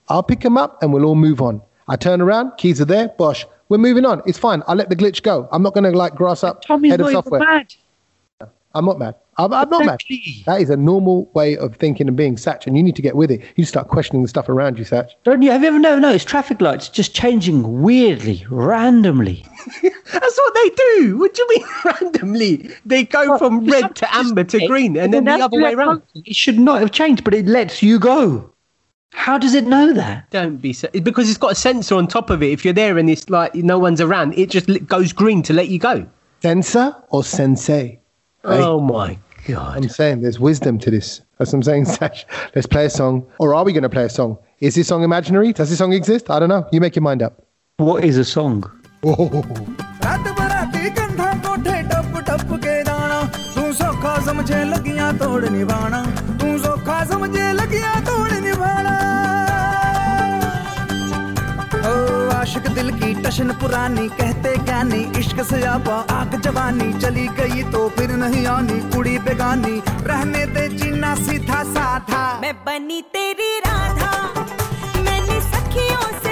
I'll 0.09 0.23
pick 0.23 0.41
them 0.41 0.57
up, 0.57 0.83
and 0.83 0.93
we'll 0.93 1.05
all 1.05 1.15
move 1.15 1.41
on." 1.41 1.63
I 1.87 1.97
turn 1.97 2.21
around. 2.21 2.53
Keys 2.57 2.81
are 2.81 2.87
there. 2.87 3.09
Bosh. 3.19 3.47
We're 3.69 3.79
moving 3.79 4.05
on. 4.05 4.23
It's 4.27 4.39
fine. 4.39 4.63
I'll 4.67 4.77
let 4.77 4.89
the 4.89 4.97
glitch 4.97 5.23
go. 5.23 5.49
I'm 5.53 5.63
not 5.63 5.75
going 5.75 5.85
to 5.85 5.97
like 5.97 6.15
grass 6.15 6.43
up 6.43 6.63
Tommy's 6.63 6.91
head 6.91 7.01
of 7.01 7.11
software. 7.11 7.41
mad. 7.41 7.75
I'm 8.75 8.85
not 8.85 8.99
mad. 8.99 9.15
I'm, 9.41 9.55
I'm 9.55 9.71
not 9.71 9.87
mad. 9.87 10.03
That 10.45 10.61
is 10.61 10.69
a 10.69 10.77
normal 10.77 11.31
way 11.33 11.57
of 11.57 11.75
thinking 11.77 12.09
and 12.09 12.17
being, 12.17 12.37
Satch, 12.37 12.67
and 12.67 12.77
you 12.77 12.83
need 12.83 12.97
to 12.97 13.03
get 13.03 13.17
with 13.17 13.31
it. 13.31 13.43
You 13.57 13.65
start 13.65 13.89
questioning 13.89 14.23
the 14.23 14.29
stuff 14.29 14.51
around 14.51 14.79
you, 14.79 14.85
Satch. 14.85 15.13
Don't 15.25 15.41
you? 15.41 15.51
Have 15.51 15.63
you 15.63 15.69
ever 15.69 15.79
no, 15.79 15.99
noticed 15.99 16.29
traffic 16.29 16.61
lights 16.61 16.91
just 16.91 17.15
changing 17.15 17.81
weirdly, 17.83 18.45
randomly? 18.51 19.47
That's 19.83 20.39
what 20.39 20.55
they 20.55 20.71
do. 20.71 21.19
What 21.19 21.33
do 21.33 21.43
you 21.43 21.49
mean 21.49 21.69
randomly? 21.85 22.71
They 22.85 23.05
go 23.05 23.39
from 23.39 23.65
red 23.67 23.97
to 23.97 24.15
amber 24.15 24.45
to 24.45 24.67
green 24.67 24.97
and 24.97 25.15
then 25.15 25.25
the 25.25 25.33
other 25.33 25.61
way 25.61 25.73
around. 25.73 26.03
It 26.15 26.37
should 26.37 26.59
not 26.59 26.81
have 26.81 26.93
changed, 26.93 27.25
but 27.25 27.33
it 27.33 27.47
lets 27.47 27.83
you 27.83 27.99
go. 27.99 28.53
How 29.13 29.39
does 29.39 29.55
it 29.55 29.65
know 29.65 29.93
that? 29.95 30.31
Don't 30.31 30.59
be 30.59 30.73
so, 30.73 30.89
because 31.03 31.29
it's 31.29 31.39
got 31.39 31.53
a 31.53 31.57
sensor 31.57 31.97
on 31.97 32.07
top 32.07 32.31
of 32.31 32.43
it. 32.43 32.53
If 32.53 32.65
you're 32.65 32.75
there 32.75 32.97
and 32.97 33.11
it's 33.11 33.29
like 33.29 33.55
no 33.55 33.79
one's 33.79 34.01
around, 34.01 34.35
it 34.39 34.51
just 34.51 34.87
goes 34.87 35.13
green 35.13 35.43
to 35.45 35.53
let 35.53 35.69
you 35.69 35.79
go. 35.79 36.07
Sensor 36.43 36.95
or 37.09 37.25
sensei? 37.25 37.99
Oh 38.45 38.81
my 38.81 39.19
god! 39.47 39.77
I'm 39.77 39.89
saying 39.89 40.23
there's 40.23 40.39
wisdom 40.39 40.79
to 40.79 40.91
this. 40.91 41.23
That's 41.39 41.53
what 41.53 41.59
I'm 41.59 41.63
saying, 41.63 41.85
Satch. 41.97 42.25
Let's 42.55 42.67
play 42.67 42.87
a 42.87 42.91
song. 42.91 43.27
Or 43.39 43.55
are 43.55 43.65
we 43.65 43.73
going 43.73 43.83
to 43.83 43.89
play 43.89 44.05
a 44.05 44.11
song? 44.11 44.39
Is 44.61 44.75
this 44.75 44.89
song 44.89 45.03
imaginary? 45.03 45.53
Does 45.53 45.71
this 45.71 45.79
song 45.79 45.93
exist? 45.93 46.31
I 46.31 46.39
don't 46.39 46.49
know. 46.49 46.67
You 46.73 46.81
make 46.81 46.97
your 46.97 47.03
mind 47.03 47.23
up. 47.23 47.45
What 47.79 48.05
is 48.05 48.19
a 48.19 48.25
song? 48.25 48.71
ਰਾਤ 57.83 58.20
आशिक 62.51 62.67
दिल 62.75 62.91
की 62.93 63.09
टशन 63.23 63.51
पुरानी, 63.55 64.07
कहते 64.11 64.57
ज्ञानी, 64.59 65.01
इश्क 65.19 65.43
से 65.47 65.63
आपा 65.65 65.99
आग 66.11 66.35
जवानी, 66.43 66.89
चली 66.99 67.27
गई 67.39 67.63
तो 67.71 67.89
फिर 67.89 68.11
नहीं 68.17 68.45
आनी 68.47 68.79
कुड़ी 68.91 69.17
बेगानी। 69.19 69.77
रहने 70.03 70.45
दे 70.51 70.67
जीना 70.75 71.15
सीधा 71.17 71.63
साधा। 71.71 72.23
मैं 72.43 72.55
बनी 72.67 73.01
तेरी 73.15 73.51
राधा, 73.61 74.13
मैंने 74.99 75.41
सखियों 75.47 76.07
से 76.25 76.30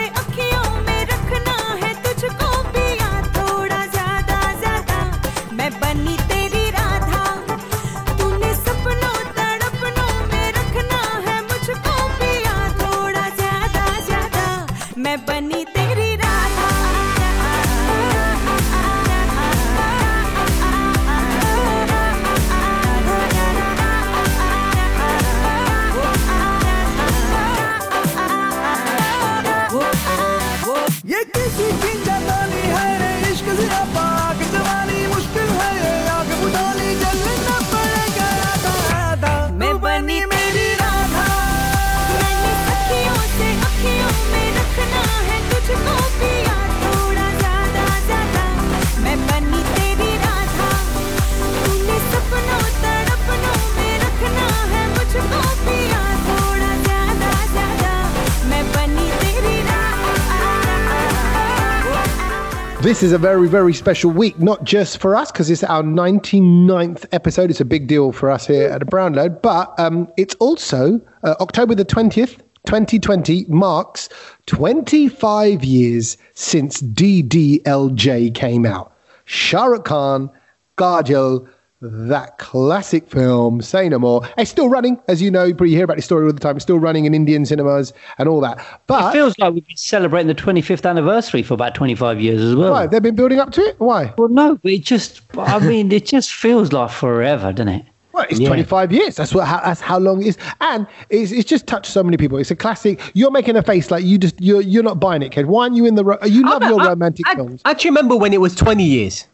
This 62.89 63.03
is 63.03 63.13
a 63.13 63.19
very, 63.19 63.51
very 63.51 63.75
special 63.75 64.11
week, 64.11 64.39
not 64.39 64.65
just 64.65 64.99
for 64.99 65.15
us, 65.15 65.31
because 65.31 65.51
it's 65.51 65.63
our 65.63 65.83
99th 65.83 67.05
episode. 67.13 67.51
It's 67.51 67.61
a 67.61 67.67
big 67.67 67.87
deal 67.87 68.13
for 68.13 68.31
us 68.31 68.47
here 68.47 68.67
at 68.67 68.79
the 68.79 68.87
Brownload, 68.87 69.43
but 69.43 69.79
um, 69.79 70.11
it's 70.17 70.35
also 70.37 70.99
uh, 71.23 71.35
October 71.39 71.75
the 71.75 71.85
20th, 71.85 72.39
2020 72.65 73.45
marks 73.49 74.09
25 74.47 75.65
years 75.65 76.17
since 76.33 76.81
DDLJ 76.81 78.35
came 78.35 78.65
out. 78.65 78.91
Shah 79.27 79.67
Rukh 79.67 79.85
Khan, 79.85 80.31
Kajol, 80.79 81.47
that 81.81 82.39
classic 82.39 83.09
film, 83.09 83.61
Say 83.63 83.89
No 83.89 83.99
More. 83.99 84.23
It's 84.37 84.51
still 84.51 84.69
running, 84.69 84.99
as 85.09 85.23
you 85.23 85.31
know, 85.31 85.45
you 85.45 85.55
hear 85.67 85.85
about 85.85 85.97
the 85.97 86.03
story 86.03 86.27
all 86.27 86.33
the 86.33 86.41
time. 86.41 86.57
It's 86.57 86.65
still 86.65 86.79
running 86.79 87.05
in 87.05 87.15
Indian 87.15 87.47
cinemas 87.47 87.93
and 88.19 88.29
all 88.29 88.41
that. 88.41 88.59
But 88.87 89.11
It 89.11 89.19
feels 89.19 89.39
like 89.39 89.55
we've 89.55 89.67
been 89.67 89.77
celebrating 89.77 90.27
the 90.27 90.35
25th 90.35 90.89
anniversary 90.89 91.43
for 91.43 91.55
about 91.55 91.75
25 91.75 92.21
years 92.21 92.43
as 92.43 92.57
well. 92.57 92.73
why? 92.73 92.87
They've 92.87 93.03
been 93.03 93.15
building 93.15 93.39
up 93.39 93.53
to 93.53 93.61
it? 93.63 93.77
Why? 93.79 94.13
Well, 94.19 94.29
no, 94.29 94.57
but 94.57 94.73
it 94.73 94.83
just, 94.83 95.23
I 95.39 95.59
mean, 95.67 95.93
it 95.93 96.05
just 96.07 96.33
feels 96.35 96.73
like 96.73 96.91
forever, 96.91 97.53
doesn't 97.53 97.69
it? 97.73 97.85
Well, 98.13 98.27
it's 98.29 98.41
Yeah. 98.41 98.49
25 98.49 98.91
years. 98.91 99.15
That's 99.17 99.33
what. 99.33 99.47
How, 99.47 99.61
that's 99.61 99.81
how 99.81 99.99
long 99.99 100.23
it 100.23 100.29
is, 100.29 100.39
and 100.61 100.87
it's, 101.11 101.31
it's 101.31 101.49
just 101.49 101.69
touched 101.69 101.93
so 101.93 102.03
many 102.03 102.17
people. 102.17 102.39
It's 102.39 102.51
a 102.51 102.57
classic. 102.57 103.01
You're 103.15 103.31
making 103.31 103.55
a 103.55 103.63
face 103.63 103.93
like 103.93 104.03
you 104.03 104.19
just 104.19 104.41
you're 104.41 104.63
you're 104.63 104.83
not 104.83 104.99
buying 104.99 105.23
it, 105.23 105.31
kid. 105.31 105.47
Why 105.47 105.65
aren't 105.65 105.77
you 105.77 105.85
in 105.87 105.95
the? 105.95 106.05
ro- 106.05 106.19
You 106.25 106.43
love 106.43 106.63
I- 106.63 106.69
your 106.71 106.81
I- 106.81 106.87
romantic 106.89 107.29
I, 107.29 107.37
films. 107.37 107.61
I 107.65 107.71
actually 107.73 107.91
remember 107.91 108.17
when 108.17 108.33
it 108.33 108.41
was 108.41 108.57
20 108.57 108.83
years. 108.83 109.27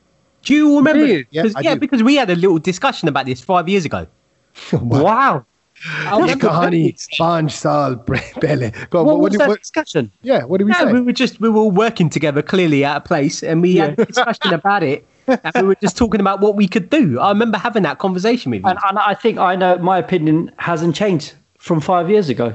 Do 0.44 0.54
you 0.54 0.76
remember? 0.76 1.06
Do 1.06 1.12
you? 1.12 1.24
Yeah, 1.30 1.42
'Cause- 1.42 1.54
I 1.56 1.60
yeah, 1.60 1.74
do. 1.74 1.80
because 1.80 2.02
we 2.02 2.16
had 2.16 2.30
a 2.30 2.36
little 2.36 2.58
discussion 2.58 3.08
about 3.08 3.26
this 3.26 3.40
five 3.40 3.68
years 3.68 3.84
ago. 3.84 4.06
Wow. 4.72 5.44
I 6.06 6.18
remember- 6.18 6.46
Kahani, 6.48 6.94
Banj 7.18 7.50
Sal, 7.50 7.96
Bele. 8.40 8.70
Go 8.90 9.00
on, 9.00 9.06
What, 9.06 9.16
what, 9.16 9.20
was 9.22 9.30
did, 9.32 9.40
that 9.40 9.48
what, 9.48 9.58
discussion? 9.58 10.10
yeah, 10.22 10.44
what 10.44 10.58
did 10.58 10.64
we 10.64 10.70
No, 10.72 10.78
say? 10.78 10.92
we 10.92 11.00
were 11.00 11.12
just 11.12 11.40
we 11.40 11.48
were 11.48 11.58
all 11.60 11.70
working 11.72 12.08
together 12.08 12.42
clearly 12.42 12.84
at 12.84 12.96
a 12.96 13.00
place, 13.00 13.42
and 13.42 13.60
we 13.60 13.74
had 13.76 13.98
a 13.98 14.04
discussion 14.06 14.52
about 14.60 14.82
it, 14.84 15.04
and 15.26 15.52
we 15.56 15.62
were 15.62 15.74
just 15.82 15.96
talking 15.96 16.20
about 16.20 16.40
what 16.40 16.54
we 16.54 16.68
could 16.68 16.88
do. 16.90 17.18
I 17.18 17.28
remember 17.30 17.58
having 17.58 17.82
that 17.82 17.98
conversation 17.98 18.50
with 18.52 18.62
you. 18.62 18.68
And, 18.68 18.78
and 18.88 18.98
I 18.98 19.14
think 19.14 19.38
I 19.38 19.56
know 19.56 19.76
my 19.78 19.98
opinion 19.98 20.52
hasn't 20.58 20.94
changed 20.94 21.34
from 21.58 21.80
five 21.80 22.08
years 22.08 22.28
ago. 22.28 22.54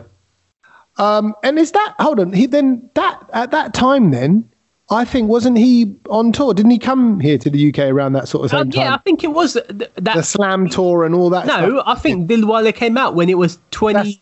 Um, 0.97 1.35
and 1.43 1.59
is 1.59 1.71
that 1.73 1.95
hold 1.99 2.19
on? 2.19 2.33
He 2.33 2.45
then 2.45 2.89
that 2.95 3.21
at 3.33 3.51
that 3.51 3.73
time 3.73 4.11
then. 4.11 4.48
I 4.91 5.05
think 5.05 5.29
wasn't 5.29 5.57
he 5.57 5.95
on 6.09 6.31
tour? 6.31 6.53
Didn't 6.53 6.71
he 6.71 6.79
come 6.79 7.19
here 7.19 7.37
to 7.37 7.49
the 7.49 7.69
UK 7.69 7.79
around 7.89 8.13
that 8.13 8.27
sort 8.27 8.45
of 8.45 8.51
same 8.51 8.61
Um, 8.61 8.71
yeah, 8.71 8.95
I 8.95 8.97
think 8.97 9.23
it 9.23 9.31
was 9.33 9.53
th- 9.53 9.65
that. 9.67 10.15
The 10.15 10.23
Slam 10.23 10.67
tour 10.67 11.05
and 11.05 11.13
all 11.13 11.29
that. 11.29 11.45
no, 11.45 11.69
stuff? 11.69 11.83
I 11.85 11.95
think 11.95 12.29
Dilwale 12.29 12.73
came 12.73 12.97
out 12.97 13.13
when 13.15 13.29
it 13.29 13.37
was 13.37 13.59
20. 13.71 13.93
That's- 13.93 14.15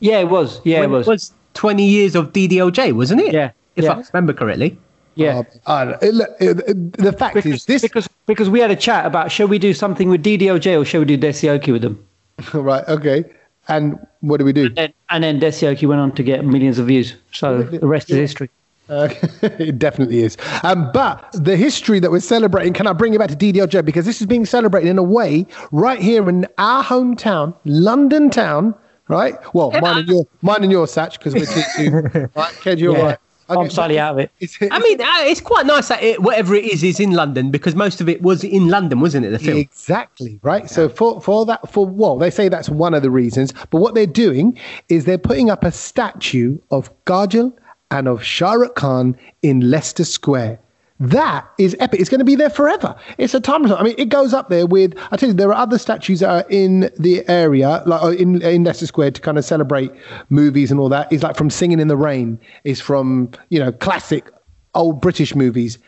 Yeah, 0.00 0.20
it 0.20 0.28
was. 0.30 0.60
Yeah, 0.64 0.80
when 0.80 0.94
it 0.94 1.06
was. 1.06 1.32
20 1.54 1.84
years 1.84 2.14
of 2.14 2.32
DDLJ, 2.32 2.92
wasn't 2.92 3.20
it? 3.20 3.32
Yeah, 3.32 3.50
If 3.76 3.84
yeah. 3.84 3.92
I 3.92 4.02
remember 4.12 4.32
correctly. 4.32 4.76
yeah. 5.14 5.42
Uh, 5.66 5.70
I. 6.00 6.06
It- 6.06 6.14
look, 6.14 6.30
it- 6.40 6.60
it- 6.68 6.92
the 6.94 7.12
fact 7.12 7.34
because, 7.34 7.52
is 7.52 7.64
this 7.66 7.82
because 7.82 8.08
because 8.26 8.48
we 8.50 8.60
had 8.60 8.70
a 8.70 8.76
chat 8.76 9.06
about 9.06 9.30
shall 9.30 9.46
we 9.46 9.58
do 9.58 9.72
something 9.74 10.08
with 10.08 10.22
DDLJ 10.22 10.80
or 10.80 10.84
shall 10.84 11.00
we 11.00 11.04
do 11.06 11.18
Desioki 11.18 11.70
with 11.72 11.82
them? 11.82 12.04
right. 12.54 12.82
Okay. 12.88 13.24
And 13.68 13.98
what 14.20 14.38
do 14.38 14.44
we 14.44 14.52
do? 14.52 14.70
And, 14.76 14.92
and 15.10 15.22
then 15.24 15.38
Desioki 15.40 15.86
went 15.86 16.00
on 16.00 16.12
to 16.12 16.22
get 16.22 16.44
millions 16.44 16.78
of 16.78 16.86
views. 16.86 17.14
So 17.32 17.62
the 17.62 17.86
rest 17.86 18.10
is 18.10 18.16
history. 18.16 18.50
Uh, 18.88 19.08
it 19.42 19.78
definitely 19.78 20.20
is. 20.20 20.36
Um, 20.62 20.90
but 20.92 21.28
the 21.32 21.56
history 21.56 22.00
that 22.00 22.10
we're 22.10 22.20
celebrating, 22.20 22.72
can 22.72 22.86
I 22.86 22.92
bring 22.92 23.12
you 23.12 23.18
back 23.18 23.30
to 23.30 23.36
DDLJ? 23.36 23.84
Because 23.84 24.04
this 24.04 24.20
is 24.20 24.26
being 24.26 24.44
celebrated 24.46 24.88
in 24.88 24.98
a 24.98 25.02
way 25.02 25.46
right 25.72 26.00
here 26.00 26.28
in 26.28 26.46
our 26.58 26.84
hometown, 26.84 27.54
London 27.64 28.30
town, 28.30 28.74
right? 29.08 29.34
Well, 29.54 29.70
mine 29.80 29.98
and 29.98 30.08
your, 30.08 30.26
mine 30.42 30.62
and 30.62 30.72
your 30.72 30.86
Satch, 30.86 31.14
because 31.18 31.34
we're 31.34 31.46
two, 31.46 31.62
two 31.76 32.28
right? 32.36 32.52
Ked, 32.60 32.78
you're 32.78 32.96
Yeah. 32.96 33.04
right. 33.04 33.18
I'm 33.48 33.68
slightly 33.68 33.98
out 33.98 34.14
of 34.14 34.18
it. 34.20 34.30
It's, 34.40 34.56
I 34.70 34.78
mean, 34.78 35.00
uh, 35.00 35.06
it's 35.20 35.40
quite 35.40 35.66
nice 35.66 35.88
that 35.88 36.02
it, 36.02 36.22
whatever 36.22 36.54
it 36.54 36.64
is 36.64 36.82
is 36.82 36.98
in 36.98 37.10
London 37.10 37.50
because 37.50 37.74
most 37.74 38.00
of 38.00 38.08
it 38.08 38.22
was 38.22 38.42
in 38.42 38.68
London, 38.68 39.00
wasn't 39.00 39.26
it? 39.26 39.30
The 39.30 39.38
film. 39.38 39.58
Exactly 39.58 40.40
right. 40.42 40.70
So 40.70 40.88
for 40.88 41.20
for 41.20 41.44
that 41.44 41.70
for 41.70 41.84
well, 41.86 42.16
they 42.16 42.30
say 42.30 42.48
that's 42.48 42.70
one 42.70 42.94
of 42.94 43.02
the 43.02 43.10
reasons. 43.10 43.52
But 43.68 43.80
what 43.80 43.94
they're 43.94 44.06
doing 44.06 44.58
is 44.88 45.04
they're 45.04 45.18
putting 45.18 45.50
up 45.50 45.62
a 45.62 45.70
statue 45.72 46.58
of 46.70 46.90
Kajol 47.04 47.52
and 47.90 48.08
of 48.08 48.22
Shah 48.22 48.52
Rukh 48.52 48.74
Khan 48.74 49.16
in 49.42 49.70
Leicester 49.70 50.04
Square. 50.04 50.58
That 51.00 51.46
is 51.58 51.76
epic. 51.80 52.00
It's 52.00 52.08
going 52.08 52.20
to 52.20 52.24
be 52.24 52.36
there 52.36 52.50
forever. 52.50 52.94
It's 53.18 53.34
a 53.34 53.40
timeless. 53.40 53.72
I 53.72 53.82
mean, 53.82 53.96
it 53.98 54.10
goes 54.10 54.32
up 54.32 54.48
there 54.48 54.64
with. 54.64 54.96
I 55.10 55.16
tell 55.16 55.28
you, 55.28 55.34
there 55.34 55.48
are 55.48 55.54
other 55.60 55.76
statues 55.76 56.20
that 56.20 56.30
are 56.30 56.48
in 56.50 56.88
the 56.98 57.28
area, 57.28 57.82
like 57.84 58.02
uh, 58.02 58.10
in 58.10 58.40
in 58.42 58.62
Leicester 58.62 58.86
Square, 58.86 59.10
to 59.12 59.20
kind 59.20 59.36
of 59.36 59.44
celebrate 59.44 59.90
movies 60.30 60.70
and 60.70 60.78
all 60.78 60.88
that. 60.90 61.12
It's 61.12 61.24
like 61.24 61.36
from 61.36 61.50
Singing 61.50 61.80
in 61.80 61.88
the 61.88 61.96
Rain. 61.96 62.38
Is 62.62 62.80
from 62.80 63.32
you 63.48 63.58
know 63.58 63.72
classic 63.72 64.30
old 64.74 65.00
British 65.00 65.34
movies, 65.34 65.78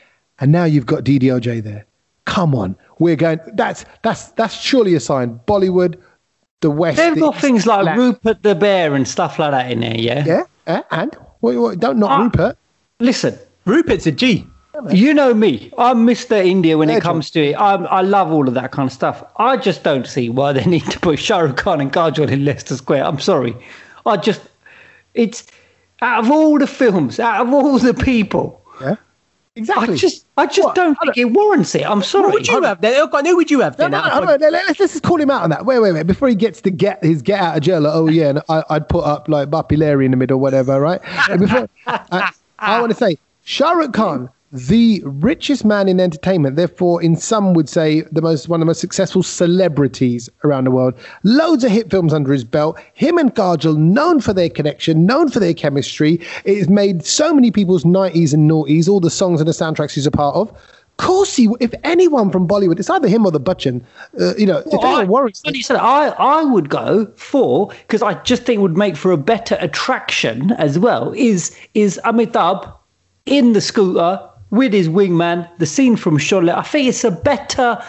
and 0.41 0.51
now 0.51 0.65
you've 0.65 0.87
got 0.87 1.05
DDLJ 1.05 1.63
there. 1.63 1.87
Come 2.25 2.53
on, 2.57 2.77
we're 2.99 3.17
going. 3.17 3.39
That's 3.55 3.85
that's 4.03 4.31
that's 4.33 4.55
surely 4.55 4.95
a 4.97 5.01
sign. 5.01 5.41
Bollywood, 5.47 6.01
the 6.63 6.71
West. 6.71 6.97
They've 6.97 7.19
got 7.19 7.37
things 7.37 7.65
like 7.65 7.83
Black- 7.83 7.97
Rupert 7.97 8.43
the 8.43 8.57
Bear 8.57 8.95
and 8.97 9.07
stuff 9.07 9.39
like 9.39 9.53
that 9.53 9.71
in 9.71 9.81
there, 9.81 9.97
yeah? 9.97 10.25
Yeah, 10.27 10.43
uh, 10.67 10.83
and 10.91 11.17
wait, 11.41 11.57
wait, 11.57 11.79
don't 11.81 11.99
knock 11.99 12.11
Ah. 12.11 12.23
Rupert. 12.23 12.59
Listen, 13.01 13.39
Rupert's 13.65 14.07
a 14.07 14.13
G. 14.13 14.47
you 14.91 15.15
know 15.15 15.33
me. 15.35 15.73
I'm 15.79 16.07
Mr. 16.07 16.45
India 16.45 16.77
when 16.79 16.89
Yeah, 16.89 16.97
it 16.97 17.03
comes 17.03 17.31
to 17.33 17.41
it. 17.51 17.57
I'm, 17.59 17.87
I 17.87 18.03
love 18.03 18.31
all 18.31 18.47
of 18.49 18.55
that 18.55 18.73
kind 18.73 18.87
of 18.89 18.93
stuff. 18.93 19.25
I 19.39 19.57
just 19.57 19.83
don't 19.83 20.07
see 20.07 20.29
why 20.29 20.53
they 20.53 20.65
need 20.75 20.85
to 20.91 21.01
put 21.01 21.19
Shah 21.19 21.39
Rukh 21.39 21.57
Khan 21.57 21.81
and 21.81 21.93
Kajol 21.93 22.31
in 22.31 22.45
Leicester 22.45 22.77
Square. 22.77 23.05
I'm 23.05 23.19
sorry. 23.19 23.57
I 24.05 24.17
just, 24.19 24.43
it's 25.15 25.47
out 26.03 26.25
of 26.25 26.31
all 26.31 26.59
the 26.59 26.67
films, 26.67 27.19
out 27.19 27.47
of 27.47 27.53
all 27.53 27.79
the 27.79 27.95
people, 27.95 28.61
Yeah, 28.81 28.97
exactly. 29.57 29.95
I 29.95 29.97
just, 29.97 30.27
I 30.37 30.47
just 30.47 30.65
What? 30.67 30.75
don't 30.75 30.97
think 30.97 31.17
it 31.17 31.25
warrants 31.27 31.75
it. 31.75 31.89
I'm 31.89 32.03
sorry. 32.03 32.27
What 32.27 32.35
would 32.35 32.49
you 32.49 32.63
have 32.63 32.81
then? 32.81 33.09
God, 33.11 33.27
Who 33.27 33.37
would 33.37 33.51
you 33.51 33.61
have 33.61 33.79
No, 33.79 33.85
then? 33.85 33.91
no, 33.93 34.01
hold 34.03 34.27
let- 34.27 34.41
let's, 34.41 34.79
let's 34.79 34.93
just 34.93 35.03
call 35.03 35.21
him 35.21 35.31
out 35.31 35.43
on 35.43 35.51
that. 35.51 35.65
Wait, 35.67 35.79
wait, 35.81 35.93
wait. 35.93 36.07
Before 36.07 36.29
he 36.29 36.35
gets 36.35 36.61
to 36.63 36.71
get 36.71 37.03
his 37.03 37.23
get 37.23 37.41
out 37.41 37.57
of 37.57 37.63
jail, 37.63 37.81
like, 37.81 37.95
oh 37.95 38.09
yeah, 38.09 38.29
and 38.31 38.43
I, 38.49 38.63
I'd 38.71 38.89
put 38.89 39.05
up 39.05 39.29
like 39.29 39.51
Bappi 39.51 39.77
Lahiri 39.77 40.05
in 40.05 40.11
the 40.13 40.17
middle, 40.17 40.39
whatever, 40.39 40.81
right? 40.81 41.01
Before, 41.39 41.69
I, 41.87 42.31
I 42.59 42.81
want 42.81 42.93
to 42.93 42.97
say 42.99 43.19
Shah 43.45 43.73
Rukh 43.73 43.93
Khan, 43.93 44.29
the 44.53 45.03
richest 45.05 45.65
man 45.65 45.89
in 45.89 46.01
entertainment, 46.01 46.57
therefore, 46.57 47.03
in 47.03 47.17
some 47.17 47.53
would 47.55 47.69
say 47.69 48.03
the 48.13 48.23
most 48.23 48.49
one 48.49 48.61
of 48.61 48.63
the 48.63 48.67
most 48.67 48.81
successful 48.81 49.23
celebrities 49.23 50.31
around 50.45 50.65
the 50.65 50.71
world. 50.71 50.95
Loads 51.25 51.65
of 51.65 51.73
hit 51.73 51.91
films 51.91 52.13
under 52.15 52.33
his 52.33 52.45
belt. 52.45 52.79
Him 52.95 53.19
and 53.19 53.35
Kajol, 53.35 53.77
known 53.77 54.21
for 54.21 54.33
their 54.33 54.49
connection, 54.49 55.05
known 55.05 55.31
for 55.31 55.41
their 55.41 55.55
chemistry. 55.55 56.21
It 56.45 56.59
has 56.59 56.69
made 56.69 57.05
so 57.05 57.35
many 57.35 57.51
people's 57.51 57.85
90s 57.85 58.33
and 58.33 58.49
noughties, 58.49 58.89
all 58.89 59.01
the 59.01 59.11
songs 59.11 59.41
and 59.41 59.49
the 59.49 59.53
soundtracks 59.53 59.93
he's 59.93 60.07
a 60.07 60.13
part 60.13 60.37
of. 60.37 60.51
Of 60.99 61.05
course, 61.05 61.37
he, 61.37 61.49
if 61.61 61.75
anyone 61.85 62.31
from 62.31 62.49
Bollywood, 62.49 62.79
it's 62.79 62.89
either 62.89 63.09
him 63.09 63.27
or 63.27 63.31
the 63.31 63.41
Bachchan. 63.41 63.83
Uh, 64.19 64.35
you 64.37 64.47
know, 64.47 64.59
if 64.59 64.67
Well, 64.67 64.87
I, 64.87 65.05
worries, 65.05 65.41
funny 65.41 65.59
you 65.59 65.65
said, 65.65 65.77
I, 65.77 66.09
I 66.09 66.43
would 66.45 66.71
go 66.71 67.07
for 67.17 67.69
because 67.69 68.01
I 68.01 68.15
just 68.23 68.45
think 68.45 68.63
would 68.63 68.79
make 68.79 68.97
for 68.97 69.13
a 69.13 69.19
better 69.19 69.59
attraction 69.61 70.53
as 70.53 70.79
well. 70.79 71.13
Is 71.13 71.55
is 71.75 72.01
Amitabh 72.05 72.73
in 73.27 73.53
the 73.53 73.61
scooter 73.61 74.27
with 74.51 74.73
his 74.73 74.89
wingman. 74.89 75.49
The 75.59 75.67
scene 75.67 75.97
from 75.97 76.19
Sholay. 76.19 76.55
I 76.57 76.63
think 76.63 76.89
it's 76.89 77.05
a 77.05 77.11
better. 77.11 77.83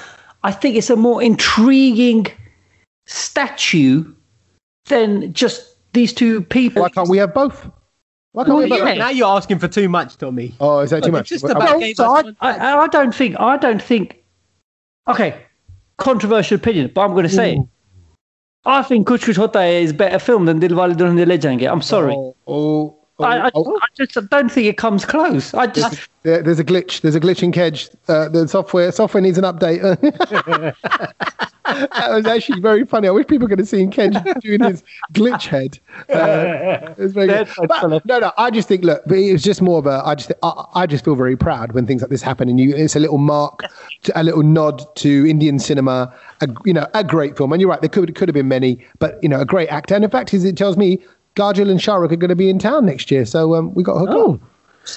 I 0.43 0.51
think 0.51 0.75
it's 0.75 0.89
a 0.89 0.95
more 0.95 1.21
intriguing 1.21 2.27
statue 3.05 4.13
than 4.85 5.33
just 5.33 5.75
these 5.93 6.13
two 6.13 6.41
people. 6.41 6.81
Why 6.83 6.89
can't 6.89 7.09
we 7.09 7.17
have 7.17 7.33
both? 7.33 7.69
Why 8.33 8.43
can't 8.43 8.55
Well, 8.55 8.63
we 8.63 8.69
have 8.69 8.79
both? 8.79 8.87
yeah. 8.87 8.93
Now 8.95 9.09
you're 9.09 9.27
asking 9.27 9.59
for 9.59 9.67
too 9.67 9.89
much, 9.89 10.17
Tommy. 10.17 10.55
Oh, 10.59 10.79
is 10.79 10.91
that 10.91 11.01
too 11.03 11.07
Look, 11.07 11.19
much? 11.19 11.29
just 11.29 11.43
about 11.43 11.79
well, 11.79 11.93
So 11.95 12.05
I, 12.41 12.51
I, 12.51 12.77
I 12.83 12.87
don't 12.87 13.13
think. 13.13 13.39
I 13.39 13.57
don't 13.57 13.81
think. 13.81 14.23
Okay, 15.07 15.41
controversial 15.97 16.55
opinion, 16.55 16.91
but 16.93 17.01
I'm 17.01 17.11
going 17.11 17.23
to 17.23 17.29
say 17.33 17.55
it. 17.55 17.61
I 18.65 18.83
think 18.83 19.07
Kuch 19.07 19.23
Kuch 19.23 19.37
Hota 19.37 19.63
is 19.63 19.93
better 19.93 20.19
film 20.19 20.45
than 20.45 20.59
Dilwale 20.59 20.93
Dulhaniya 20.93 21.25
Le 21.25 21.37
Jayenge. 21.37 21.71
I'm 21.71 21.81
sorry. 21.81 22.13
Oh, 22.13 22.35
oh, 22.47 22.96
I, 23.19 23.47
I, 23.47 23.51
oh. 23.55 23.79
I 23.81 23.87
just 23.95 24.29
don't 24.29 24.51
think 24.51 24.67
it 24.67 24.77
comes 24.77 25.03
close. 25.03 25.53
I 25.53 25.67
just 25.67 26.07
There, 26.23 26.43
there's 26.43 26.59
a 26.59 26.63
glitch. 26.63 27.01
There's 27.01 27.15
a 27.15 27.19
glitch 27.19 27.41
in 27.41 27.51
Kedge. 27.51 27.89
Uh, 28.07 28.29
the 28.29 28.47
software 28.47 28.91
software 28.91 29.21
needs 29.21 29.37
an 29.37 29.43
update. 29.43 29.81
that 31.67 32.09
was 32.09 32.25
actually 32.25 32.59
very 32.59 32.85
funny. 32.85 33.07
I 33.07 33.11
wish 33.11 33.27
people 33.27 33.47
could 33.47 33.59
have 33.59 33.67
seen 33.67 33.91
Kedge 33.91 34.15
doing 34.41 34.61
his 34.61 34.83
glitch 35.13 35.47
head. 35.47 35.79
Uh, 36.09 36.91
it 36.91 36.97
was 36.97 37.13
very 37.13 37.27
good. 37.27 37.47
But, 37.67 38.05
no, 38.05 38.19
no. 38.19 38.31
I 38.37 38.51
just 38.51 38.67
think. 38.67 38.83
Look, 38.83 39.01
but 39.07 39.17
it 39.17 39.31
was 39.31 39.43
just 39.43 39.61
more 39.61 39.79
of 39.79 39.87
a. 39.87 40.01
I 40.05 40.15
just. 40.15 40.31
I, 40.43 40.65
I 40.75 40.85
just 40.85 41.03
feel 41.03 41.15
very 41.15 41.35
proud 41.35 41.71
when 41.71 41.87
things 41.87 42.01
like 42.01 42.11
this 42.11 42.21
happen, 42.21 42.49
and 42.49 42.59
you. 42.59 42.75
It's 42.75 42.95
a 42.95 42.99
little 42.99 43.17
mark, 43.17 43.63
to, 44.03 44.19
a 44.19 44.23
little 44.23 44.43
nod 44.43 44.83
to 44.97 45.27
Indian 45.27 45.59
cinema. 45.59 46.13
A, 46.41 46.47
you 46.65 46.73
know, 46.73 46.85
a 46.93 47.03
great 47.03 47.35
film. 47.35 47.51
And 47.51 47.59
you're 47.61 47.69
right. 47.69 47.81
There 47.81 47.89
could 47.89 48.13
could 48.15 48.29
have 48.29 48.35
been 48.35 48.47
many, 48.47 48.85
but 48.99 49.17
you 49.23 49.29
know, 49.29 49.41
a 49.41 49.45
great 49.45 49.69
actor. 49.69 49.95
And 49.95 50.03
in 50.03 50.09
fact, 50.09 50.33
is 50.33 50.45
it 50.45 50.57
tells 50.57 50.77
me. 50.77 51.01
Kajol 51.37 51.69
and 51.69 51.81
Shah 51.81 51.95
Rukh 51.95 52.11
are 52.11 52.15
going 52.15 52.29
to 52.29 52.35
be 52.35 52.49
in 52.49 52.59
town 52.59 52.85
next 52.85 53.11
year, 53.11 53.25
so 53.25 53.55
um, 53.55 53.73
we 53.73 53.83
got 53.83 53.97
hooked 53.97 54.13
up. 54.13 54.41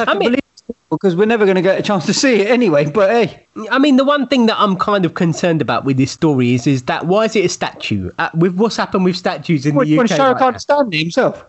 I 0.00 0.04
can 0.04 0.18
believe 0.18 0.38
it 0.38 0.76
because 0.90 1.14
we're 1.14 1.26
never 1.26 1.44
going 1.44 1.56
to 1.56 1.62
get 1.62 1.78
a 1.78 1.82
chance 1.82 2.06
to 2.06 2.14
see 2.14 2.40
it 2.40 2.50
anyway. 2.50 2.90
But 2.90 3.10
hey, 3.10 3.46
I 3.70 3.78
mean, 3.78 3.96
the 3.96 4.04
one 4.04 4.26
thing 4.26 4.46
that 4.46 4.58
I'm 4.58 4.76
kind 4.76 5.04
of 5.04 5.14
concerned 5.14 5.60
about 5.60 5.84
with 5.84 5.96
this 5.96 6.10
story 6.10 6.54
is, 6.54 6.66
is 6.66 6.84
that 6.84 7.06
why 7.06 7.26
is 7.26 7.36
it 7.36 7.44
a 7.44 7.48
statue? 7.48 8.10
Uh, 8.18 8.30
with 8.34 8.56
what's 8.56 8.76
happened 8.76 9.04
with 9.04 9.16
statues 9.16 9.66
in 9.66 9.74
when 9.74 9.86
the 9.86 9.98
UK? 9.98 10.08
Shah 10.08 10.28
Rukh 10.28 10.34
right 10.34 10.38
can't 10.38 10.60
stand 10.60 10.92
himself. 10.92 11.44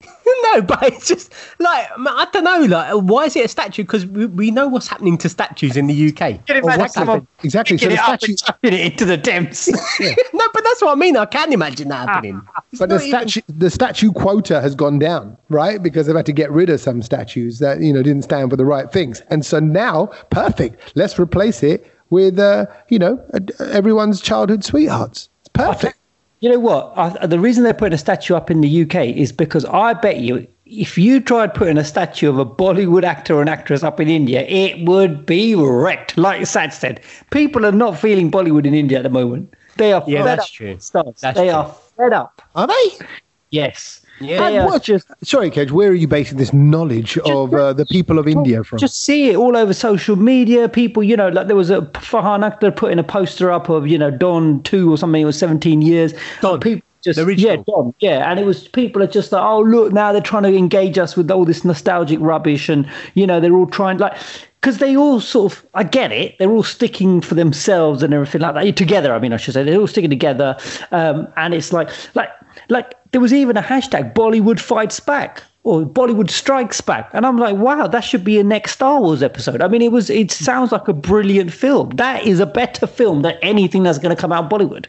no, 0.42 0.60
but 0.62 0.82
it's 0.82 1.08
just 1.08 1.32
like 1.58 1.86
I 1.96 2.26
don't 2.32 2.44
know. 2.44 2.60
Like, 2.62 2.92
why 2.94 3.24
is 3.24 3.36
it 3.36 3.44
a 3.44 3.48
statue? 3.48 3.84
Because 3.84 4.04
we, 4.06 4.26
we 4.26 4.50
know 4.50 4.68
what's 4.68 4.88
happening 4.88 5.16
to 5.18 5.28
statues 5.28 5.76
in 5.76 5.86
the 5.86 6.08
UK. 6.08 6.44
Get 6.44 6.56
it 6.56 6.64
Or 6.64 6.68
back, 6.68 6.78
what's 6.78 6.94
come 6.94 7.06
happened- 7.06 7.26
on. 7.38 7.44
Exactly. 7.44 7.78
So 7.78 7.86
the 7.86 7.94
it 7.94 7.98
statue, 8.00 8.34
it 8.62 8.74
into 8.74 9.04
the 9.04 9.16
Thames. 9.16 9.68
no, 10.00 10.48
but 10.52 10.64
that's 10.64 10.82
what 10.82 10.92
I 10.92 10.94
mean. 10.96 11.16
I 11.16 11.26
can 11.26 11.52
imagine 11.52 11.88
that 11.88 12.08
happening. 12.08 12.42
It's 12.70 12.80
But 12.80 12.88
the 12.90 12.96
not 12.96 13.04
even- 13.04 13.28
statue, 13.28 13.40
the 13.48 13.70
statue 13.70 14.12
quota 14.12 14.60
has 14.60 14.74
gone 14.74 14.98
down, 14.98 15.36
right? 15.48 15.82
Because 15.82 16.06
they've 16.06 16.16
had 16.16 16.26
to 16.26 16.32
get 16.32 16.50
rid 16.50 16.68
of 16.70 16.80
some 16.80 17.00
statues 17.00 17.58
that 17.60 17.80
you 17.80 17.92
know 17.92 18.02
didn't 18.02 18.22
stand 18.22 18.50
for 18.50 18.56
the 18.56 18.64
right 18.64 18.90
things, 18.92 19.22
and 19.30 19.44
so 19.46 19.58
now, 19.60 20.06
perfect. 20.30 20.92
Let's 20.96 21.18
replace 21.18 21.62
it 21.62 21.90
with, 22.10 22.38
uh, 22.38 22.66
you 22.88 22.98
know, 22.98 23.24
uh, 23.32 23.64
everyone's 23.70 24.20
childhood 24.20 24.64
sweethearts. 24.64 25.28
It's 25.40 25.48
perfect. 25.48 25.98
You 26.44 26.50
know 26.50 26.58
what? 26.58 26.92
I, 26.94 27.26
the 27.26 27.40
reason 27.40 27.64
they're 27.64 27.72
putting 27.72 27.94
a 27.94 27.98
statue 27.98 28.34
up 28.34 28.50
in 28.50 28.60
the 28.60 28.82
UK 28.82 28.96
is 29.16 29.32
because 29.32 29.64
I 29.64 29.94
bet 29.94 30.18
you, 30.18 30.46
if 30.66 30.98
you 30.98 31.18
tried 31.18 31.54
putting 31.54 31.78
a 31.78 31.84
statue 31.84 32.28
of 32.28 32.36
a 32.38 32.44
Bollywood 32.44 33.02
actor 33.02 33.36
or 33.36 33.40
an 33.40 33.48
actress 33.48 33.82
up 33.82 33.98
in 33.98 34.10
India, 34.10 34.42
it 34.42 34.86
would 34.86 35.24
be 35.24 35.54
wrecked. 35.54 36.18
Like 36.18 36.42
Satch 36.42 36.74
said, 36.74 37.00
people 37.30 37.64
are 37.64 37.72
not 37.72 37.98
feeling 37.98 38.30
Bollywood 38.30 38.66
in 38.66 38.74
India 38.74 38.98
at 38.98 39.04
the 39.04 39.08
moment. 39.08 39.54
They 39.78 39.94
are 39.94 40.04
Yeah, 40.06 40.18
fed 40.22 40.26
that's 40.38 40.44
up. 40.44 40.50
true. 40.52 40.76
Stars. 40.80 41.14
That's 41.22 41.38
they 41.38 41.46
true. 41.48 41.54
are 41.54 41.74
fed 41.96 42.12
up. 42.12 42.42
Are 42.54 42.66
they? 42.66 43.06
Yes. 43.50 44.03
Yeah. 44.20 44.48
They 44.48 44.58
are 44.58 44.66
What- 44.66 44.82
just 44.82 45.06
Sorry, 45.22 45.50
Kedge. 45.50 45.70
Where 45.72 45.90
are 45.90 45.94
you 45.94 46.06
basing 46.06 46.38
this 46.38 46.52
knowledge 46.52 47.18
of 47.18 47.52
uh, 47.54 47.72
the 47.72 47.86
people 47.86 48.18
of 48.18 48.28
India 48.28 48.62
from? 48.64 48.78
just 48.78 49.02
see 49.02 49.30
it 49.30 49.36
all 49.36 49.56
over 49.56 49.72
social 49.72 50.16
media. 50.16 50.68
People, 50.68 51.02
you 51.02 51.16
know, 51.16 51.28
like 51.28 51.46
there 51.46 51.56
was 51.56 51.70
a 51.70 51.82
Farhan 51.82 52.48
Akhtar 52.48 52.74
putting 52.74 52.98
a 52.98 53.04
poster 53.04 53.50
up 53.50 53.68
of, 53.68 53.86
you 53.86 53.98
know, 53.98 54.10
Don 54.10 54.62
2 54.62 54.92
or 54.92 54.96
something, 54.96 55.22
it 55.22 55.24
was 55.24 55.38
17 55.38 55.82
years. 55.82 56.14
Don, 56.40 56.60
people 56.60 56.86
just, 57.02 57.18
the. 57.18 57.34
Yeah, 57.34 57.56
Don, 57.66 57.94
yeah. 57.98 58.30
And 58.30 58.40
it 58.40 58.46
was, 58.46 58.68
people 58.68 59.02
are 59.02 59.06
just 59.06 59.32
like, 59.32 59.42
oh, 59.42 59.60
look, 59.60 59.92
now 59.92 60.12
they're 60.12 60.22
trying 60.22 60.44
to 60.44 60.56
engage 60.56 60.96
us 60.96 61.16
with 61.16 61.30
all 61.30 61.44
this 61.44 61.64
nostalgic 61.64 62.18
rubbish. 62.20 62.68
And, 62.68 62.88
you 63.14 63.26
know, 63.26 63.40
they're 63.40 63.54
all 63.54 63.66
trying, 63.66 63.98
like, 63.98 64.16
because 64.60 64.78
they 64.78 64.96
all 64.96 65.20
sort 65.20 65.52
of, 65.52 65.66
I 65.74 65.82
get 65.82 66.10
it, 66.12 66.38
they're 66.38 66.50
all 66.50 66.62
sticking 66.62 67.20
for 67.20 67.34
themselves 67.34 68.02
and 68.02 68.14
everything 68.14 68.40
like 68.40 68.54
that. 68.54 68.76
Together, 68.76 69.12
I 69.12 69.18
mean, 69.18 69.34
I 69.34 69.36
should 69.36 69.52
say, 69.52 69.62
they're 69.62 69.78
all 69.78 69.86
sticking 69.86 70.08
together. 70.08 70.56
Um, 70.90 71.28
and 71.36 71.52
it's 71.52 71.72
like, 71.72 71.90
like, 72.14 72.30
like, 72.68 72.94
there 73.12 73.20
was 73.20 73.32
even 73.32 73.56
a 73.56 73.62
hashtag 73.62 74.14
Bollywood 74.14 74.60
fights 74.60 75.00
back 75.00 75.42
or 75.64 75.84
Bollywood 75.84 76.30
strikes 76.30 76.80
back. 76.80 77.10
And 77.12 77.26
I'm 77.26 77.38
like, 77.38 77.56
wow, 77.56 77.86
that 77.86 78.00
should 78.00 78.24
be 78.24 78.38
a 78.38 78.44
next 78.44 78.72
Star 78.72 79.00
Wars 79.00 79.22
episode. 79.22 79.62
I 79.62 79.68
mean, 79.68 79.82
it 79.82 79.92
was 79.92 80.10
it 80.10 80.30
sounds 80.30 80.72
like 80.72 80.88
a 80.88 80.92
brilliant 80.92 81.52
film. 81.52 81.90
That 81.90 82.24
is 82.24 82.38
a 82.38 82.46
better 82.46 82.86
film 82.86 83.22
than 83.22 83.36
anything 83.42 83.82
that's 83.82 83.98
going 83.98 84.14
to 84.14 84.20
come 84.20 84.32
out 84.32 84.44
of 84.44 84.50
Bollywood. 84.50 84.86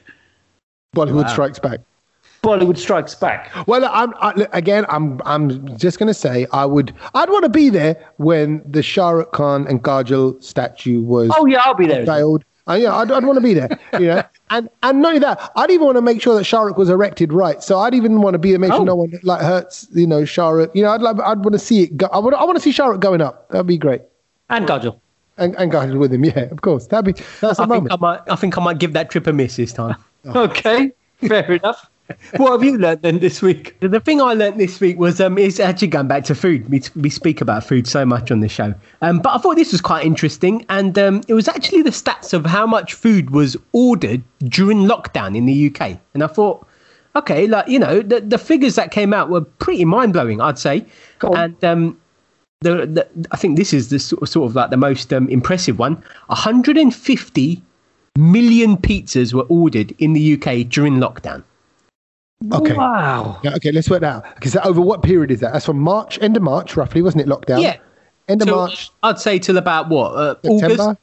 Bollywood 0.95 1.29
Strikes 1.29 1.59
Back. 1.59 1.79
Bollywood 2.45 2.77
strikes 2.77 3.15
back. 3.15 3.51
Well, 3.67 3.83
I'm 3.85 4.13
I, 4.21 4.47
again. 4.53 4.85
I'm 4.87 5.19
I'm 5.25 5.75
just 5.77 5.97
going 5.97 6.07
to 6.07 6.13
say 6.13 6.45
I 6.53 6.63
would 6.63 6.93
I'd 7.15 7.29
want 7.29 7.41
to 7.43 7.49
be 7.49 7.69
there 7.69 7.97
when 8.17 8.61
the 8.69 8.83
Shah 8.83 9.09
Rukh 9.09 9.31
Khan 9.31 9.65
and 9.67 9.83
Kajol 9.83 10.43
statue 10.43 11.01
was 11.01 11.31
Oh 11.35 11.47
yeah, 11.47 11.61
I'll 11.65 11.73
be 11.73 11.87
there. 11.87 12.01
as 12.01 12.07
failed. 12.67 12.79
Uh, 12.79 12.83
yeah, 12.83 12.95
I'd, 12.95 13.11
I'd 13.11 13.25
want 13.25 13.37
to 13.37 13.41
be 13.41 13.53
there. 13.53 13.79
You 13.93 14.07
know, 14.07 14.23
and 14.49 14.69
and 14.83 15.01
not 15.01 15.07
only 15.09 15.19
that, 15.19 15.51
I'd 15.55 15.71
even 15.71 15.85
want 15.85 15.97
to 15.97 16.01
make 16.01 16.21
sure 16.21 16.35
that 16.35 16.43
Shah 16.43 16.61
Rukh 16.61 16.77
was 16.77 16.89
erected 16.89 17.31
right. 17.33 17.61
So 17.63 17.79
I'd 17.79 17.93
even 17.93 18.21
want 18.21 18.33
to 18.33 18.39
be 18.39 18.51
there, 18.51 18.59
make 18.59 18.71
Oh. 18.71 18.77
sure 18.77 18.85
no 18.85 18.95
one 18.95 19.13
like 19.23 19.41
hurts. 19.41 19.87
You 19.93 20.07
know, 20.07 20.25
Shah 20.25 20.49
Rukh. 20.49 20.71
You 20.73 20.83
know, 20.83 20.91
I'd 20.91 21.01
like 21.01 21.19
I'd 21.19 21.39
want 21.39 21.53
to 21.53 21.59
see 21.59 21.83
it. 21.83 21.97
Go, 21.97 22.07
I 22.07 22.19
want 22.19 22.35
I 22.35 22.43
want 22.43 22.55
to 22.57 22.61
see 22.61 22.71
Shah 22.71 22.87
Rukh 22.87 22.99
going 22.99 23.21
up. 23.21 23.49
That'd 23.49 23.67
be 23.67 23.77
great. 23.77 24.01
And 24.49 24.67
Kajol. 24.67 24.99
And 25.37 25.55
and 25.57 25.71
Kajol 25.71 25.99
with 25.99 26.13
him. 26.13 26.23
Yeah, 26.25 26.39
of 26.51 26.61
course. 26.61 26.87
That'd 26.87 27.13
be 27.15 27.21
that's 27.41 27.57
the 27.57 27.63
I 27.63 27.67
think 27.67 27.69
moment. 27.69 27.93
I 27.93 27.97
might. 27.97 28.21
I 28.29 28.35
think 28.35 28.57
I 28.57 28.61
might 28.63 28.77
give 28.79 28.93
that 28.93 29.09
trip 29.09 29.27
a 29.27 29.33
miss 29.33 29.55
this 29.57 29.73
time. 29.73 29.95
Okay, 30.27 30.91
fair 31.27 31.51
enough. 31.51 31.87
What 32.37 32.51
have 32.51 32.63
you 32.63 32.77
learned 32.77 33.01
then 33.01 33.19
this 33.19 33.41
week? 33.41 33.79
The, 33.79 33.99
thing 33.99 34.21
I 34.21 34.33
learned 34.33 34.59
this 34.59 34.79
week 34.79 34.97
was 34.97 35.19
um, 35.19 35.37
is 35.37 35.59
actually 35.59 35.87
going 35.87 36.07
back 36.07 36.23
to 36.25 36.35
food. 36.35 36.69
We, 36.69 36.81
we 36.95 37.09
speak 37.09 37.41
about 37.41 37.63
food 37.63 37.87
so 37.87 38.05
much 38.05 38.31
on 38.31 38.41
the 38.41 38.49
show, 38.49 38.75
um, 39.01 39.19
but 39.19 39.33
I 39.33 39.37
thought 39.39 39.55
this 39.55 39.71
was 39.71 39.81
quite 39.81 40.05
interesting, 40.05 40.65
and 40.69 40.97
um, 40.99 41.21
it 41.27 41.33
was 41.33 41.47
actually 41.47 41.81
the 41.81 41.89
stats 41.89 42.33
of 42.33 42.45
how 42.45 42.67
much 42.67 42.93
food 42.93 43.31
was 43.31 43.57
ordered 43.71 44.21
during 44.43 44.79
lockdown 44.79 45.35
in 45.35 45.45
the 45.45 45.67
UK. 45.67 45.99
And 46.13 46.23
I 46.23 46.27
thought, 46.27 46.67
okay, 47.15 47.47
like 47.47 47.67
you 47.67 47.79
know, 47.79 48.01
the, 48.01 48.21
the 48.21 48.37
figures 48.37 48.75
that 48.75 48.91
came 48.91 49.13
out 49.13 49.29
were 49.29 49.41
pretty 49.41 49.85
mind 49.85 50.13
blowing, 50.13 50.41
I'd 50.41 50.59
say. 50.59 50.85
Go 51.19 51.29
on. 51.29 51.37
And 51.37 51.63
um, 51.63 52.01
the, 52.61 52.85
the 52.85 53.27
I 53.31 53.37
think 53.37 53.57
this 53.57 53.73
is 53.73 53.89
the 53.89 53.97
sort 53.97 54.21
of, 54.21 54.29
sort 54.29 54.49
of 54.49 54.55
like 54.55 54.69
the 54.69 54.77
most 54.77 55.11
um, 55.11 55.27
impressive 55.29 55.79
one. 55.79 55.95
150 56.27 57.63
million 58.17 58.77
pizzas 58.77 59.33
were 59.33 59.45
ordered 59.49 59.93
in 59.97 60.13
the 60.13 60.33
UK 60.33 60.69
during 60.69 60.95
lockdown. 60.95 61.43
Okay. 62.51 62.73
Wow. 62.73 63.39
Yeah, 63.43 63.55
okay, 63.55 63.71
let's 63.71 63.89
work 63.89 64.01
that 64.01 64.15
out. 64.25 64.35
Because 64.35 64.55
over 64.57 64.81
what 64.81 65.03
period 65.03 65.31
is 65.31 65.39
that? 65.39 65.53
That's 65.53 65.65
from 65.65 65.79
March, 65.79 66.19
end 66.21 66.35
of 66.37 66.43
March, 66.43 66.75
roughly, 66.75 67.01
wasn't 67.01 67.21
it? 67.23 67.27
Lockdown. 67.27 67.61
Yeah. 67.61 67.77
End 68.27 68.41
of 68.41 68.47
Till- 68.47 68.57
March, 68.57 68.89
I'd 69.03 69.19
say 69.19 69.39
till 69.39 69.57
about 69.57 69.89
what 69.89 70.09
uh, 70.11 70.35
September. 70.43 70.83
August, 70.83 70.99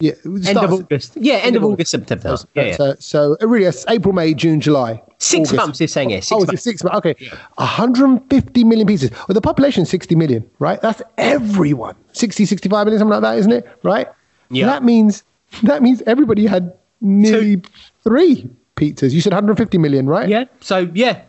Yeah. 0.00 0.12
end 0.24 0.58
of 0.58 0.72
August. 0.72 1.12
Yeah, 1.16 1.34
end, 1.34 1.56
of 1.56 1.64
August, 1.64 1.90
September. 1.90 2.36
Yeah, 2.54 2.62
yeah. 2.64 2.76
So, 2.76 2.94
so 2.98 3.36
really, 3.40 3.66
it's 3.66 3.84
April, 3.88 4.14
May, 4.14 4.34
June, 4.34 4.60
July. 4.60 5.02
Six 5.18 5.50
August. 5.50 5.54
months. 5.56 5.78
They're 5.78 5.88
saying 5.88 6.10
yeah, 6.10 6.20
six 6.20 6.32
oh, 6.32 6.38
is 6.38 6.44
it 6.44 6.46
months. 6.52 6.62
six 6.62 6.84
months? 6.84 6.96
Okay. 6.98 7.14
150 7.56 8.64
million 8.64 8.86
pieces. 8.86 9.10
Well, 9.10 9.34
the 9.34 9.40
population 9.40 9.82
is 9.82 9.90
60 9.90 10.14
million, 10.14 10.48
right? 10.60 10.80
That's 10.80 11.02
everyone. 11.18 11.96
60, 12.12 12.46
65 12.46 12.86
million, 12.86 13.00
something 13.00 13.12
like 13.12 13.22
that, 13.22 13.38
isn't 13.38 13.52
it? 13.52 13.68
Right? 13.82 14.08
Yeah. 14.50 14.66
That 14.66 14.82
means 14.82 15.24
that 15.64 15.82
means 15.82 16.02
everybody 16.06 16.46
had 16.46 16.72
nearly 17.00 17.60
three 18.04 18.48
pizzas. 18.80 19.12
You 19.12 19.20
said 19.20 19.32
150 19.32 19.78
million, 19.78 20.06
right? 20.06 20.28
Yeah. 20.28 20.44
So 20.60 20.90
yeah, 20.94 21.22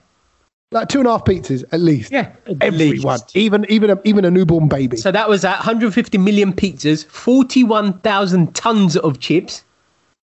Like 0.72 0.88
two 0.88 1.00
and 1.00 1.08
a 1.08 1.12
half 1.12 1.26
pizzas 1.26 1.64
at 1.72 1.82
least. 1.82 2.12
Yeah, 2.12 2.32
at 2.48 2.62
Everyone. 2.62 3.20
least. 3.20 3.36
Even 3.36 3.66
even 3.70 3.90
a, 3.92 3.98
even 4.06 4.24
a 4.26 4.32
newborn 4.32 4.68
baby. 4.70 4.96
so 4.98 5.12
that 5.12 5.28
was 5.30 5.44
at 5.46 5.58
150 5.58 6.18
million 6.18 6.54
pizzas, 6.54 7.06
41,000 7.08 8.56
tons 8.56 8.96
of 8.98 9.20
chips, 9.20 9.64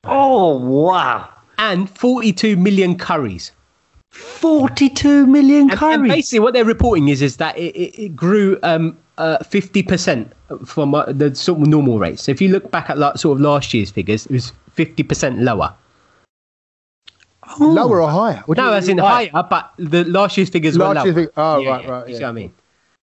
Oh 0.05 0.57
wow. 0.59 1.29
and 1.59 1.91
42 1.91 2.57
million 2.57 2.97
curries. 2.97 3.53
42 4.13 5.27
million 5.27 5.63
And, 5.63 5.71
and 5.73 5.79
curries. 5.79 6.13
basically, 6.13 6.41
what 6.41 6.55
they're 6.55 6.65
reporting 6.65 7.09
is 7.09 7.21
is 7.23 7.37
that 7.37 7.57
it, 7.59 7.75
it, 7.77 7.99
it 8.05 8.17
grew 8.17 8.59
um 8.63 8.97
uh 9.19 9.37
50% 9.41 10.31
from 10.65 10.95
uh, 10.95 11.05
the 11.13 11.35
sort 11.35 11.61
of 11.61 11.67
normal 11.67 11.99
rate. 11.99 12.19
So 12.21 12.31
if 12.33 12.41
you 12.41 12.49
look 12.49 12.71
back 12.71 12.89
at 12.89 12.97
like, 12.99 13.19
sort 13.19 13.37
of 13.37 13.41
last 13.43 13.75
year's 13.75 13.91
figures, 13.91 14.25
it 14.27 14.33
was 14.33 14.53
50% 14.77 15.43
lower. 15.43 15.75
Lower 17.59 18.03
or 18.03 18.11
higher? 18.11 18.43
What 18.47 18.59
No, 18.59 18.71
you- 18.71 18.75
as 18.77 18.89
in 18.89 18.99
higher, 18.99 19.31
but 19.33 19.73
the 19.79 20.05
last 20.05 20.37
year's 20.37 20.51
figures 20.51 20.77
were 20.79 20.85
Last 20.85 20.97
lower. 20.97 21.05
year's 21.07 21.17
fig- 21.17 21.31
oh, 21.37 21.59
Yeah, 21.61 21.71
right, 21.71 21.85
yeah, 21.85 21.91
right. 21.91 22.07
You 22.09 22.13
yeah. 22.13 22.19
see 22.19 22.25
what 22.25 22.29
I 22.31 22.33
mean? 22.33 22.53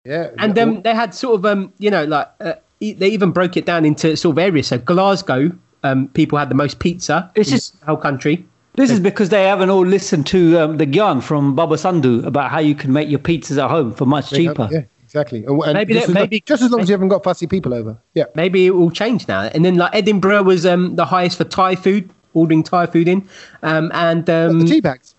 Yeah. 0.05 0.31
And 0.39 0.59
um, 0.59 0.83
they 0.83 0.95
had 0.95 1.15
sort 1.15 1.37
of 1.37 1.47
um, 1.47 1.73
you 1.79 1.91
know, 1.91 2.05
like 2.05 2.29
uh, 2.41 2.55
e- 2.81 2.93
they 2.93 3.09
even 3.09 3.31
broke 3.31 3.57
it 3.57 3.65
down 3.67 3.85
into 3.85 4.17
sort 4.17 4.35
of 4.35 4.39
areas. 4.39 4.67
So 4.67 4.79
Glasgow, 4.79 5.51
um, 5.83 6.09
people 6.09 6.39
had 6.39 6.51
the 6.51 6.55
most 6.55 6.79
pizza. 6.79 7.31
This 7.35 7.49
in 7.49 7.55
just- 7.55 7.81
the 7.81 7.87
whole 7.87 7.97
country. 7.97 8.45
This 8.77 8.91
is 8.91 8.99
because 8.99 9.29
they 9.29 9.45
haven't 9.45 9.71
all 9.71 9.87
listened 9.87 10.27
to 10.27 10.59
um, 10.59 10.77
the 10.79 10.85
Gyan 10.87 11.23
from 11.23 11.55
Baba 11.55 11.77
Sandhu 11.77 12.27
about 12.27 12.51
how 12.51 12.59
you 12.59 12.75
can 12.75 12.93
make 12.93 13.09
your 13.09 13.21
pizzas 13.21 13.57
at 13.63 13.71
home 13.71 13.93
for 13.95 14.05
much 14.05 14.31
cheaper. 14.31 14.69
Yeah, 14.69 14.81
exactly. 15.05 15.45
And, 15.45 15.63
and 15.63 15.75
Maybe 15.75 15.95
just, 15.95 16.07
that- 16.09 16.11
as, 16.11 16.15
maybe- 16.23 16.41
just 16.45 16.61
as 16.61 16.71
long 16.73 16.81
as 16.81 16.89
you 16.89 16.93
haven't 16.95 17.07
got 17.11 17.23
fussy 17.23 17.47
people 17.47 17.73
over. 17.73 17.97
Yeah. 18.15 18.25
Maybe 18.35 18.67
it 18.67 18.71
will 18.75 18.91
change 18.91 19.29
now. 19.29 19.43
And 19.43 19.65
then 19.65 19.77
like 19.77 19.95
Edinburgh 19.95 20.43
was 20.43 20.67
um, 20.67 20.97
the 20.97 21.05
highest 21.05 21.39
for 21.39 21.45
Thai 21.45 21.77
food, 21.77 22.11
ordering 22.35 22.63
Thai 22.63 22.87
food 22.87 23.09
in, 23.09 23.27
um, 23.63 23.91
and 23.95 24.29
um, 24.29 24.61
the 24.61 24.67
tea 24.67 24.81
bags. 24.81 25.15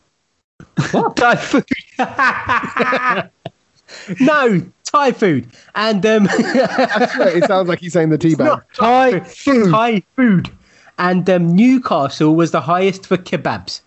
What 0.91 1.16
Thai 1.18 1.36
food. 1.36 1.66
no 4.20 4.61
Thai 4.84 5.11
food, 5.11 5.47
and 5.76 6.05
um, 6.05 6.28
I 6.32 7.09
swear, 7.13 7.38
it 7.38 7.45
sounds 7.45 7.68
like 7.68 7.80
he's 7.80 7.93
saying 7.93 8.09
the 8.09 8.18
tea 8.18 8.36
bag. 8.36 8.61
Thai 8.74 9.20
food. 9.22 9.72
Thai 9.72 10.03
food, 10.16 10.51
and 10.99 11.30
um, 11.30 11.55
Newcastle 11.55 12.36
was 12.36 12.51
the 12.51 12.61
highest 12.61 13.05
for 13.05 13.18
kebabs. 13.18 13.82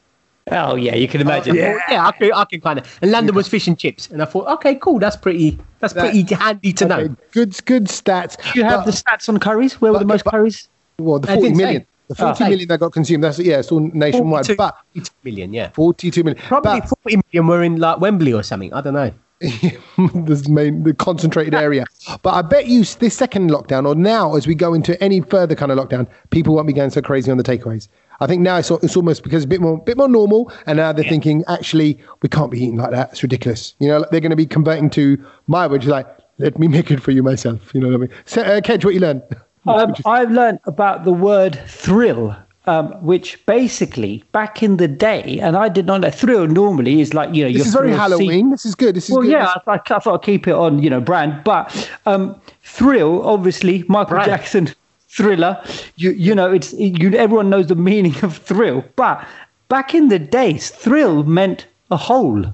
Oh 0.51 0.77
yeah, 0.77 0.95
you 0.95 1.09
can 1.09 1.21
imagine. 1.21 1.55
Yeah, 1.57 1.79
yeah, 1.91 2.07
I 2.07 2.13
can, 2.13 2.33
I 2.33 2.45
can 2.47 2.61
kind 2.61 2.79
of. 2.79 2.99
And 3.03 3.11
London 3.11 3.35
was 3.35 3.49
fish 3.49 3.67
and 3.69 3.79
chips, 3.79 4.09
and 4.11 4.23
I 4.23 4.25
thought, 4.25 4.47
okay, 4.55 4.75
cool, 4.77 4.99
that's 4.99 5.17
pretty, 5.17 5.59
that's 5.81 5.93
That- 5.93 6.11
pretty 6.11 6.35
handy 6.35 6.73
to 6.75 6.85
Okay, 6.87 7.09
know. 7.09 7.17
good, 7.33 7.65
good 7.67 7.85
stats. 7.85 8.37
Do 8.53 8.59
you 8.59 8.65
have 8.65 8.85
But- 8.85 8.87
the 8.87 8.93
stats 8.93 9.29
on 9.29 9.39
curries? 9.39 9.81
Where 9.81 9.93
were 9.93 9.99
the 9.99 10.05
most 10.07 10.25
but- 10.25 10.31
curries? 10.33 10.69
well, 10.99 11.19
the 11.21 11.31
I 11.31 11.35
40 11.35 11.49
didn't 11.49 11.57
million. 11.59 11.83
say. 11.83 11.87
The 12.09 12.15
40 12.15 12.45
Oh. 12.45 12.57
that 12.67 12.81
got 12.81 12.93
consumed. 12.93 13.23
That's 13.23 13.39
yeah, 13.39 13.59
it's 13.59 13.71
all 13.71 13.81
nationwide. 13.81 14.47
42 14.47 14.57
But 14.57 14.77
42 14.95 15.11
million, 15.25 15.53
yeah. 15.53 15.71
42 15.71 16.25
million. 16.25 16.43
Probably 16.43 16.81
But 16.81 16.89
40 17.05 17.21
million 17.33 17.47
were 17.47 17.63
in 17.63 17.77
like 17.77 18.01
Wembley 18.01 18.33
or 18.33 18.43
something. 18.43 18.73
I 18.73 18.81
don't 18.81 18.95
know. 18.95 19.13
this 19.41 20.49
main 20.49 20.83
the 20.83 20.95
concentrated 20.95 21.55
area. 21.67 21.85
But 22.23 22.35
I 22.35 22.43
bet 22.43 22.67
you 22.67 22.83
this 22.85 23.17
second 23.17 23.51
lockdown, 23.51 23.87
or 23.87 23.95
now 23.95 24.35
as 24.37 24.47
we 24.47 24.55
go 24.55 24.75
into 24.75 25.01
any 25.03 25.21
further 25.21 25.55
kind 25.55 25.71
of 25.71 25.79
lockdown, 25.79 26.09
people 26.31 26.55
won't 26.55 26.67
be 26.67 26.73
going 26.73 26.91
so 26.91 27.03
crazy 27.03 27.31
on 27.31 27.37
the 27.37 27.45
takeaways. 27.45 27.89
I 28.21 28.27
think 28.27 28.43
now 28.43 28.57
it's, 28.57 28.71
it's 28.71 28.97
almost 28.97 29.23
because 29.23 29.45
it's 29.45 29.45
a 29.45 29.49
bit 29.49 29.61
more 29.61 29.79
bit 29.79 29.97
more 29.97 30.09
normal, 30.09 30.51
and 30.67 30.79
now 30.79 30.93
they're 30.93 31.05
thinking 31.05 31.45
actually 31.47 32.01
we 32.23 32.29
can't 32.29 32.51
be 32.51 32.59
eating 32.59 32.77
like 32.77 32.91
that. 32.91 33.11
It's 33.13 33.23
ridiculous. 33.23 33.75
You 33.79 33.89
know, 33.89 34.05
they're 34.11 34.21
going 34.21 34.31
to 34.31 34.37
be 34.37 34.47
converting 34.47 34.91
to 34.91 35.23
my 35.47 35.67
which 35.67 35.85
is 35.85 35.89
like 35.89 36.07
let 36.39 36.59
me 36.59 36.69
make 36.69 36.91
it 36.91 37.01
for 37.01 37.11
you 37.11 37.23
myself. 37.23 37.73
You 37.75 37.81
know 37.81 37.89
what 37.89 37.95
I 37.95 37.99
mean? 37.99 38.11
So, 38.25 38.43
uh, 38.43 38.61
Kedge, 38.61 38.85
what 38.85 38.95
you 38.95 39.01
learn? 39.01 39.23
Um, 39.69 39.95
I've 40.07 40.31
learned 40.31 40.61
about 40.65 41.05
the 41.05 41.13
word 41.13 41.61
thrill, 41.67 42.35
um, 42.67 42.93
which 43.05 43.45
basically 43.47 44.25
back 44.33 44.63
in 44.63 44.77
the 44.77 44.89
day, 44.89 45.39
and 45.41 45.57
I 45.57 45.69
did 45.69 45.87
not 45.87 46.01
know 46.03 46.11
thrill 46.11 46.47
normally 46.47 47.01
is 47.01 47.15
like 47.15 47.35
you 47.35 47.45
know 47.45 47.53
This 47.53 47.67
is 47.69 47.75
very 47.75 47.93
Halloween. 47.93 48.29
scene- 48.31 48.51
This 48.51 48.67
is 48.67 48.75
good. 48.75 48.97
This 48.97 49.09
is 49.09 49.15
Well, 49.15 49.23
good. 49.23 49.31
yeah, 49.33 49.55
I, 49.67 49.75
I 49.75 49.79
thought 49.79 50.07
I'd 50.07 50.23
keep 50.23 50.47
it 50.49 50.55
on, 50.55 50.83
you 50.83 50.91
know, 50.91 51.01
brand. 51.01 51.43
But 51.45 51.91
um, 52.07 52.41
Thrill, 52.63 53.23
obviously, 53.27 53.85
Michael 53.89 54.17
Brand. 54.17 54.27
Jackson 54.31 54.75
Thriller. 55.09 55.63
You 55.97 56.11
you 56.13 56.35
know, 56.35 56.53
it's 56.53 56.73
you. 56.75 57.11
Everyone 57.15 57.49
knows 57.51 57.67
the 57.69 57.75
meaning 57.75 58.15
of 58.23 58.37
thrill. 58.37 58.85
But 58.97 59.27
back 59.69 59.95
in 59.95 60.09
the 60.09 60.19
days, 60.19 60.71
thrill 60.71 61.23
meant 61.25 61.67
a 61.91 61.97
hole, 61.97 62.45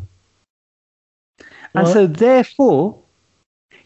and 1.75 1.89
so 1.89 2.07
therefore, 2.07 2.97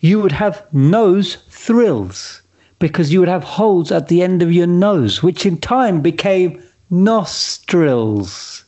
you 0.00 0.20
would 0.20 0.32
have 0.32 0.66
nose 0.74 1.38
thrills 1.48 2.37
because 2.78 3.12
you 3.12 3.20
would 3.20 3.28
have 3.28 3.44
holes 3.44 3.90
at 3.90 4.08
the 4.08 4.22
end 4.22 4.42
of 4.42 4.52
your 4.52 4.66
nose, 4.66 5.22
which 5.22 5.44
in 5.44 5.58
time 5.58 6.00
became 6.00 6.62
nostrils. 6.90 8.64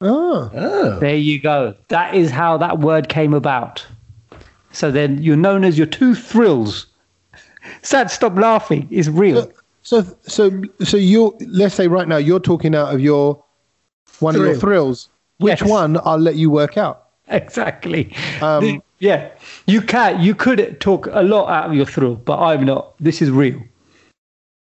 Ah. 0.00 0.48
There 1.00 1.16
you 1.16 1.40
go. 1.40 1.74
That 1.88 2.14
is 2.14 2.30
how 2.30 2.56
that 2.58 2.80
word 2.80 3.08
came 3.08 3.32
about. 3.34 3.86
So 4.72 4.90
then 4.90 5.22
you're 5.22 5.36
known 5.36 5.64
as 5.64 5.78
your 5.78 5.86
two 5.86 6.14
thrills. 6.14 6.86
Satch, 7.82 8.10
stop 8.10 8.36
laughing. 8.36 8.88
It's 8.90 9.08
real. 9.08 9.50
So 9.82 10.02
so 10.22 10.62
so 10.82 10.96
you're 10.96 11.32
let's 11.46 11.74
say 11.74 11.88
right 11.88 12.08
now 12.08 12.16
you're 12.16 12.40
talking 12.40 12.74
out 12.74 12.92
of 12.92 13.00
your 13.00 13.42
one 14.20 14.34
of 14.34 14.42
your 14.42 14.56
thrills. 14.56 15.08
Which 15.38 15.60
Yes. 15.60 15.68
one 15.68 15.98
I'll 16.04 16.18
let 16.18 16.36
you 16.36 16.50
work 16.50 16.76
out. 16.76 17.00
Exactly. 17.28 18.14
Um, 18.42 18.60
The- 18.64 18.82
yeah. 18.98 19.30
You 19.66 19.80
can. 19.80 20.20
You 20.20 20.34
could 20.34 20.80
talk 20.80 21.06
a 21.10 21.22
lot 21.22 21.48
out 21.48 21.66
of 21.70 21.74
your 21.74 21.86
thrill, 21.86 22.14
but 22.16 22.38
I'm 22.38 22.64
not. 22.64 22.94
This 22.98 23.20
is 23.22 23.30
real. 23.30 23.60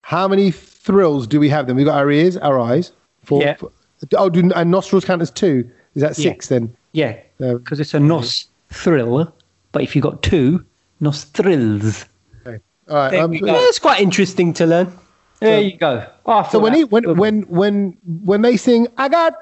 How 0.03 0.27
many 0.27 0.51
thrills 0.51 1.27
do 1.27 1.39
we 1.39 1.49
have 1.49 1.67
then? 1.67 1.75
We've 1.75 1.85
got 1.85 1.97
our 1.97 2.11
ears, 2.11 2.37
our 2.37 2.59
eyes. 2.59 2.91
Four, 3.23 3.41
Yeah. 3.41 3.55
four- 3.55 3.71
oh, 4.17 4.29
do 4.29 4.51
and 4.55 4.71
nostrils 4.71 5.05
count 5.05 5.21
as 5.21 5.29
two? 5.31 5.69
Is 5.95 6.01
that 6.01 6.17
Yeah. 6.17 6.31
six 6.31 6.47
then? 6.47 6.75
Yeah. 6.93 7.17
Um, 7.39 7.57
Because 7.59 7.79
it's 7.79 7.93
a 7.93 7.99
nos 7.99 8.47
thrill, 8.69 9.31
but 9.71 9.83
if 9.83 9.95
you 9.95 10.01
got 10.01 10.21
two, 10.23 10.63
nostrils. 10.99 12.05
All 12.45 12.97
right. 12.97 13.15
Um. 13.15 13.33
Yeah, 13.33 13.53
it's 13.69 13.79
quite 13.79 14.01
interesting 14.01 14.53
to 14.53 14.65
learn. 14.65 14.91
There 15.39 15.61
you 15.61 15.77
go. 15.77 16.05
I 16.25 16.47
so 16.49 16.59
when 16.59 16.73
he, 16.73 16.83
when 16.83 17.15
when 17.17 17.41
when 17.43 17.97
when 18.25 18.41
they 18.41 18.57
sing, 18.57 18.87
I 18.97 19.07
got 19.09 19.33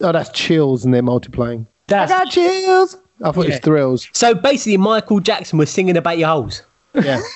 oh 0.00 0.12
that's 0.12 0.30
chills 0.30 0.84
and 0.84 0.92
they're 0.92 1.02
multiplying. 1.02 1.66
I 1.88 2.06
that's 2.06 2.12
got 2.12 2.30
chills. 2.30 2.96
I 3.22 3.32
thought 3.32 3.46
it 3.46 3.50
was 3.50 3.60
thrills. 3.60 4.08
So 4.12 4.34
basically, 4.34 4.76
Michael 4.76 5.20
Jackson 5.20 5.58
was 5.58 5.70
singing 5.70 5.96
about 5.96 6.18
your 6.18 6.28
holes. 6.28 6.62
Yeah. 6.94 7.20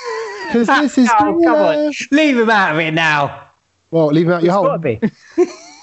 Because 0.52 0.66
this 0.68 0.98
is 0.98 1.08
Oh, 1.18 1.40
come 1.42 1.54
on. 1.54 1.92
Leave 2.12 2.38
him 2.38 2.50
out 2.50 2.72
of 2.74 2.78
it 2.78 2.92
now. 2.92 3.48
Well, 3.90 4.08
leave 4.08 4.26
him 4.26 4.32
out 4.34 4.42
your 4.42 4.50
It's 4.50 4.54
hole. 4.54 4.66
gotta 4.66 4.78
be. 4.78 5.00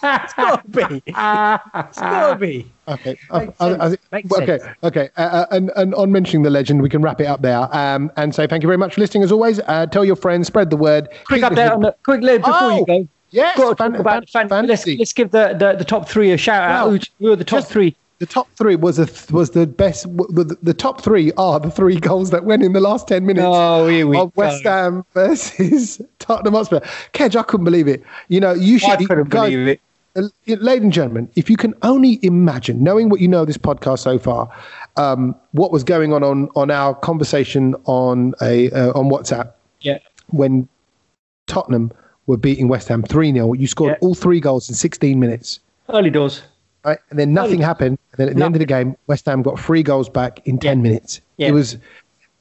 it's 0.04 0.34
gotta 0.36 0.68
be. 0.70 1.04
It's 1.08 2.00
gotta 2.00 2.36
be. 2.40 2.72
Okay. 2.88 3.18
I, 3.32 3.40
Makes 3.46 3.54
I, 3.60 3.66
I, 3.66 3.78
sense. 3.90 3.98
Makes 4.12 4.32
okay. 4.34 4.60
Okay. 4.84 5.10
Uh, 5.18 5.22
uh, 5.22 5.46
and, 5.52 5.72
and 5.76 5.96
on 5.96 6.12
mentioning 6.12 6.44
the 6.44 6.52
legend, 6.52 6.82
we 6.84 6.90
can 6.90 7.02
wrap 7.02 7.20
it 7.20 7.26
up 7.26 7.42
there. 7.42 7.68
Um, 7.76 8.12
and 8.18 8.34
say 8.36 8.46
thank 8.48 8.62
you 8.64 8.68
very 8.68 8.78
much 8.78 8.94
for 8.96 9.02
listening 9.02 9.24
as 9.24 9.32
always. 9.32 9.60
Uh, 9.62 9.88
tell 9.88 10.06
your 10.06 10.16
friends, 10.16 10.48
spread 10.48 10.70
the 10.70 10.78
word. 10.78 11.10
Quick 11.26 11.42
update 11.42 11.72
on 11.74 11.82
the 11.82 11.96
quick 12.06 12.22
Liv, 12.22 12.42
before 12.42 12.56
Oh, 12.62 12.78
you 12.78 12.86
go. 12.86 13.08
Yes. 13.32 13.58
Got 13.58 13.70
to 13.70 13.76
fan- 13.84 13.96
about 13.96 14.30
fan- 14.30 14.48
fan, 14.48 14.68
let's, 14.68 14.86
let's 14.86 15.12
give 15.12 15.32
the, 15.32 15.56
the, 15.58 15.74
the 15.74 15.86
top 15.86 16.08
three 16.08 16.32
a 16.32 16.38
shout 16.38 16.62
out. 16.70 16.88
Well, 16.88 16.98
Who, 17.20 17.26
who 17.26 17.32
are 17.34 17.36
the 17.36 17.44
top 17.46 17.62
just- 17.62 17.72
three? 17.72 17.96
The 18.22 18.28
top 18.28 18.48
three 18.56 18.76
was 18.76 19.00
a 19.00 19.08
th- 19.08 19.32
was 19.32 19.50
the 19.50 19.66
best. 19.66 20.04
w- 20.16 20.32
The, 20.32 20.56
the 20.62 20.76
top 20.76 21.02
three 21.02 21.32
are 21.38 21.60
the 21.60 21.72
three 21.72 21.96
goals 22.00 22.30
that 22.30 22.44
went 22.46 22.62
in 22.62 22.74
the 22.74 22.80
last 22.80 23.08
ten 23.08 23.26
minutes 23.26 23.46
Oh, 23.48 23.88
we 23.88 24.16
of 24.16 24.32
West 24.38 24.64
go. 24.64 24.70
Ham 24.70 25.06
versus 25.16 26.00
Tottenham 26.20 26.54
Hotspur. 26.54 26.82
Kedge, 27.14 27.36
I 27.36 27.42
couldn't 27.42 27.64
believe 27.66 27.88
it. 27.88 28.04
You 28.28 28.40
know, 28.40 28.54
you 28.54 28.78
should. 28.78 28.92
I 28.92 28.98
couldn't 29.06 29.30
guys, 29.30 29.50
believe 29.50 29.68
it. 29.70 29.82
uh, 30.16 30.56
Ladies 30.56 30.84
and 30.84 30.94
gentlemen, 30.94 31.30
if 31.36 31.50
you 31.50 31.58
can 31.58 31.74
only 31.82 32.20
imagine, 32.22 32.84
knowing 32.84 33.10
what 33.10 33.22
you 33.22 33.28
know 33.28 33.42
of 33.42 33.48
this 33.48 33.58
podcast 33.58 34.00
so 34.00 34.20
far, 34.20 34.48
um, 34.98 35.34
what 35.54 35.72
was 35.72 35.84
going 35.84 36.14
on 36.14 36.22
on, 36.24 36.48
on 36.56 36.70
our 36.70 36.94
conversation 36.94 37.74
on 37.86 38.36
a 38.44 38.70
uh, 38.70 38.92
on 38.92 39.10
WhatsApp 39.10 39.52
Yeah. 39.82 39.98
when 40.28 40.70
Tottenham 41.48 41.92
were 42.28 42.38
beating 42.38 42.68
West 42.68 42.88
Ham 42.88 43.02
3 43.02 43.34
0. 43.34 43.54
You 43.54 43.66
scored 43.66 43.94
Yeah. 43.94 43.98
all 44.08 44.14
three 44.14 44.40
goals 44.40 44.70
in 44.70 44.76
16 44.76 45.20
minutes. 45.20 45.60
Early 45.90 46.12
doors. 46.12 46.44
Right? 46.84 46.98
And 47.10 47.20
then 47.20 47.34
nothing 47.34 47.62
happened. 47.62 48.00
And 48.12 48.18
then 48.18 48.30
at 48.30 48.36
the 48.36 48.44
end 48.44 48.56
of 48.56 48.60
the 48.60 48.66
game, 48.66 48.96
West 49.08 49.26
Ham 49.28 49.42
got 49.44 49.60
three 49.60 49.84
goals 49.84 50.10
back 50.10 50.46
in 50.48 50.58
10 50.58 50.82
minutes. 50.82 51.22
Yeah. 51.38 51.50
It 51.50 51.52
was, 51.52 51.78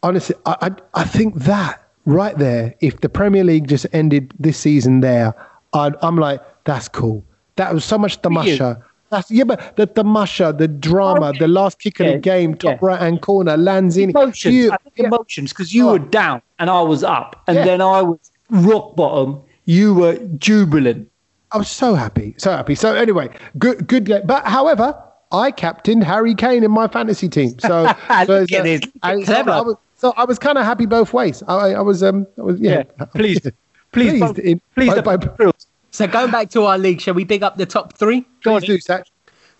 honestly, 0.02 0.34
I, 0.46 0.56
I, 0.62 0.70
I 1.00 1.04
think 1.04 1.34
that 1.34 1.82
right 2.06 2.36
there, 2.38 2.74
if 2.80 3.00
the 3.00 3.08
Premier 3.10 3.44
League 3.44 3.68
just 3.68 3.86
ended 3.92 4.32
this 4.38 4.56
season 4.56 5.00
there, 5.00 5.34
I'd, 5.74 5.94
I'm 6.00 6.16
like, 6.16 6.40
that's 6.64 6.88
cool. 6.88 7.22
That 7.56 7.74
was 7.74 7.84
so 7.84 7.98
much 7.98 8.16
the 8.16 8.22
tamasha. 8.22 8.82
That's, 9.10 9.30
yeah, 9.30 9.44
but 9.44 9.76
the 9.76 9.86
tamasha, 9.86 10.54
the 10.56 10.68
drama, 10.68 11.32
the 11.38 11.48
last 11.48 11.78
kick 11.80 12.00
of 12.00 12.06
Yeah, 12.06 12.12
the 12.12 12.18
game, 12.18 12.54
top 12.54 12.80
yeah. 12.80 12.86
right 12.88 13.00
hand 13.00 13.20
corner, 13.22 13.56
lands 13.56 13.96
in. 13.98 14.10
Emotions. 14.10 14.54
You- 14.54 14.72
I 14.72 14.76
yeah. 14.96 15.06
emotions 15.08 15.52
because 15.52 15.74
you 15.74 15.88
Oh. 15.88 15.92
were 15.92 15.98
down 15.98 16.40
and 16.60 16.70
I 16.70 16.80
was 16.80 17.02
up, 17.04 17.42
and 17.46 17.56
Yeah. 17.56 17.64
then 17.64 17.82
I 17.82 18.00
was 18.02 18.18
rock 18.48 18.96
bottom. 18.96 19.40
You 19.66 19.94
were 19.94 20.16
jubilant. 20.38 21.09
I 21.52 21.58
was 21.58 21.68
so 21.68 21.94
happy, 21.94 22.34
so 22.38 22.50
happy. 22.50 22.74
So 22.74 22.94
anyway, 22.94 23.28
good, 23.58 23.86
good. 23.86 24.04
game. 24.04 24.22
But 24.24 24.46
however, 24.46 25.00
I 25.32 25.50
captained 25.50 26.04
Harry 26.04 26.34
Kane 26.34 26.64
in 26.64 26.70
my 26.70 26.88
fantasy 26.88 27.28
team. 27.28 27.58
So, 27.58 27.82
Look 28.26 28.50
so, 28.50 28.56
at 28.56 28.64
this. 28.64 28.80
I, 29.02 29.22
so 29.22 29.34
I 29.34 29.60
was, 29.60 29.76
so 29.96 30.14
I 30.16 30.24
was 30.24 30.38
kind 30.38 30.58
of 30.58 30.64
happy 30.64 30.86
both 30.86 31.12
ways. 31.12 31.42
I, 31.46 31.72
I 31.74 31.80
was, 31.80 32.02
um, 32.02 32.26
I 32.38 32.42
was, 32.42 32.60
yeah, 32.60 32.84
Yeah. 32.98 33.04
Please, 33.06 33.40
please, 33.92 34.20
Pleased 34.20 34.38
in- 34.38 34.60
please, 34.74 34.94
by- 35.02 35.16
the 35.16 35.26
by- 35.28 35.52
So 35.90 36.06
going 36.06 36.30
back 36.30 36.50
to 36.50 36.64
our 36.64 36.78
league, 36.78 37.00
shall 37.00 37.14
we 37.14 37.24
big 37.24 37.42
up 37.42 37.56
the 37.56 37.66
top 37.66 37.96
three? 37.96 38.26
Please 38.42 38.64
do, 38.64 38.78
Satch. 38.78 39.04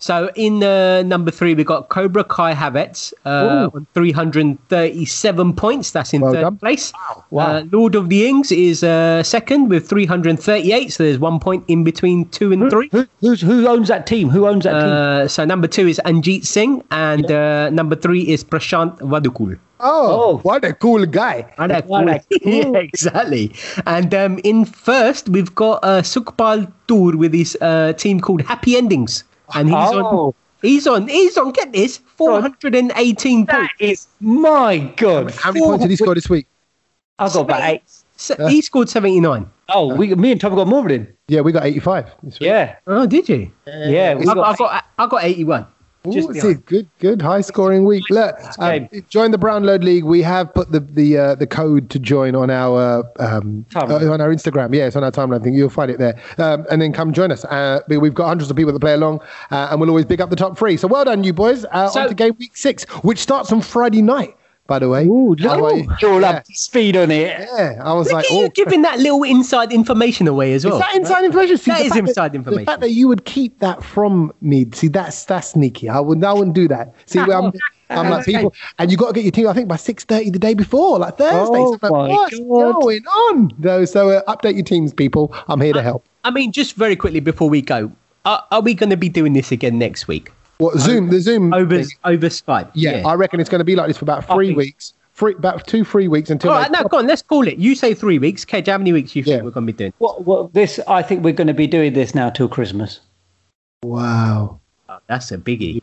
So 0.02 0.30
in 0.34 0.64
uh, 0.64 1.02
number 1.02 1.30
three, 1.30 1.52
we've 1.54 1.66
got 1.66 1.90
Cobra 1.90 2.24
Kai 2.24 2.54
Havertz 2.54 3.12
uh, 3.26 3.68
on 3.74 3.86
337 3.92 5.52
points. 5.54 5.90
That's 5.90 6.14
in 6.14 6.22
Well 6.22 6.32
third 6.32 6.40
done. 6.40 6.56
place. 6.56 6.92
Wow. 7.30 7.44
Uh, 7.58 7.64
Lord 7.70 7.94
of 7.94 8.08
the 8.08 8.24
Rings 8.24 8.50
is 8.50 8.82
uh, 8.82 9.22
second 9.22 9.68
with 9.68 9.88
338. 9.88 10.92
So 10.92 11.02
there's 11.04 11.18
one 11.18 11.38
point 11.38 11.64
in 11.68 11.84
between 11.84 12.28
two 12.30 12.50
and 12.52 12.70
three. 12.70 12.88
Who, 12.92 13.06
who's, 13.20 13.40
who 13.42 13.66
owns 13.68 13.88
that 13.88 14.06
team? 14.06 14.30
Who 14.30 14.46
owns 14.46 14.64
that 14.64 14.72
team? 14.72 14.90
Uh, 14.90 15.28
so 15.28 15.44
number 15.44 15.68
two 15.68 15.86
is 15.86 16.00
Anjit 16.06 16.46
Singh, 16.46 16.82
and 16.90 17.30
uh, 17.30 17.68
number 17.70 17.94
three 17.94 18.22
is 18.26 18.42
Prashant 18.42 18.98
Vadukul. 19.00 19.58
Oh, 19.82 20.32
Oh. 20.32 20.38
what 20.42 20.62
a 20.64 20.74
cool 20.74 21.06
guy! 21.06 21.50
And 21.56 21.70
that 21.72 21.86
What 21.86 22.06
a 22.08 22.22
yeah, 22.42 22.76
exactly. 22.76 23.54
And 23.86 24.14
um, 24.14 24.38
in 24.44 24.66
first, 24.66 25.28
we've 25.30 25.54
got 25.54 25.80
uh, 25.82 26.02
Sukhpal 26.02 26.70
Tour 26.86 27.16
with 27.16 27.32
his 27.32 27.56
uh, 27.62 27.94
team 27.94 28.20
called 28.20 28.42
Happy 28.42 28.76
Endings, 28.76 29.24
and 29.54 29.68
he's 29.68 29.74
on. 29.76 30.04
Oh. 30.04 30.34
He's 30.62 30.86
on. 30.86 31.08
He's 31.08 31.36
on. 31.38 31.52
Get 31.52 31.72
this, 31.72 31.98
418 32.16 33.46
that 33.46 33.56
points. 33.56 33.72
is 33.78 34.06
my 34.20 34.78
God. 34.96 35.30
How 35.34 35.52
many 35.52 35.64
points 35.64 35.82
did 35.82 35.90
he 35.90 35.96
score 35.96 36.14
this 36.14 36.28
week? 36.28 36.46
I 37.18 37.28
got 37.28 37.36
about 37.40 37.62
eight. 37.62 37.82
So 38.16 38.48
he 38.48 38.60
scored 38.60 38.88
79. 38.90 39.50
Oh, 39.70 39.94
we, 39.94 40.14
me 40.14 40.32
and 40.32 40.40
Tom 40.40 40.54
got 40.54 40.66
more 40.66 40.86
than. 40.88 41.08
Yeah, 41.28 41.40
we 41.40 41.52
got 41.52 41.64
85. 41.64 42.10
this 42.22 42.40
week. 42.40 42.46
Yeah, 42.48 42.76
Oh, 42.86 43.06
did 43.06 43.28
you? 43.28 43.50
yeah. 43.66 44.14
We 44.14 44.26
I, 44.28 44.34
got, 44.34 44.38
I 44.38 44.54
got. 44.56 44.84
I 44.98 45.06
got 45.06 45.24
81. 45.24 45.66
Ooh, 46.06 46.12
Just 46.12 46.30
it's 46.30 46.44
a 46.44 46.54
good, 46.54 46.88
good, 46.98 47.20
high 47.20 47.42
scoring 47.42 47.84
week. 47.84 48.04
Look, 48.08 48.34
um, 48.58 48.88
join 49.10 49.32
the 49.32 49.38
Brownload 49.38 49.84
League. 49.84 50.04
We 50.04 50.22
have 50.22 50.52
put 50.54 50.72
the 50.72 50.80
the 50.80 51.18
uh, 51.18 51.34
the 51.34 51.46
code 51.46 51.90
to 51.90 51.98
join 51.98 52.34
on 52.34 52.48
our 52.48 53.04
um, 53.18 53.66
uh, 53.74 54.10
on 54.10 54.20
our 54.22 54.30
Instagram. 54.34 54.74
Yeah, 54.74 54.86
it's 54.86 54.96
on 54.96 55.04
our 55.04 55.10
timeline. 55.12 55.40
I 55.40 55.44
think 55.44 55.56
you'll 55.56 55.68
find 55.68 55.90
it 55.90 55.98
there. 55.98 56.18
Um, 56.38 56.64
and 56.70 56.80
then 56.80 56.94
come 56.94 57.12
join 57.12 57.30
us. 57.30 57.44
Uh, 57.44 57.80
we- 57.88 57.98
we've 57.98 58.14
got 58.14 58.28
hundreds 58.28 58.50
of 58.50 58.56
people 58.56 58.72
that 58.72 58.80
play 58.80 58.94
along, 58.94 59.20
uh, 59.50 59.68
and 59.70 59.78
we'll 59.78 59.90
always 59.90 60.06
pick 60.06 60.20
up 60.20 60.30
the 60.30 60.36
top 60.36 60.56
three. 60.56 60.78
So 60.78 60.88
well 60.88 61.04
done, 61.04 61.22
you 61.22 61.34
boys. 61.34 61.66
Uh, 61.70 61.88
So- 61.90 62.00
on 62.00 62.08
to 62.08 62.14
game 62.14 62.34
week 62.38 62.56
six, 62.56 62.84
which 63.04 63.18
starts 63.18 63.52
on 63.52 63.60
Friday 63.60 64.00
night. 64.00 64.34
By 64.70 64.78
the 64.78 64.88
way, 64.88 65.04
Ooh, 65.04 65.34
look, 65.34 66.00
you're 66.00 66.12
all 66.12 66.20
yeah, 66.20 66.28
up 66.30 66.46
speed 66.46 66.96
on 66.96 67.10
it. 67.10 67.40
yeah, 67.40 67.82
I 67.82 67.92
was 67.92 68.06
Look 68.06 68.12
like, 68.12 68.30
you 68.30 68.44
oh, 68.44 68.48
giving 68.50 68.82
that 68.82 69.00
little 69.00 69.24
inside 69.24 69.72
information 69.72 70.28
away 70.28 70.52
as 70.52 70.64
well. 70.64 70.74
Is 70.74 70.80
that 70.80 70.94
inside 70.94 71.24
information? 71.24 71.58
See, 71.58 71.72
That 71.72 71.80
is 71.80 71.96
inside 71.96 72.32
The 72.34 72.64
fact 72.64 72.80
that 72.80 72.92
you 72.92 73.08
would 73.08 73.24
keep 73.24 73.58
that 73.58 73.82
from 73.82 74.32
me, 74.40 74.68
see, 74.72 74.86
that's 74.86 75.24
that's 75.24 75.48
sneaky. 75.48 75.88
I 75.88 75.98
wouldn't, 75.98 76.24
I 76.24 76.32
wouldn't 76.32 76.54
do 76.54 76.68
that. 76.68 76.94
See, 77.06 77.18
where 77.18 77.38
I'm, 77.38 77.52
I'm 77.90 78.10
like 78.10 78.24
people, 78.24 78.54
and 78.78 78.92
you 78.92 78.96
got 78.96 79.08
to 79.08 79.12
get 79.14 79.24
your 79.24 79.32
team. 79.32 79.48
I 79.48 79.54
think 79.54 79.66
by 79.66 79.74
six 79.74 80.04
thirty 80.04 80.30
the 80.30 80.38
day 80.38 80.54
before, 80.54 81.00
like 81.00 81.18
Thursday. 81.18 81.58
Oh 81.58 81.76
so 81.76 81.88
like, 81.88 82.10
what's 82.12 82.38
God. 82.38 82.80
going 82.80 83.04
on? 83.04 83.50
No, 83.58 83.84
so 83.84 84.10
uh, 84.10 84.22
update 84.32 84.54
your 84.54 84.62
teams, 84.62 84.94
people. 84.94 85.34
I'm 85.48 85.60
here 85.60 85.72
to 85.72 85.82
help. 85.82 86.06
I 86.22 86.30
mean, 86.30 86.52
just 86.52 86.76
very 86.76 86.94
quickly 86.94 87.18
before 87.18 87.50
we 87.50 87.60
go, 87.60 87.90
are, 88.24 88.46
are 88.52 88.60
we 88.60 88.74
going 88.74 88.90
to 88.90 88.96
be 88.96 89.08
doing 89.08 89.32
this 89.32 89.50
again 89.50 89.80
next 89.80 90.06
week? 90.06 90.30
What 90.60 90.78
Zoom? 90.78 91.08
The 91.08 91.20
Zoom. 91.20 91.54
Over 91.54 91.82
thing. 91.82 91.96
over 92.04 92.26
Skype. 92.28 92.70
Yeah, 92.74 93.02
I 93.06 93.14
reckon 93.14 93.40
it's 93.40 93.48
going 93.48 93.60
to 93.60 93.64
be 93.64 93.76
like 93.76 93.88
this 93.88 93.96
for 93.96 94.04
about 94.04 94.26
three 94.26 94.52
weeks. 94.52 94.92
Three, 95.14 95.34
about 95.34 95.66
two, 95.66 95.84
three 95.84 96.06
weeks 96.06 96.28
until. 96.28 96.52
All 96.52 96.62
they- 96.62 96.68
now 96.68 96.82
go 96.82 96.98
on. 96.98 97.06
Let's 97.06 97.22
call 97.22 97.48
it. 97.48 97.56
You 97.56 97.74
say 97.74 97.94
three 97.94 98.18
weeks. 98.18 98.44
Kedge, 98.44 98.68
how 98.68 98.76
many 98.78 98.92
weeks 98.92 99.12
do 99.12 99.20
you 99.20 99.24
think 99.24 99.42
we're 99.42 99.50
going 99.50 99.66
to 99.66 99.72
be 99.72 99.76
doing? 99.76 99.92
What, 99.98 100.26
what, 100.26 100.52
this, 100.52 100.78
I 100.86 101.02
think 101.02 101.24
we're 101.24 101.32
going 101.32 101.46
to 101.46 101.54
be 101.54 101.66
doing 101.66 101.94
this 101.94 102.14
now 102.14 102.28
till 102.28 102.48
Christmas. 102.48 103.00
Wow. 103.82 104.60
Oh, 104.88 104.98
that's 105.06 105.32
a 105.32 105.38
biggie. 105.38 105.80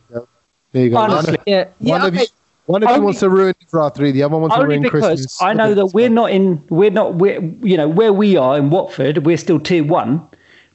There 0.72 0.84
you 0.84 0.90
go. 0.90 0.96
Honestly. 0.96 1.32
One, 1.32 1.44
Yeah, 1.46 1.64
one 1.78 2.00
yeah. 2.00 2.06
of 2.06 2.14
you, 2.14 2.26
one 2.66 2.82
of 2.84 2.96
you 2.96 3.02
wants 3.02 3.20
to 3.20 3.30
ruin 3.30 3.54
it 3.60 3.68
for 3.68 3.80
our 3.80 3.90
three. 3.90 4.12
The 4.12 4.22
other 4.22 4.32
one 4.32 4.42
wants 4.42 4.56
to 4.56 4.62
Only 4.62 4.76
ruin 4.76 4.82
because 4.82 5.02
Christmas. 5.02 5.42
I 5.42 5.54
know 5.54 5.74
that 5.74 5.86
we're 5.86 6.08
not 6.08 6.30
in, 6.30 6.62
we're 6.68 6.90
not, 6.90 7.16
we're, 7.16 7.40
you 7.62 7.76
know, 7.76 7.88
where 7.88 8.12
we 8.12 8.36
are 8.36 8.56
in 8.56 8.70
Watford, 8.70 9.26
we're 9.26 9.36
still 9.38 9.58
tier 9.58 9.82
one. 9.82 10.24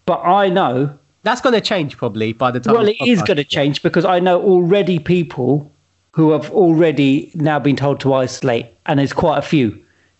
But 0.05 0.21
I 0.23 0.49
know 0.49 0.97
That's 1.23 1.41
going 1.41 1.53
to 1.53 1.61
change 1.61 1.97
probably 1.97 2.33
by 2.33 2.51
the 2.51 2.59
time. 2.59 2.75
Well, 2.75 2.85
this 2.85 2.97
it 2.99 3.07
is 3.07 3.21
podcast- 3.21 3.27
going 3.27 3.37
to 3.37 3.43
change 3.43 3.81
because 3.81 4.05
I 4.05 4.19
know 4.19 4.41
already 4.41 4.99
people 4.99 5.71
who 6.11 6.31
have 6.31 6.51
already 6.51 7.31
now 7.33 7.59
been 7.59 7.75
told 7.75 7.99
to 8.01 8.13
isolate, 8.13 8.67
and 8.85 8.99
there's 8.99 9.13
quite 9.13 9.39
a 9.39 9.41
few. 9.41 9.79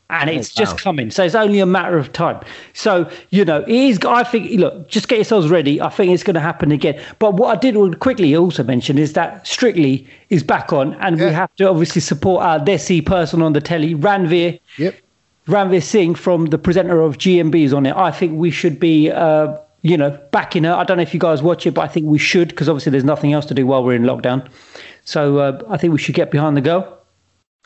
And 0.10 0.30
it's 0.30 0.54
just 0.54 0.74
wow. 0.74 0.78
coming. 0.78 1.12
So 1.12 1.24
it's 1.24 1.34
only 1.34 1.60
a 1.60 1.66
matter 1.66 1.98
of 1.98 2.14
time. 2.14 2.40
So, 2.74 3.10
you 3.32 3.44
know, 3.44 3.62
it 3.62 3.70
is, 3.70 4.00
I 4.06 4.24
think, 4.24 4.60
look, 4.60 4.88
just 4.88 5.08
get 5.08 5.16
yourselves 5.16 5.50
ready. 5.50 5.82
I 5.82 5.90
think 5.90 6.12
it's 6.14 6.22
going 6.22 6.36
to 6.36 6.40
happen 6.40 6.72
again. 6.72 7.02
But 7.18 7.34
what 7.34 7.58
I 7.58 7.60
did 7.60 7.78
want 7.78 8.00
quickly 8.00 8.36
also 8.36 8.64
mention 8.64 9.00
is 9.00 9.14
that 9.14 9.48
Strictly 9.48 10.08
is 10.30 10.44
back 10.44 10.72
on, 10.72 10.94
and 10.96 11.20
we 11.20 11.26
have 11.26 11.56
to 11.56 11.68
obviously 11.68 12.02
support 12.02 12.44
our 12.44 12.60
Desi 12.60 13.04
person 13.04 13.42
on 13.42 13.54
the 13.54 13.62
telly, 13.62 13.96
Ranvir. 13.96 14.60
Yep. 14.78 14.96
Ranvir 15.48 15.82
Singh 15.82 16.16
from 16.16 16.48
the 16.48 16.58
presenter 16.58 17.02
of 17.02 17.18
GMB 17.18 17.64
is 17.64 17.74
on 17.74 17.86
it. 17.86 17.96
I 17.96 18.12
think 18.12 18.38
we 18.38 18.52
should 18.52 18.80
be, 18.80 19.10
uh, 19.10 19.58
you 19.84 19.96
know, 19.98 20.10
backing 20.32 20.64
her. 20.64 20.74
I 20.74 20.84
don't 20.84 20.98
know 20.98 21.04
if 21.04 21.14
you 21.14 21.20
guys 21.20 21.44
watch 21.44 21.66
it, 21.68 21.74
but 21.76 21.82
I 21.82 21.88
think 21.88 22.08
we 22.08 22.18
should 22.18 22.48
because 22.50 22.68
obviously 22.68 22.92
there's 22.92 23.04
nothing 23.04 23.32
else 23.34 23.46
to 23.48 23.54
do 23.54 23.68
while 23.68 23.84
we're 23.84 23.96
in 23.96 24.04
lockdown. 24.04 24.48
So 25.06 25.38
uh, 25.38 25.62
I 25.70 25.78
think 25.78 25.92
we 25.94 26.00
should 26.00 26.16
get 26.16 26.32
behind 26.32 26.58
the 26.58 26.62
girl. 26.62 27.00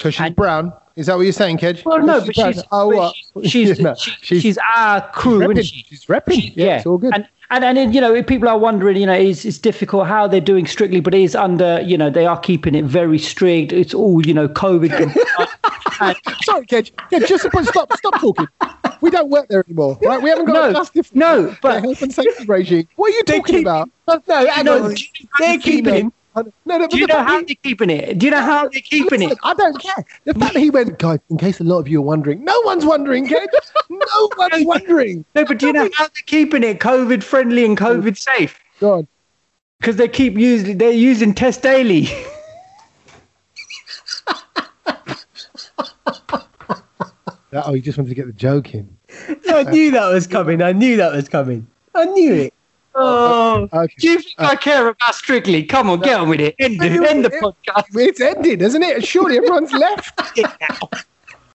So 0.02 0.10
she's 0.10 0.22
and- 0.28 0.36
brown. 0.36 0.74
Is 0.98 1.06
that 1.06 1.16
what 1.16 1.22
you're 1.26 1.32
saying, 1.32 1.60
Kedge? 1.60 1.86
Well, 1.86 2.04
no, 2.04 2.18
She's 2.22 2.26
but 2.26 2.36
brown. 2.36 2.54
she's 2.54 2.64
oh, 2.72 2.90
but 2.90 2.98
what? 3.34 3.46
she's 3.46 3.52
she's, 3.52 3.78
You 3.78 3.84
know, 3.84 3.96
she's 4.22 4.58
our 4.76 5.08
crew, 5.12 5.42
repping. 5.42 5.52
isn't 5.60 5.64
she? 5.66 5.84
She's 5.88 6.06
repping. 6.06 6.42
She- 6.42 6.54
yeah, 6.56 6.78
it's 6.78 6.88
all 6.88 6.98
good. 6.98 7.14
And 7.14 7.28
and 7.52 7.64
and 7.64 7.78
then, 7.78 7.94
you 7.94 8.02
know, 8.02 8.16
if 8.16 8.26
people 8.26 8.50
are 8.50 8.58
wondering, 8.58 8.98
you 8.98 9.06
know, 9.06 9.14
it's 9.14 9.46
it's 9.46 9.60
difficult 9.60 10.08
how 10.08 10.28
they're 10.28 10.42
doing 10.42 10.66
strictly, 10.66 11.00
but 11.00 11.14
it 11.14 11.22
is 11.22 11.36
under, 11.36 11.80
you 11.82 12.00
know, 12.00 12.10
they 12.10 12.26
are 12.26 12.40
keeping 12.40 12.74
it 12.74 12.86
very 12.86 13.20
strict. 13.20 13.72
It's 13.74 13.94
all, 13.94 14.26
you 14.26 14.34
know, 14.34 14.48
COVID. 14.48 14.90
Sorry, 16.44 16.66
Kedge. 16.66 16.92
Yeah, 17.12 17.20
just 17.20 17.44
stop, 17.68 17.94
stop 17.96 18.20
talking. 18.20 18.48
We 19.02 19.10
don't 19.10 19.30
work 19.30 19.48
there 19.50 19.64
anymore, 19.68 19.98
right? 20.04 20.22
We 20.22 20.30
haven't 20.30 20.46
got 20.46 20.54
No, 20.54 20.70
a 20.70 20.74
justice. 20.74 21.12
no, 21.14 21.56
but- 21.62 21.82
health 21.82 22.02
and 22.02 22.14
safety 22.14 22.46
regime. 22.46 22.88
What 22.96 23.12
are 23.12 23.16
you 23.16 23.24
talking 23.24 23.44
keeping- 23.44 23.62
about? 23.62 23.90
No, 24.08 24.22
No, 24.64 24.86
on. 24.86 24.94
do 24.94 25.02
you- 25.04 25.28
They're 25.40 25.58
keeping. 25.58 26.12
No, 26.36 26.44
no, 26.66 26.80
but 26.80 26.92
Do 26.92 27.00
you 27.00 27.08
know 27.08 27.24
how 27.24 27.40
he- 27.40 27.46
they're 27.46 27.56
keeping 27.64 27.90
it? 27.90 28.20
Do 28.20 28.26
you 28.28 28.32
know 28.32 28.42
how 28.42 28.68
they're 28.70 28.82
keeping 28.82 29.22
Listen, 29.22 29.32
it? 29.32 29.38
I 29.44 29.54
don't 29.56 29.82
care. 29.82 30.06
The 30.26 30.36
fact 30.36 30.54
that 30.54 30.60
he 30.60 30.70
went, 30.70 31.00
guys, 31.00 31.18
in 31.32 31.38
case 31.38 31.60
a 31.60 31.64
lot 31.64 31.80
of 31.80 31.88
you 31.88 31.98
are 32.00 32.04
wondering, 32.04 32.44
no 32.44 32.62
one's 32.64 32.86
wondering. 32.86 33.28
No 33.90 34.30
one's 34.38 34.66
wondering. 34.66 35.24
No, 35.34 35.46
but 35.46 35.58
do 35.60 35.68
you 35.68 35.74
know 35.74 35.90
how 35.96 36.04
they're 36.06 36.24
keeping 36.26 36.62
it 36.62 36.80
COVID 36.80 37.24
friendly 37.24 37.64
and 37.66 37.78
COVID 37.78 38.12
oh, 38.12 38.36
safe? 38.38 38.60
Go 38.82 38.94
on. 38.96 39.08
Because 39.80 39.96
they 39.96 40.08
keep 40.10 40.38
using 40.38 40.78
they're 40.78 40.92
using 40.92 41.34
test 41.34 41.62
daily. 41.62 42.10
Oh, 47.54 47.74
you 47.74 47.82
just 47.82 47.98
wanted 47.98 48.10
to 48.10 48.16
get 48.16 48.28
the 48.28 48.34
joke 48.34 48.74
in. 48.74 48.98
I 49.50 49.64
knew 49.64 49.92
that 49.92 50.12
was 50.12 50.28
coming. 50.28 50.62
I 50.62 50.74
knew 50.74 50.98
that 50.98 51.14
was 51.14 51.30
coming. 51.30 51.66
I 51.96 52.06
knew 52.06 52.34
it. 52.34 52.54
Oh, 52.94 53.70
oh 53.72 53.80
Okay. 53.82 53.94
do 54.00 54.10
you 54.10 54.20
think 54.20 54.36
I 54.40 54.54
uh, 54.54 54.56
care 54.56 54.88
about 54.88 55.16
Strictly? 55.16 55.64
Come 55.64 55.90
on, 55.90 56.02
get 56.02 56.20
on 56.20 56.30
with 56.30 56.42
it. 56.42 56.56
End 56.60 56.80
the, 56.80 56.88
end 57.10 57.24
the 57.24 57.30
podcast. 57.30 57.86
It's 57.94 58.20
ended, 58.20 58.62
isn't 58.62 58.82
it? 58.84 59.06
Surely 59.06 59.38
everyone's 59.38 59.72
left. 59.72 60.20